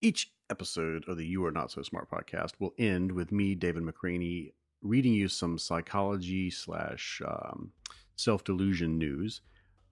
Each 0.00 0.30
episode 0.48 1.04
of 1.08 1.16
the 1.16 1.26
You 1.26 1.44
Are 1.44 1.50
Not 1.50 1.70
So 1.70 1.82
Smart 1.82 2.08
podcast 2.10 2.52
will 2.58 2.72
end 2.78 3.12
with 3.12 3.32
me, 3.32 3.54
David 3.54 3.82
McRaney, 3.82 4.52
reading 4.82 5.12
you 5.12 5.28
some 5.28 5.58
psychology 5.58 6.50
slash 6.50 7.20
um, 7.26 7.72
self 8.16 8.44
delusion 8.44 8.96
news. 8.98 9.40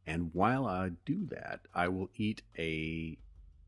And 0.08 0.30
while 0.32 0.64
I 0.64 0.92
do 1.04 1.26
that, 1.26 1.60
I 1.74 1.88
will 1.88 2.08
eat 2.16 2.40
a 2.58 3.18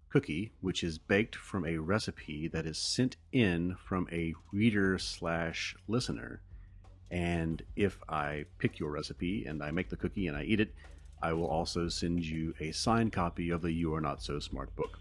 cookie, 0.09 0.53
which 0.62 0.82
is 0.82 0.97
baked 0.97 1.36
from 1.36 1.66
a 1.66 1.76
recipe 1.76 2.49
that 2.49 2.64
is 2.64 2.78
sent 2.78 3.18
in 3.30 3.76
from 3.86 4.09
a 4.11 4.32
reader 4.51 4.99
slash 4.99 5.76
listener. 5.86 6.41
And 7.11 7.62
if 7.76 7.99
I 8.09 8.47
pick 8.57 8.78
your 8.78 8.91
recipe 8.91 9.45
and 9.45 9.62
I 9.62 9.70
make 9.70 9.91
the 9.91 9.99
cookie 9.99 10.28
and 10.28 10.36
I 10.36 10.45
eat 10.45 10.61
it, 10.61 10.74
I 11.22 11.34
will 11.34 11.47
also 11.47 11.91
send 11.91 12.24
you 12.24 12.55
a 12.59 12.72
signed 12.72 13.12
copy 13.12 13.51
of 13.51 13.61
the 13.61 13.70
You 13.70 13.95
Are 13.95 14.01
Not 14.01 14.22
So 14.22 14.38
Smart 14.38 14.74
book. 14.76 14.99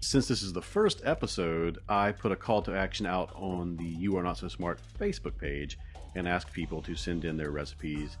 Since 0.00 0.28
this 0.28 0.42
is 0.42 0.52
the 0.52 0.60
first 0.60 1.00
episode, 1.02 1.78
I 1.88 2.12
put 2.12 2.30
a 2.30 2.36
call 2.36 2.60
to 2.60 2.76
action 2.76 3.06
out 3.06 3.30
on 3.34 3.78
the 3.78 3.86
You 3.86 4.18
Are 4.18 4.22
Not 4.22 4.36
So 4.36 4.48
Smart 4.48 4.80
Facebook 5.00 5.38
page 5.38 5.78
and 6.14 6.28
ask 6.28 6.52
people 6.52 6.82
to 6.82 6.94
send 6.94 7.24
in 7.24 7.38
their 7.38 7.52
recipes. 7.52 8.18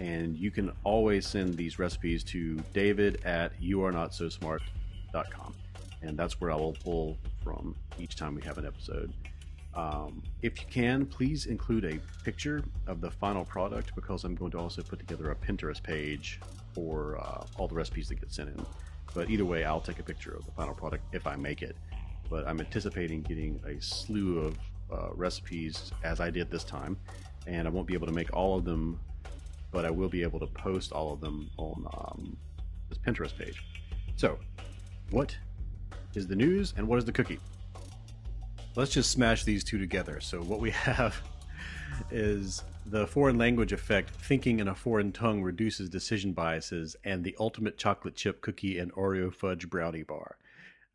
And 0.00 0.36
you 0.36 0.50
can 0.50 0.72
always 0.82 1.26
send 1.26 1.56
these 1.56 1.78
recipes 1.78 2.24
to 2.24 2.56
david 2.72 3.24
at 3.24 3.60
youarenotsosmart.com. 3.60 5.54
And 6.02 6.18
that's 6.18 6.40
where 6.40 6.50
I 6.50 6.56
will 6.56 6.76
pull 6.84 7.16
from 7.42 7.74
each 7.98 8.16
time 8.16 8.34
we 8.34 8.42
have 8.42 8.58
an 8.58 8.66
episode. 8.66 9.12
Um, 9.74 10.22
if 10.42 10.60
you 10.60 10.66
can, 10.70 11.04
please 11.06 11.46
include 11.46 11.84
a 11.84 11.98
picture 12.22 12.62
of 12.86 13.00
the 13.00 13.10
final 13.10 13.44
product 13.44 13.94
because 13.94 14.24
I'm 14.24 14.34
going 14.34 14.52
to 14.52 14.58
also 14.58 14.82
put 14.82 14.98
together 14.98 15.30
a 15.30 15.34
Pinterest 15.34 15.82
page 15.82 16.40
for 16.72 17.18
uh, 17.20 17.44
all 17.56 17.66
the 17.66 17.74
recipes 17.74 18.08
that 18.08 18.16
get 18.16 18.32
sent 18.32 18.50
in. 18.50 18.64
But 19.14 19.30
either 19.30 19.44
way, 19.44 19.64
I'll 19.64 19.80
take 19.80 19.98
a 19.98 20.02
picture 20.02 20.34
of 20.34 20.44
the 20.44 20.52
final 20.52 20.74
product 20.74 21.04
if 21.14 21.26
I 21.26 21.36
make 21.36 21.62
it. 21.62 21.76
But 22.30 22.46
I'm 22.46 22.60
anticipating 22.60 23.22
getting 23.22 23.60
a 23.66 23.80
slew 23.80 24.38
of 24.38 24.58
uh, 24.92 25.08
recipes 25.14 25.92
as 26.02 26.20
I 26.20 26.30
did 26.30 26.50
this 26.50 26.64
time, 26.64 26.96
and 27.46 27.66
I 27.66 27.70
won't 27.70 27.86
be 27.86 27.94
able 27.94 28.06
to 28.06 28.12
make 28.12 28.34
all 28.34 28.58
of 28.58 28.64
them, 28.64 29.00
but 29.74 29.84
I 29.84 29.90
will 29.90 30.08
be 30.08 30.22
able 30.22 30.38
to 30.38 30.46
post 30.46 30.92
all 30.92 31.12
of 31.12 31.20
them 31.20 31.50
on 31.58 31.84
um, 31.98 32.36
this 32.88 32.96
Pinterest 32.96 33.36
page. 33.36 33.60
So, 34.14 34.38
what 35.10 35.36
is 36.14 36.28
the 36.28 36.36
news 36.36 36.72
and 36.76 36.86
what 36.86 36.98
is 37.00 37.04
the 37.04 37.12
cookie? 37.12 37.40
Let's 38.76 38.92
just 38.92 39.10
smash 39.10 39.42
these 39.42 39.64
two 39.64 39.78
together. 39.78 40.20
So, 40.20 40.40
what 40.40 40.60
we 40.60 40.70
have 40.90 41.20
is 42.12 42.62
the 42.86 43.06
foreign 43.06 43.36
language 43.36 43.72
effect 43.72 44.10
thinking 44.10 44.60
in 44.60 44.68
a 44.68 44.74
foreign 44.74 45.10
tongue 45.10 45.42
reduces 45.42 45.88
decision 45.88 46.32
biases 46.32 46.96
and 47.04 47.24
the 47.24 47.34
ultimate 47.40 47.76
chocolate 47.76 48.14
chip 48.14 48.40
cookie 48.42 48.78
and 48.78 48.92
oreo 48.92 49.32
fudge 49.32 49.70
brownie 49.70 50.02
bar 50.02 50.36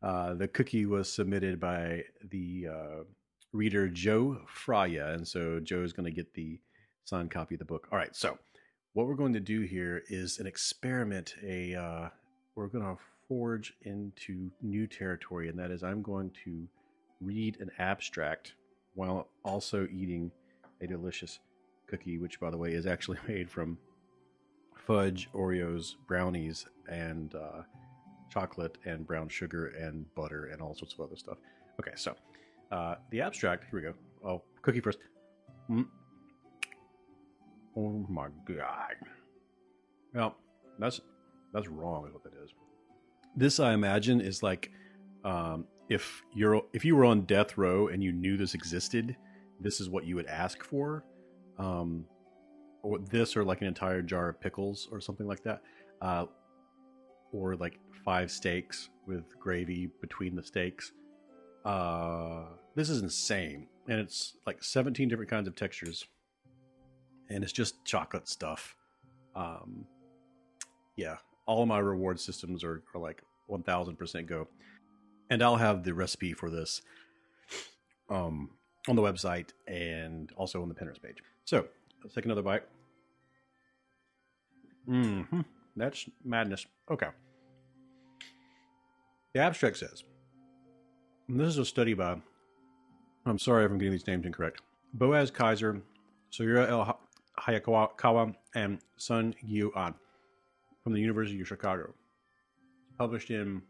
uh, 0.02 0.34
the 0.34 0.46
cookie 0.46 0.86
was 0.86 1.10
submitted 1.10 1.58
by 1.58 2.04
the 2.30 2.68
uh, 2.70 3.02
reader 3.52 3.88
joe 3.88 4.38
fraya 4.46 5.14
and 5.14 5.26
so 5.26 5.58
joe 5.58 5.82
is 5.82 5.92
going 5.92 6.04
to 6.04 6.14
get 6.14 6.32
the 6.34 6.60
signed 7.04 7.30
copy 7.30 7.54
of 7.54 7.58
the 7.58 7.64
book 7.64 7.88
all 7.90 7.98
right 7.98 8.14
so 8.14 8.38
what 8.92 9.06
we're 9.06 9.14
going 9.14 9.32
to 9.32 9.40
do 9.40 9.60
here 9.62 10.02
is 10.08 10.38
an 10.38 10.46
experiment 10.46 11.34
a 11.44 11.74
uh, 11.74 12.08
we're 12.54 12.66
going 12.66 12.84
to 12.84 12.96
forge 13.28 13.74
into 13.82 14.50
new 14.60 14.86
territory 14.86 15.48
and 15.48 15.58
that 15.58 15.70
is 15.70 15.82
i'm 15.82 16.02
going 16.02 16.30
to 16.44 16.66
read 17.20 17.56
an 17.60 17.70
abstract 17.78 18.54
while 18.94 19.28
also 19.44 19.86
eating 19.92 20.30
a 20.80 20.86
delicious 20.86 21.38
cookie, 21.86 22.18
which, 22.18 22.40
by 22.40 22.50
the 22.50 22.56
way, 22.56 22.72
is 22.72 22.86
actually 22.86 23.18
made 23.28 23.50
from 23.50 23.78
fudge, 24.74 25.28
Oreos, 25.34 25.94
brownies, 26.06 26.66
and 26.88 27.34
uh, 27.34 27.62
chocolate, 28.30 28.78
and 28.84 29.06
brown 29.06 29.28
sugar, 29.28 29.68
and 29.68 30.12
butter, 30.14 30.46
and 30.46 30.60
all 30.62 30.74
sorts 30.74 30.94
of 30.94 31.00
other 31.00 31.16
stuff. 31.16 31.38
Okay, 31.80 31.92
so 31.96 32.14
uh, 32.72 32.96
the 33.10 33.20
abstract. 33.20 33.64
Here 33.70 33.80
we 33.80 33.82
go. 33.82 33.94
Oh, 34.24 34.42
cookie 34.62 34.80
first. 34.80 34.98
Mm. 35.70 35.86
Oh 37.76 38.04
my 38.08 38.28
god. 38.46 38.94
Well, 40.14 40.36
that's 40.78 41.00
that's 41.52 41.68
wrong. 41.68 42.06
Is 42.06 42.12
what 42.12 42.24
that 42.24 42.32
is. 42.42 42.50
This, 43.36 43.60
I 43.60 43.72
imagine, 43.72 44.20
is 44.20 44.42
like 44.42 44.70
um, 45.24 45.66
if 45.88 46.22
you're 46.34 46.62
if 46.72 46.84
you 46.84 46.96
were 46.96 47.04
on 47.04 47.22
death 47.22 47.56
row 47.56 47.88
and 47.88 48.02
you 48.02 48.12
knew 48.12 48.36
this 48.36 48.54
existed, 48.54 49.16
this 49.60 49.80
is 49.80 49.88
what 49.88 50.04
you 50.04 50.16
would 50.16 50.26
ask 50.26 50.64
for. 50.64 51.04
Um, 51.58 52.06
or 52.82 52.98
this, 52.98 53.36
or 53.36 53.44
like 53.44 53.60
an 53.60 53.66
entire 53.66 54.02
jar 54.02 54.30
of 54.30 54.40
pickles, 54.40 54.88
or 54.90 55.00
something 55.00 55.26
like 55.26 55.42
that, 55.42 55.60
uh, 56.00 56.24
or 57.32 57.54
like 57.56 57.78
five 58.04 58.30
steaks 58.30 58.88
with 59.06 59.38
gravy 59.38 59.90
between 60.00 60.34
the 60.34 60.42
steaks. 60.42 60.92
Uh, 61.64 62.44
this 62.74 62.88
is 62.88 63.02
insane, 63.02 63.66
and 63.88 64.00
it's 64.00 64.36
like 64.46 64.64
17 64.64 65.08
different 65.08 65.30
kinds 65.30 65.46
of 65.46 65.54
textures, 65.54 66.06
and 67.30 67.42
it's 67.42 67.52
just 67.52 67.84
chocolate 67.84 68.28
stuff. 68.28 68.76
Um, 69.34 69.86
yeah, 70.96 71.16
all 71.46 71.62
of 71.62 71.68
my 71.68 71.78
reward 71.78 72.20
systems 72.20 72.62
are, 72.64 72.82
are 72.94 73.00
like 73.00 73.22
1000% 73.50 74.26
go 74.26 74.46
and 75.30 75.42
I'll 75.42 75.56
have 75.56 75.84
the 75.84 75.94
recipe 75.94 76.32
for 76.32 76.50
this 76.50 76.82
um, 78.10 78.50
on 78.88 78.96
the 78.96 79.02
website 79.02 79.50
and 79.66 80.30
also 80.36 80.60
on 80.60 80.68
the 80.68 80.74
Pinterest 80.74 81.00
page. 81.00 81.18
So 81.44 81.66
let's 82.02 82.14
take 82.14 82.24
another 82.24 82.42
bite. 82.42 82.64
hmm 84.86 85.22
That's 85.76 86.08
madness. 86.24 86.66
Okay. 86.90 87.08
The 89.34 89.40
abstract 89.40 89.76
says, 89.76 90.02
this 91.28 91.46
is 91.46 91.58
a 91.58 91.64
study 91.64 91.94
by, 91.94 92.16
I'm 93.24 93.38
sorry 93.38 93.64
if 93.64 93.70
I'm 93.70 93.78
getting 93.78 93.92
these 93.92 94.06
names 94.06 94.26
incorrect, 94.26 94.60
Boaz 94.92 95.30
Keysar, 95.30 95.80
Soyura 96.32 96.68
El 96.68 96.98
Hayakawa, 97.40 98.34
and 98.54 98.78
Sun 98.96 99.34
Gyu 99.46 99.70
An 99.76 99.94
from 100.82 100.92
the 100.92 101.00
University 101.00 101.40
of 101.40 101.48
Chicago. 101.48 101.94
Published 102.98 103.30
in 103.30 103.62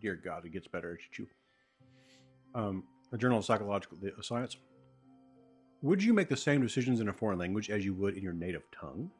dear 0.00 0.16
God, 0.16 0.44
it 0.44 0.52
gets 0.52 0.66
better 0.66 0.98
chew. 1.12 1.26
Um, 2.54 2.84
the 3.10 3.18
Journal 3.18 3.38
of 3.38 3.44
Psychological 3.44 3.98
Science. 4.22 4.56
Would 5.82 6.02
you 6.02 6.12
make 6.12 6.28
the 6.28 6.36
same 6.36 6.62
decisions 6.62 7.00
in 7.00 7.08
a 7.08 7.12
foreign 7.12 7.38
language 7.38 7.70
as 7.70 7.84
you 7.84 7.94
would 7.94 8.16
in 8.16 8.22
your 8.22 8.32
native 8.32 8.62
tongue? 8.72 9.10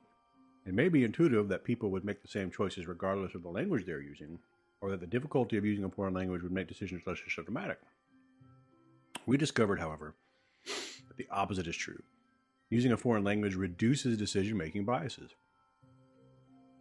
It 0.66 0.74
may 0.74 0.88
be 0.88 1.04
intuitive 1.04 1.48
that 1.48 1.64
people 1.64 1.90
would 1.90 2.04
make 2.04 2.22
the 2.22 2.28
same 2.28 2.50
choices 2.50 2.88
regardless 2.88 3.34
of 3.34 3.42
the 3.42 3.48
language 3.48 3.86
they're 3.86 4.00
using, 4.00 4.38
or 4.80 4.90
that 4.90 5.00
the 5.00 5.06
difficulty 5.06 5.56
of 5.56 5.64
using 5.64 5.84
a 5.84 5.90
foreign 5.90 6.14
language 6.14 6.42
would 6.42 6.52
make 6.52 6.66
decisions 6.66 7.02
less 7.06 7.18
systematic. 7.34 7.78
We 9.26 9.36
discovered, 9.36 9.78
however, 9.78 10.14
that 10.64 11.16
the 11.16 11.28
opposite 11.30 11.68
is 11.68 11.76
true. 11.76 12.02
Using 12.70 12.92
a 12.92 12.96
foreign 12.96 13.24
language 13.24 13.54
reduces 13.54 14.18
decision 14.18 14.56
making 14.56 14.84
biases. 14.84 15.30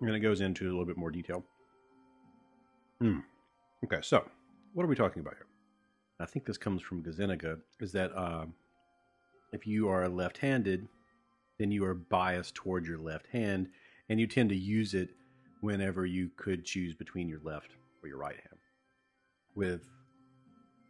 And 0.01 0.09
it 0.09 0.19
goes 0.19 0.41
into 0.41 0.65
a 0.65 0.71
little 0.71 0.85
bit 0.85 0.97
more 0.97 1.11
detail. 1.11 1.43
Hmm. 2.99 3.19
Okay, 3.83 3.99
so 4.01 4.27
what 4.73 4.83
are 4.83 4.87
we 4.87 4.95
talking 4.95 5.21
about 5.21 5.35
here? 5.35 5.47
I 6.19 6.25
think 6.25 6.45
this 6.45 6.57
comes 6.57 6.81
from 6.81 7.03
Gazzaniga, 7.03 7.59
is 7.79 7.91
that 7.91 8.11
uh, 8.15 8.45
if 9.51 9.67
you 9.67 9.89
are 9.89 10.07
left 10.09 10.37
handed, 10.37 10.87
then 11.59 11.71
you 11.71 11.85
are 11.85 11.93
biased 11.93 12.55
toward 12.55 12.85
your 12.85 12.97
left 12.97 13.27
hand 13.27 13.67
and 14.09 14.19
you 14.19 14.27
tend 14.27 14.49
to 14.49 14.55
use 14.55 14.93
it 14.93 15.09
whenever 15.61 16.05
you 16.05 16.29
could 16.35 16.65
choose 16.65 16.93
between 16.93 17.27
your 17.27 17.39
left 17.43 17.71
or 18.03 18.09
your 18.09 18.17
right 18.17 18.35
hand. 18.35 18.59
With 19.55 19.81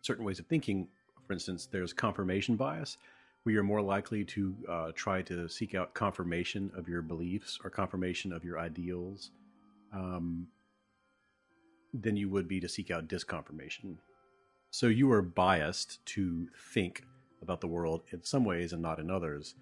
certain 0.01 0.25
ways 0.25 0.39
of 0.39 0.47
thinking, 0.47 0.87
for 1.25 1.33
instance, 1.33 1.67
there's 1.71 1.93
confirmation 1.93 2.55
bias, 2.55 2.97
where 3.45 3.53
you're 3.53 3.63
more 3.63 3.81
likely 3.81 4.25
to 4.25 4.55
uh, 4.67 4.91
try 4.95 5.21
to 5.21 5.47
seek 5.47 5.75
out 5.75 5.93
confirmation 5.93 6.71
of 6.75 6.89
your 6.89 7.03
beliefs 7.03 7.59
or 7.63 7.69
confirmation 7.69 8.33
of 8.33 8.43
your 8.43 8.57
ideals 8.57 9.29
um, 9.93 10.47
than 11.93 12.17
you 12.17 12.27
would 12.27 12.47
be 12.47 12.59
to 12.59 12.67
seek 12.67 12.89
out 12.89 13.07
disconfirmation. 13.07 13.97
So 14.71 14.87
you 14.87 15.11
are 15.11 15.21
biased 15.21 16.03
to 16.07 16.47
think 16.73 17.03
about 17.43 17.61
the 17.61 17.67
world 17.67 18.01
in 18.11 18.23
some 18.23 18.43
ways 18.43 18.73
and 18.73 18.81
not 18.81 18.97
in 18.97 19.11
others, 19.11 19.53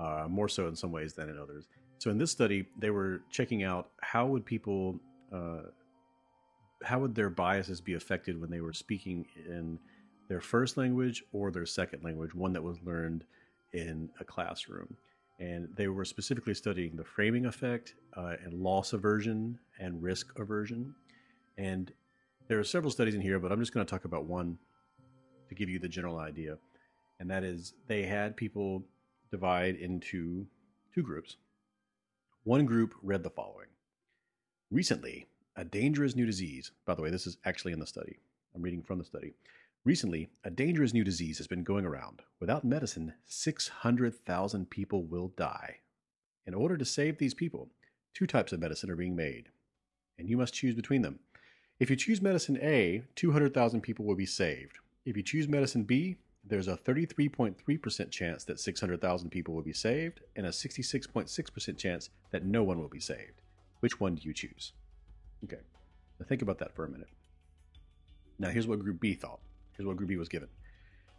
uh, 0.00 0.26
more 0.28 0.48
so 0.48 0.66
in 0.66 0.74
some 0.74 0.90
ways 0.90 1.12
than 1.12 1.28
in 1.28 1.38
others. 1.38 1.68
So 1.98 2.10
in 2.10 2.18
this 2.18 2.32
study, 2.32 2.66
they 2.76 2.90
were 2.90 3.22
checking 3.30 3.62
out 3.62 3.90
how 4.00 4.26
would 4.26 4.44
people, 4.44 4.98
uh, 5.32 5.70
how 6.82 6.98
would 6.98 7.14
their 7.14 7.30
biases 7.30 7.80
be 7.80 7.94
affected 7.94 8.40
when 8.40 8.50
they 8.50 8.60
were 8.60 8.72
speaking 8.72 9.26
in 9.46 9.78
their 10.28 10.40
first 10.40 10.76
language 10.76 11.24
or 11.32 11.50
their 11.50 11.66
second 11.66 12.04
language, 12.04 12.34
one 12.34 12.52
that 12.52 12.62
was 12.62 12.78
learned 12.84 13.24
in 13.72 14.10
a 14.20 14.24
classroom. 14.24 14.96
And 15.40 15.68
they 15.76 15.88
were 15.88 16.04
specifically 16.04 16.54
studying 16.54 16.96
the 16.96 17.04
framing 17.04 17.46
effect 17.46 17.94
uh, 18.16 18.34
and 18.44 18.54
loss 18.54 18.92
aversion 18.92 19.58
and 19.78 20.02
risk 20.02 20.38
aversion. 20.38 20.94
And 21.56 21.92
there 22.48 22.58
are 22.58 22.64
several 22.64 22.90
studies 22.90 23.14
in 23.14 23.20
here, 23.20 23.38
but 23.38 23.52
I'm 23.52 23.60
just 23.60 23.72
going 23.72 23.84
to 23.84 23.90
talk 23.90 24.04
about 24.04 24.24
one 24.24 24.58
to 25.48 25.54
give 25.54 25.68
you 25.68 25.78
the 25.78 25.88
general 25.88 26.18
idea. 26.18 26.58
And 27.20 27.30
that 27.30 27.44
is 27.44 27.74
they 27.86 28.02
had 28.02 28.36
people 28.36 28.82
divide 29.30 29.76
into 29.76 30.46
two 30.94 31.02
groups. 31.02 31.36
One 32.44 32.64
group 32.64 32.94
read 33.02 33.22
the 33.22 33.30
following 33.30 33.66
Recently, 34.70 35.26
a 35.56 35.64
dangerous 35.64 36.14
new 36.14 36.26
disease, 36.26 36.72
by 36.84 36.94
the 36.94 37.02
way, 37.02 37.10
this 37.10 37.26
is 37.26 37.38
actually 37.44 37.72
in 37.72 37.80
the 37.80 37.86
study. 37.86 38.18
I'm 38.54 38.62
reading 38.62 38.82
from 38.82 38.98
the 38.98 39.04
study. 39.04 39.34
Recently, 39.84 40.28
a 40.44 40.50
dangerous 40.50 40.92
new 40.92 41.04
disease 41.04 41.38
has 41.38 41.46
been 41.46 41.62
going 41.62 41.84
around. 41.84 42.22
Without 42.40 42.64
medicine, 42.64 43.14
600,000 43.26 44.70
people 44.70 45.04
will 45.04 45.28
die. 45.36 45.76
In 46.46 46.54
order 46.54 46.76
to 46.76 46.84
save 46.84 47.18
these 47.18 47.34
people, 47.34 47.70
two 48.12 48.26
types 48.26 48.52
of 48.52 48.60
medicine 48.60 48.90
are 48.90 48.96
being 48.96 49.16
made, 49.16 49.48
and 50.18 50.28
you 50.28 50.36
must 50.36 50.54
choose 50.54 50.74
between 50.74 51.02
them. 51.02 51.20
If 51.78 51.90
you 51.90 51.96
choose 51.96 52.20
medicine 52.20 52.58
A, 52.60 53.04
200,000 53.14 53.80
people 53.80 54.04
will 54.04 54.16
be 54.16 54.26
saved. 54.26 54.78
If 55.04 55.16
you 55.16 55.22
choose 55.22 55.46
medicine 55.46 55.84
B, 55.84 56.16
there's 56.44 56.68
a 56.68 56.76
33.3% 56.76 58.10
chance 58.10 58.44
that 58.44 58.58
600,000 58.58 59.30
people 59.30 59.54
will 59.54 59.62
be 59.62 59.72
saved 59.72 60.20
and 60.34 60.46
a 60.46 60.50
66.6% 60.50 61.78
chance 61.78 62.10
that 62.30 62.44
no 62.44 62.64
one 62.64 62.78
will 62.80 62.88
be 62.88 63.00
saved. 63.00 63.42
Which 63.80 64.00
one 64.00 64.16
do 64.16 64.22
you 64.26 64.34
choose? 64.34 64.72
Okay, 65.44 65.60
now 66.18 66.26
think 66.26 66.42
about 66.42 66.58
that 66.58 66.74
for 66.74 66.84
a 66.84 66.90
minute. 66.90 67.08
Now, 68.38 68.48
here's 68.48 68.66
what 68.66 68.80
Group 68.80 69.00
B 69.00 69.14
thought. 69.14 69.40
Here's 69.78 69.86
what 69.86 69.96
Group 69.96 70.08
B 70.08 70.16
was 70.16 70.28
given. 70.28 70.48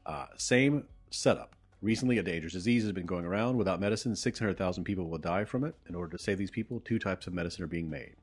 Uh, 0.06 0.26
same 0.38 0.84
setup. 1.10 1.56
Recently, 1.82 2.18
a 2.18 2.24
dangerous 2.24 2.54
disease 2.54 2.84
has 2.84 2.92
been 2.92 3.06
going 3.06 3.26
around. 3.26 3.56
Without 3.56 3.80
medicine, 3.80 4.14
600,000 4.16 4.84
people 4.84 5.08
will 5.08 5.18
die 5.18 5.46
from 5.46 5.64
it. 5.64 5.76
In 5.88 5.96
order 5.96 6.18
to 6.18 6.22
save 6.22 6.38
these 6.38 6.52
people, 6.52 6.82
two 6.82 7.00
types 7.00 7.26
of 7.26 7.34
medicine 7.34 7.64
are 7.64 7.68
being 7.68 7.90
made. 7.90 8.16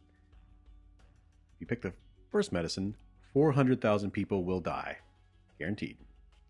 If 1.55 1.61
you 1.61 1.67
pick 1.67 1.81
the 1.81 1.95
first 2.31 2.53
medicine, 2.53 2.97
400,000 3.33 4.11
people 4.11 4.45
will 4.45 4.61
die. 4.61 4.99
Guaranteed. 5.59 5.97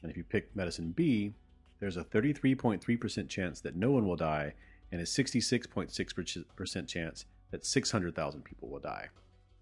And 0.03 0.11
if 0.11 0.17
you 0.17 0.25
pick 0.25 0.55
medicine 0.57 0.91
B, 0.91 1.33
there's 1.79 1.97
a 1.97 2.03
33.3% 2.05 3.29
chance 3.29 3.61
that 3.61 3.77
no 3.77 3.93
one 3.93 4.07
will 4.07 4.17
die 4.17 4.55
and 4.91 5.01
a 5.01 5.05
66.6% 5.05 6.89
chance 6.89 7.25
that 7.53 7.65
600,000 7.65 8.45
people 8.45 8.69
will 8.69 8.81
die. 8.81 9.09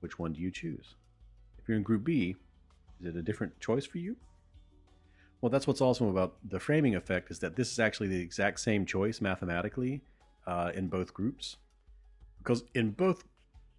Which 0.01 0.18
one 0.18 0.33
do 0.33 0.41
you 0.41 0.51
choose? 0.51 0.95
If 1.59 1.68
you're 1.68 1.77
in 1.77 1.83
group 1.83 2.05
B, 2.05 2.37
is 3.07 3.14
it 3.14 3.18
a 3.18 3.22
different 3.22 3.61
choice 3.61 3.86
for 3.86 3.98
you? 3.98 4.16
Well, 5.40 5.50
that's 5.50 5.66
what's 5.66 5.80
awesome 5.80 6.09
about 6.09 6.36
the 6.48 6.59
framing 6.59 6.94
effect 6.94 7.30
is 7.30 7.40
that 7.40 7.57
this 7.57 7.70
is 7.70 7.78
actually 7.78 8.09
the 8.09 8.20
exact 8.20 8.61
same 8.61 8.86
choice 8.86 9.20
mathematically 9.20 10.00
uh, 10.46 10.70
in 10.74 10.88
both 10.88 11.12
groups. 11.12 11.57
Because 12.38 12.64
in 12.74 12.90
both 12.92 13.24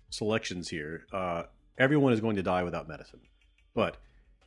selections 0.10 0.70
here, 0.70 1.06
uh, 1.12 1.44
everyone 1.78 2.14
is 2.14 2.22
going 2.22 2.36
to 2.36 2.44
die 2.44 2.64
without 2.64 2.88
medicine. 2.88 3.22
But 3.74 3.98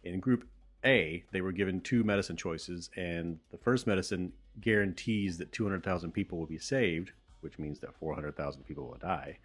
in 0.04 0.20
group 0.20 0.46
A, 0.84 1.24
they 1.32 1.40
were 1.40 1.52
given 1.52 1.80
two 1.80 2.04
medicine 2.04 2.36
choices, 2.36 2.90
and 2.96 3.38
the 3.50 3.58
first 3.58 3.86
medicine 3.86 4.32
guarantees 4.60 5.38
that 5.38 5.52
200,000 5.52 6.12
people 6.12 6.38
will 6.38 6.46
be 6.46 6.58
saved, 6.58 7.12
which 7.40 7.58
means 7.58 7.80
that 7.80 7.94
400,000 7.98 8.62
people 8.64 8.86
will 8.86 8.98
die. 8.98 9.38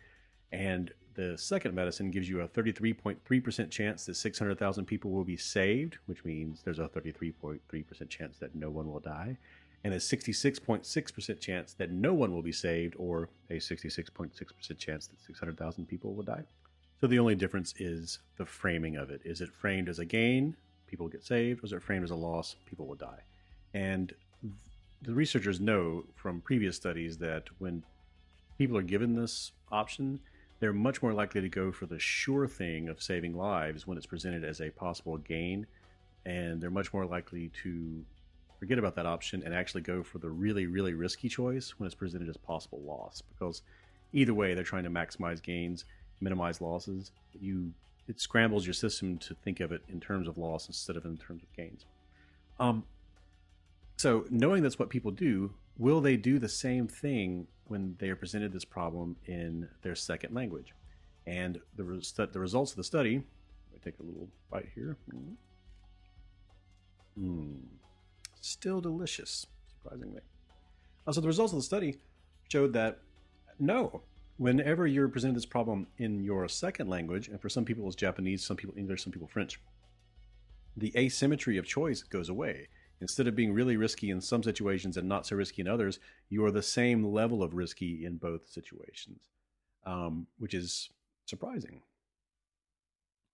And 0.52 0.92
the 1.16 1.38
second 1.38 1.74
medicine 1.76 2.12
gives 2.12 2.30
you 2.30 2.42
a 2.42 2.48
33.3% 2.48 3.70
chance 3.70 4.06
that 4.06 4.16
600,000 4.16 4.86
people 4.86 5.12
will 5.12 5.24
be 5.24 5.38
saved, 5.38 5.98
which 6.06 6.26
means 6.26 6.62
there's 6.64 6.80
a 6.80 6.88
33.3% 6.88 8.10
chance 8.10 8.38
that 8.38 8.56
no 8.56 8.70
one 8.70 8.92
will 8.92 9.00
die, 9.00 9.38
and 9.84 9.94
a 9.94 9.98
66.6% 9.98 11.40
chance 11.40 11.74
that 11.74 11.92
no 11.92 12.14
one 12.14 12.34
will 12.34 12.42
be 12.42 12.52
saved, 12.52 12.96
or 12.98 13.30
a 13.50 13.56
66.6% 13.56 14.78
chance 14.78 15.08
that 15.08 15.22
600,000 15.26 15.86
people 15.86 16.14
will 16.14 16.24
die. 16.24 16.44
So 17.02 17.08
the 17.08 17.20
only 17.20 17.36
difference 17.36 17.74
is 17.78 18.20
the 18.38 18.46
framing 18.46 18.96
of 18.96 19.10
it. 19.10 19.22
Is 19.26 19.42
it 19.42 19.50
framed 19.52 19.90
as 19.90 20.00
a 20.00 20.06
gain, 20.06 20.56
people 20.88 21.08
get 21.08 21.24
saved, 21.24 21.64
or 21.64 21.66
is 21.66 21.74
it 21.74 21.84
framed 21.84 22.06
as 22.06 22.12
a 22.12 22.16
loss, 22.16 22.56
people 22.66 22.86
will 22.86 22.96
die? 22.96 23.24
And 23.74 24.14
the 25.02 25.14
researchers 25.14 25.60
know 25.60 26.06
from 26.16 26.40
previous 26.40 26.78
studies 26.78 27.18
that 27.18 27.50
when 27.60 27.84
people 28.58 28.78
are 28.78 28.84
given 28.84 29.16
this 29.16 29.52
option, 29.72 30.22
they're 30.64 30.72
much 30.72 31.02
more 31.02 31.12
likely 31.12 31.42
to 31.42 31.50
go 31.50 31.74
for 31.74 31.86
the 31.88 32.00
sure 32.00 32.48
thing 32.48 32.88
of 32.88 33.04
saving 33.04 33.36
lives 33.36 33.86
when 33.86 33.98
it's 33.98 34.08
presented 34.08 34.46
as 34.46 34.62
a 34.62 34.70
possible 34.70 35.18
gain. 35.18 35.68
And 36.26 36.62
they're 36.62 36.70
much 36.70 36.94
more 36.94 37.06
likely 37.06 37.52
to 37.64 38.06
forget 38.60 38.80
about 38.80 38.96
that 38.96 39.06
option 39.06 39.44
and 39.44 39.54
actually 39.54 39.82
go 39.82 40.04
for 40.04 40.20
the 40.20 40.30
really, 40.30 40.66
really 40.66 40.94
risky 40.94 41.28
choice 41.28 41.74
when 41.78 41.86
it's 41.86 41.96
presented 41.96 42.30
as 42.30 42.38
possible 42.38 42.80
loss. 42.80 43.22
Because 43.22 43.62
either 44.14 44.34
way, 44.34 44.54
they're 44.54 44.64
trying 44.64 44.86
to 44.86 44.90
maximize 44.90 45.44
gains, 45.44 45.84
minimize 46.22 46.62
losses. 46.62 47.12
You 47.42 47.74
it 48.08 48.22
scrambles 48.22 48.66
your 48.66 48.74
system 48.74 49.18
to 49.18 49.36
think 49.36 49.60
of 49.60 49.74
it 49.74 49.82
in 49.90 50.00
terms 50.00 50.30
of 50.30 50.38
loss 50.38 50.68
instead 50.68 50.96
of 50.96 51.04
in 51.04 51.18
terms 51.18 51.44
of 51.44 51.54
gains. 51.54 51.84
Um, 52.58 52.86
so 53.98 54.26
knowing 54.30 54.64
that's 54.64 54.80
what 54.80 54.90
people 54.90 55.12
do, 55.12 55.52
will 55.78 56.02
they 56.02 56.18
do 56.18 56.40
the 56.40 56.50
same 56.50 56.88
thing 56.88 57.48
when 57.68 57.96
they 58.00 58.10
are 58.10 58.16
presented 58.16 58.52
this 58.52 58.66
problem 58.66 59.16
in 59.26 59.68
their 59.82 59.96
second 59.96 60.34
language. 60.34 60.74
And 61.26 61.60
the, 61.76 61.84
res- 61.84 62.12
the 62.12 62.40
results 62.40 62.72
of 62.72 62.78
the 62.78 62.84
study, 62.84 63.24
I 63.74 63.84
take 63.84 64.00
a 64.00 64.04
little 64.04 64.28
bite 64.52 64.70
here. 64.76 64.98
Mm. 67.20 67.60
Still 68.42 68.82
delicious, 68.82 69.48
surprisingly. 69.70 70.22
Uh, 71.08 71.12
so 71.12 71.22
the 71.22 71.28
results 71.28 71.54
of 71.54 71.60
the 71.60 71.64
study 71.64 71.98
showed 72.50 72.74
that 72.74 73.00
no, 73.60 74.02
whenever 74.38 74.86
you're 74.88 75.08
presented 75.08 75.36
this 75.36 75.46
problem 75.46 75.88
in 75.98 76.24
your 76.24 76.48
second 76.48 76.90
language, 76.90 77.28
and 77.30 77.42
for 77.42 77.50
some 77.50 77.66
people 77.66 77.88
it's 77.88 77.96
Japanese, 77.96 78.44
some 78.44 78.58
people 78.58 78.76
English, 78.78 79.04
some 79.04 79.14
people 79.14 79.28
French, 79.28 79.60
the 80.76 80.92
asymmetry 80.98 81.58
of 81.58 81.66
choice 81.66 82.04
goes 82.04 82.30
away. 82.30 82.68
Instead 83.04 83.28
of 83.28 83.36
being 83.36 83.52
really 83.52 83.76
risky 83.76 84.10
in 84.10 84.22
some 84.22 84.42
situations 84.42 84.96
and 84.96 85.10
not 85.10 85.28
so 85.28 85.36
risky 85.36 85.62
in 85.62 85.68
others, 85.68 86.00
you 86.30 86.46
are 86.46 86.52
the 86.52 86.64
same 86.64 87.04
level 87.04 87.44
of 87.44 87.54
risky 87.54 88.06
in 88.06 88.16
both 88.16 88.50
situations, 88.50 89.20
um, 89.86 90.26
which 90.40 90.54
is 90.54 90.90
surprising. 91.26 91.82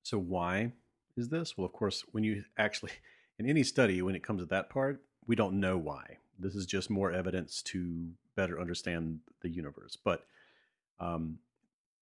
So, 0.01 0.17
why 0.17 0.71
is 1.15 1.29
this? 1.29 1.55
Well, 1.55 1.67
of 1.67 1.71
course, 1.73 2.03
when 2.13 2.23
you 2.23 2.45
actually, 2.57 2.93
in 3.37 3.47
any 3.47 3.61
study, 3.61 4.01
when 4.01 4.15
it 4.15 4.23
comes 4.23 4.41
to 4.41 4.47
that 4.47 4.71
part, 4.71 5.03
we 5.27 5.35
don't 5.35 5.59
know 5.59 5.77
why. 5.77 6.17
This 6.39 6.55
is 6.55 6.65
just 6.65 6.89
more 6.89 7.11
evidence 7.11 7.61
to 7.63 8.09
better 8.35 8.59
understand 8.59 9.19
the 9.41 9.49
universe. 9.49 9.95
But 10.03 10.25
um, 10.99 11.37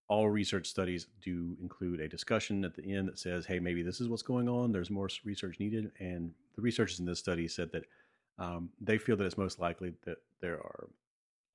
all 0.09 0.29
research 0.29 0.67
studies 0.67 1.07
do 1.21 1.57
include 1.61 1.99
a 1.99 2.07
discussion 2.07 2.63
at 2.63 2.75
the 2.75 2.93
end 2.93 3.07
that 3.07 3.19
says, 3.19 3.45
hey, 3.45 3.59
maybe 3.59 3.83
this 3.83 3.99
is 3.99 4.07
what's 4.07 4.21
going 4.21 4.47
on. 4.47 4.71
There's 4.71 4.89
more 4.89 5.09
research 5.25 5.59
needed. 5.59 5.91
And 5.99 6.31
the 6.55 6.61
researchers 6.61 6.99
in 6.99 7.05
this 7.05 7.19
study 7.19 7.47
said 7.47 7.71
that 7.73 7.83
um, 8.39 8.69
they 8.79 8.97
feel 8.97 9.17
that 9.17 9.25
it's 9.25 9.37
most 9.37 9.59
likely 9.59 9.93
that 10.05 10.17
there 10.41 10.55
are 10.55 10.87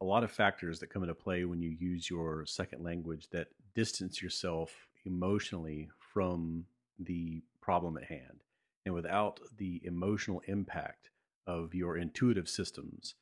a 0.00 0.04
lot 0.04 0.24
of 0.24 0.30
factors 0.30 0.80
that 0.80 0.90
come 0.90 1.02
into 1.02 1.14
play 1.14 1.44
when 1.44 1.62
you 1.62 1.70
use 1.70 2.10
your 2.10 2.44
second 2.44 2.82
language 2.82 3.28
that 3.30 3.48
distance 3.74 4.20
yourself 4.20 4.70
emotionally 5.06 5.88
from 6.12 6.64
the 6.98 7.40
problem 7.60 7.96
at 7.96 8.04
hand. 8.04 8.42
And 8.84 8.94
without 8.94 9.40
the 9.56 9.80
emotional 9.84 10.42
impact 10.46 11.10
of 11.46 11.74
your 11.74 11.96
intuitive 11.96 12.48
systems, 12.48 13.14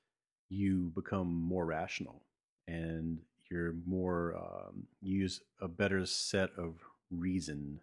you 0.49 0.91
become 0.95 1.33
more 1.33 1.67
rational 1.67 2.23
and 2.67 3.21
you're 3.51 3.75
more 3.87 4.37
um, 4.37 4.87
use 5.01 5.41
a 5.61 5.69
better 5.69 6.07
set 6.07 6.51
of 6.57 6.75
reason 7.11 7.81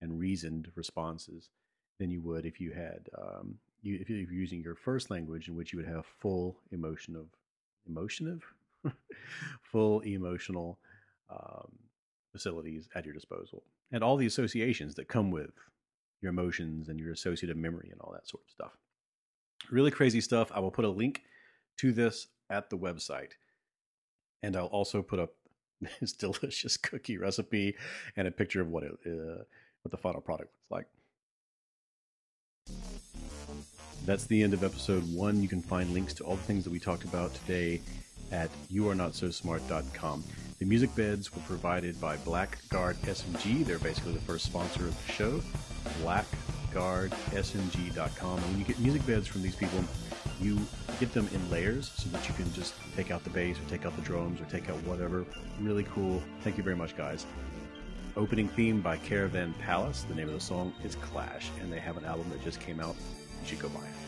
and 0.00 0.18
reasoned 0.18 0.70
responses 0.74 1.50
than 1.98 2.10
you 2.10 2.20
would 2.20 2.44
if 2.46 2.60
you 2.60 2.70
had 2.72 3.08
um, 3.16 3.58
you, 3.82 3.98
if 4.00 4.08
you're 4.08 4.18
using 4.18 4.62
your 4.62 4.74
first 4.74 5.10
language, 5.10 5.48
in 5.48 5.56
which 5.56 5.72
you 5.72 5.78
would 5.78 5.88
have 5.88 6.04
full 6.18 6.56
emotion 6.72 7.16
of 7.16 7.26
emotion 7.88 8.40
of 8.84 8.92
full 9.62 10.00
emotional 10.00 10.78
um, 11.30 11.70
facilities 12.32 12.88
at 12.94 13.04
your 13.04 13.14
disposal, 13.14 13.62
and 13.92 14.02
all 14.02 14.16
the 14.16 14.26
associations 14.26 14.94
that 14.94 15.08
come 15.08 15.30
with 15.30 15.50
your 16.20 16.30
emotions 16.30 16.88
and 16.88 16.98
your 16.98 17.12
associative 17.12 17.56
memory 17.56 17.88
and 17.92 18.00
all 18.00 18.12
that 18.12 18.28
sort 18.28 18.42
of 18.44 18.50
stuff. 18.50 18.72
Really 19.70 19.90
crazy 19.90 20.20
stuff. 20.20 20.50
I 20.52 20.60
will 20.60 20.70
put 20.70 20.84
a 20.84 20.90
link 20.90 21.22
to 21.78 21.92
this 21.92 22.26
at 22.50 22.70
the 22.70 22.78
website, 22.78 23.32
and 24.42 24.56
I'll 24.56 24.66
also 24.66 25.02
put 25.02 25.18
up 25.18 25.30
this 26.00 26.12
delicious 26.12 26.76
cookie 26.76 27.18
recipe 27.18 27.74
and 28.16 28.28
a 28.28 28.30
picture 28.30 28.60
of 28.60 28.68
what 28.68 28.84
it 28.84 28.92
uh, 29.06 29.42
what 29.82 29.90
the 29.90 29.96
final 29.96 30.20
product 30.20 30.52
looks 30.54 30.70
like. 30.70 30.86
That's 34.04 34.26
the 34.26 34.42
end 34.42 34.52
of 34.54 34.64
episode 34.64 35.02
one. 35.14 35.42
You 35.42 35.48
can 35.48 35.60
find 35.60 35.92
links 35.92 36.14
to 36.14 36.24
all 36.24 36.36
the 36.36 36.42
things 36.42 36.64
that 36.64 36.70
we 36.70 36.78
talked 36.78 37.04
about 37.04 37.34
today 37.34 37.82
at 38.32 38.48
youarenotsosmart.com. 38.70 40.24
The 40.58 40.64
music 40.64 40.96
beds 40.96 41.34
were 41.34 41.42
provided 41.42 42.00
by 42.00 42.16
Blackguard 42.18 42.96
SMG. 43.02 43.64
They're 43.64 43.78
basically 43.78 44.12
the 44.12 44.20
first 44.20 44.44
sponsor 44.44 44.84
of 44.84 45.06
the 45.06 45.12
show. 45.12 45.40
BlackguardSMG.com. 46.02 48.38
And 48.38 48.46
when 48.46 48.58
you 48.58 48.64
get 48.64 48.78
music 48.80 49.06
beds 49.06 49.28
from 49.28 49.42
these 49.42 49.56
people, 49.56 49.84
you 50.40 50.58
get 51.00 51.12
them 51.12 51.28
in 51.32 51.50
layers 51.50 51.90
so 51.96 52.08
that 52.10 52.28
you 52.28 52.34
can 52.34 52.52
just 52.52 52.74
take 52.96 53.10
out 53.10 53.24
the 53.24 53.30
bass 53.30 53.56
or 53.58 53.68
take 53.68 53.86
out 53.86 53.94
the 53.96 54.02
drums 54.02 54.40
or 54.40 54.44
take 54.44 54.68
out 54.68 54.76
whatever. 54.84 55.24
Really 55.60 55.84
cool. 55.84 56.22
Thank 56.42 56.56
you 56.56 56.62
very 56.62 56.76
much, 56.76 56.96
guys. 56.96 57.26
Opening 58.16 58.48
theme 58.48 58.80
by 58.80 58.96
Caravan 58.96 59.54
Palace. 59.64 60.04
The 60.08 60.14
name 60.14 60.28
of 60.28 60.34
the 60.34 60.40
song 60.40 60.72
is 60.84 60.96
Clash, 60.96 61.50
and 61.60 61.72
they 61.72 61.78
have 61.78 61.96
an 61.96 62.04
album 62.04 62.28
that 62.30 62.42
just 62.42 62.60
came 62.60 62.80
out. 62.80 62.96
You 63.42 63.46
should 63.46 63.60
go 63.60 63.68
buy 63.68 63.80
it. 63.80 64.07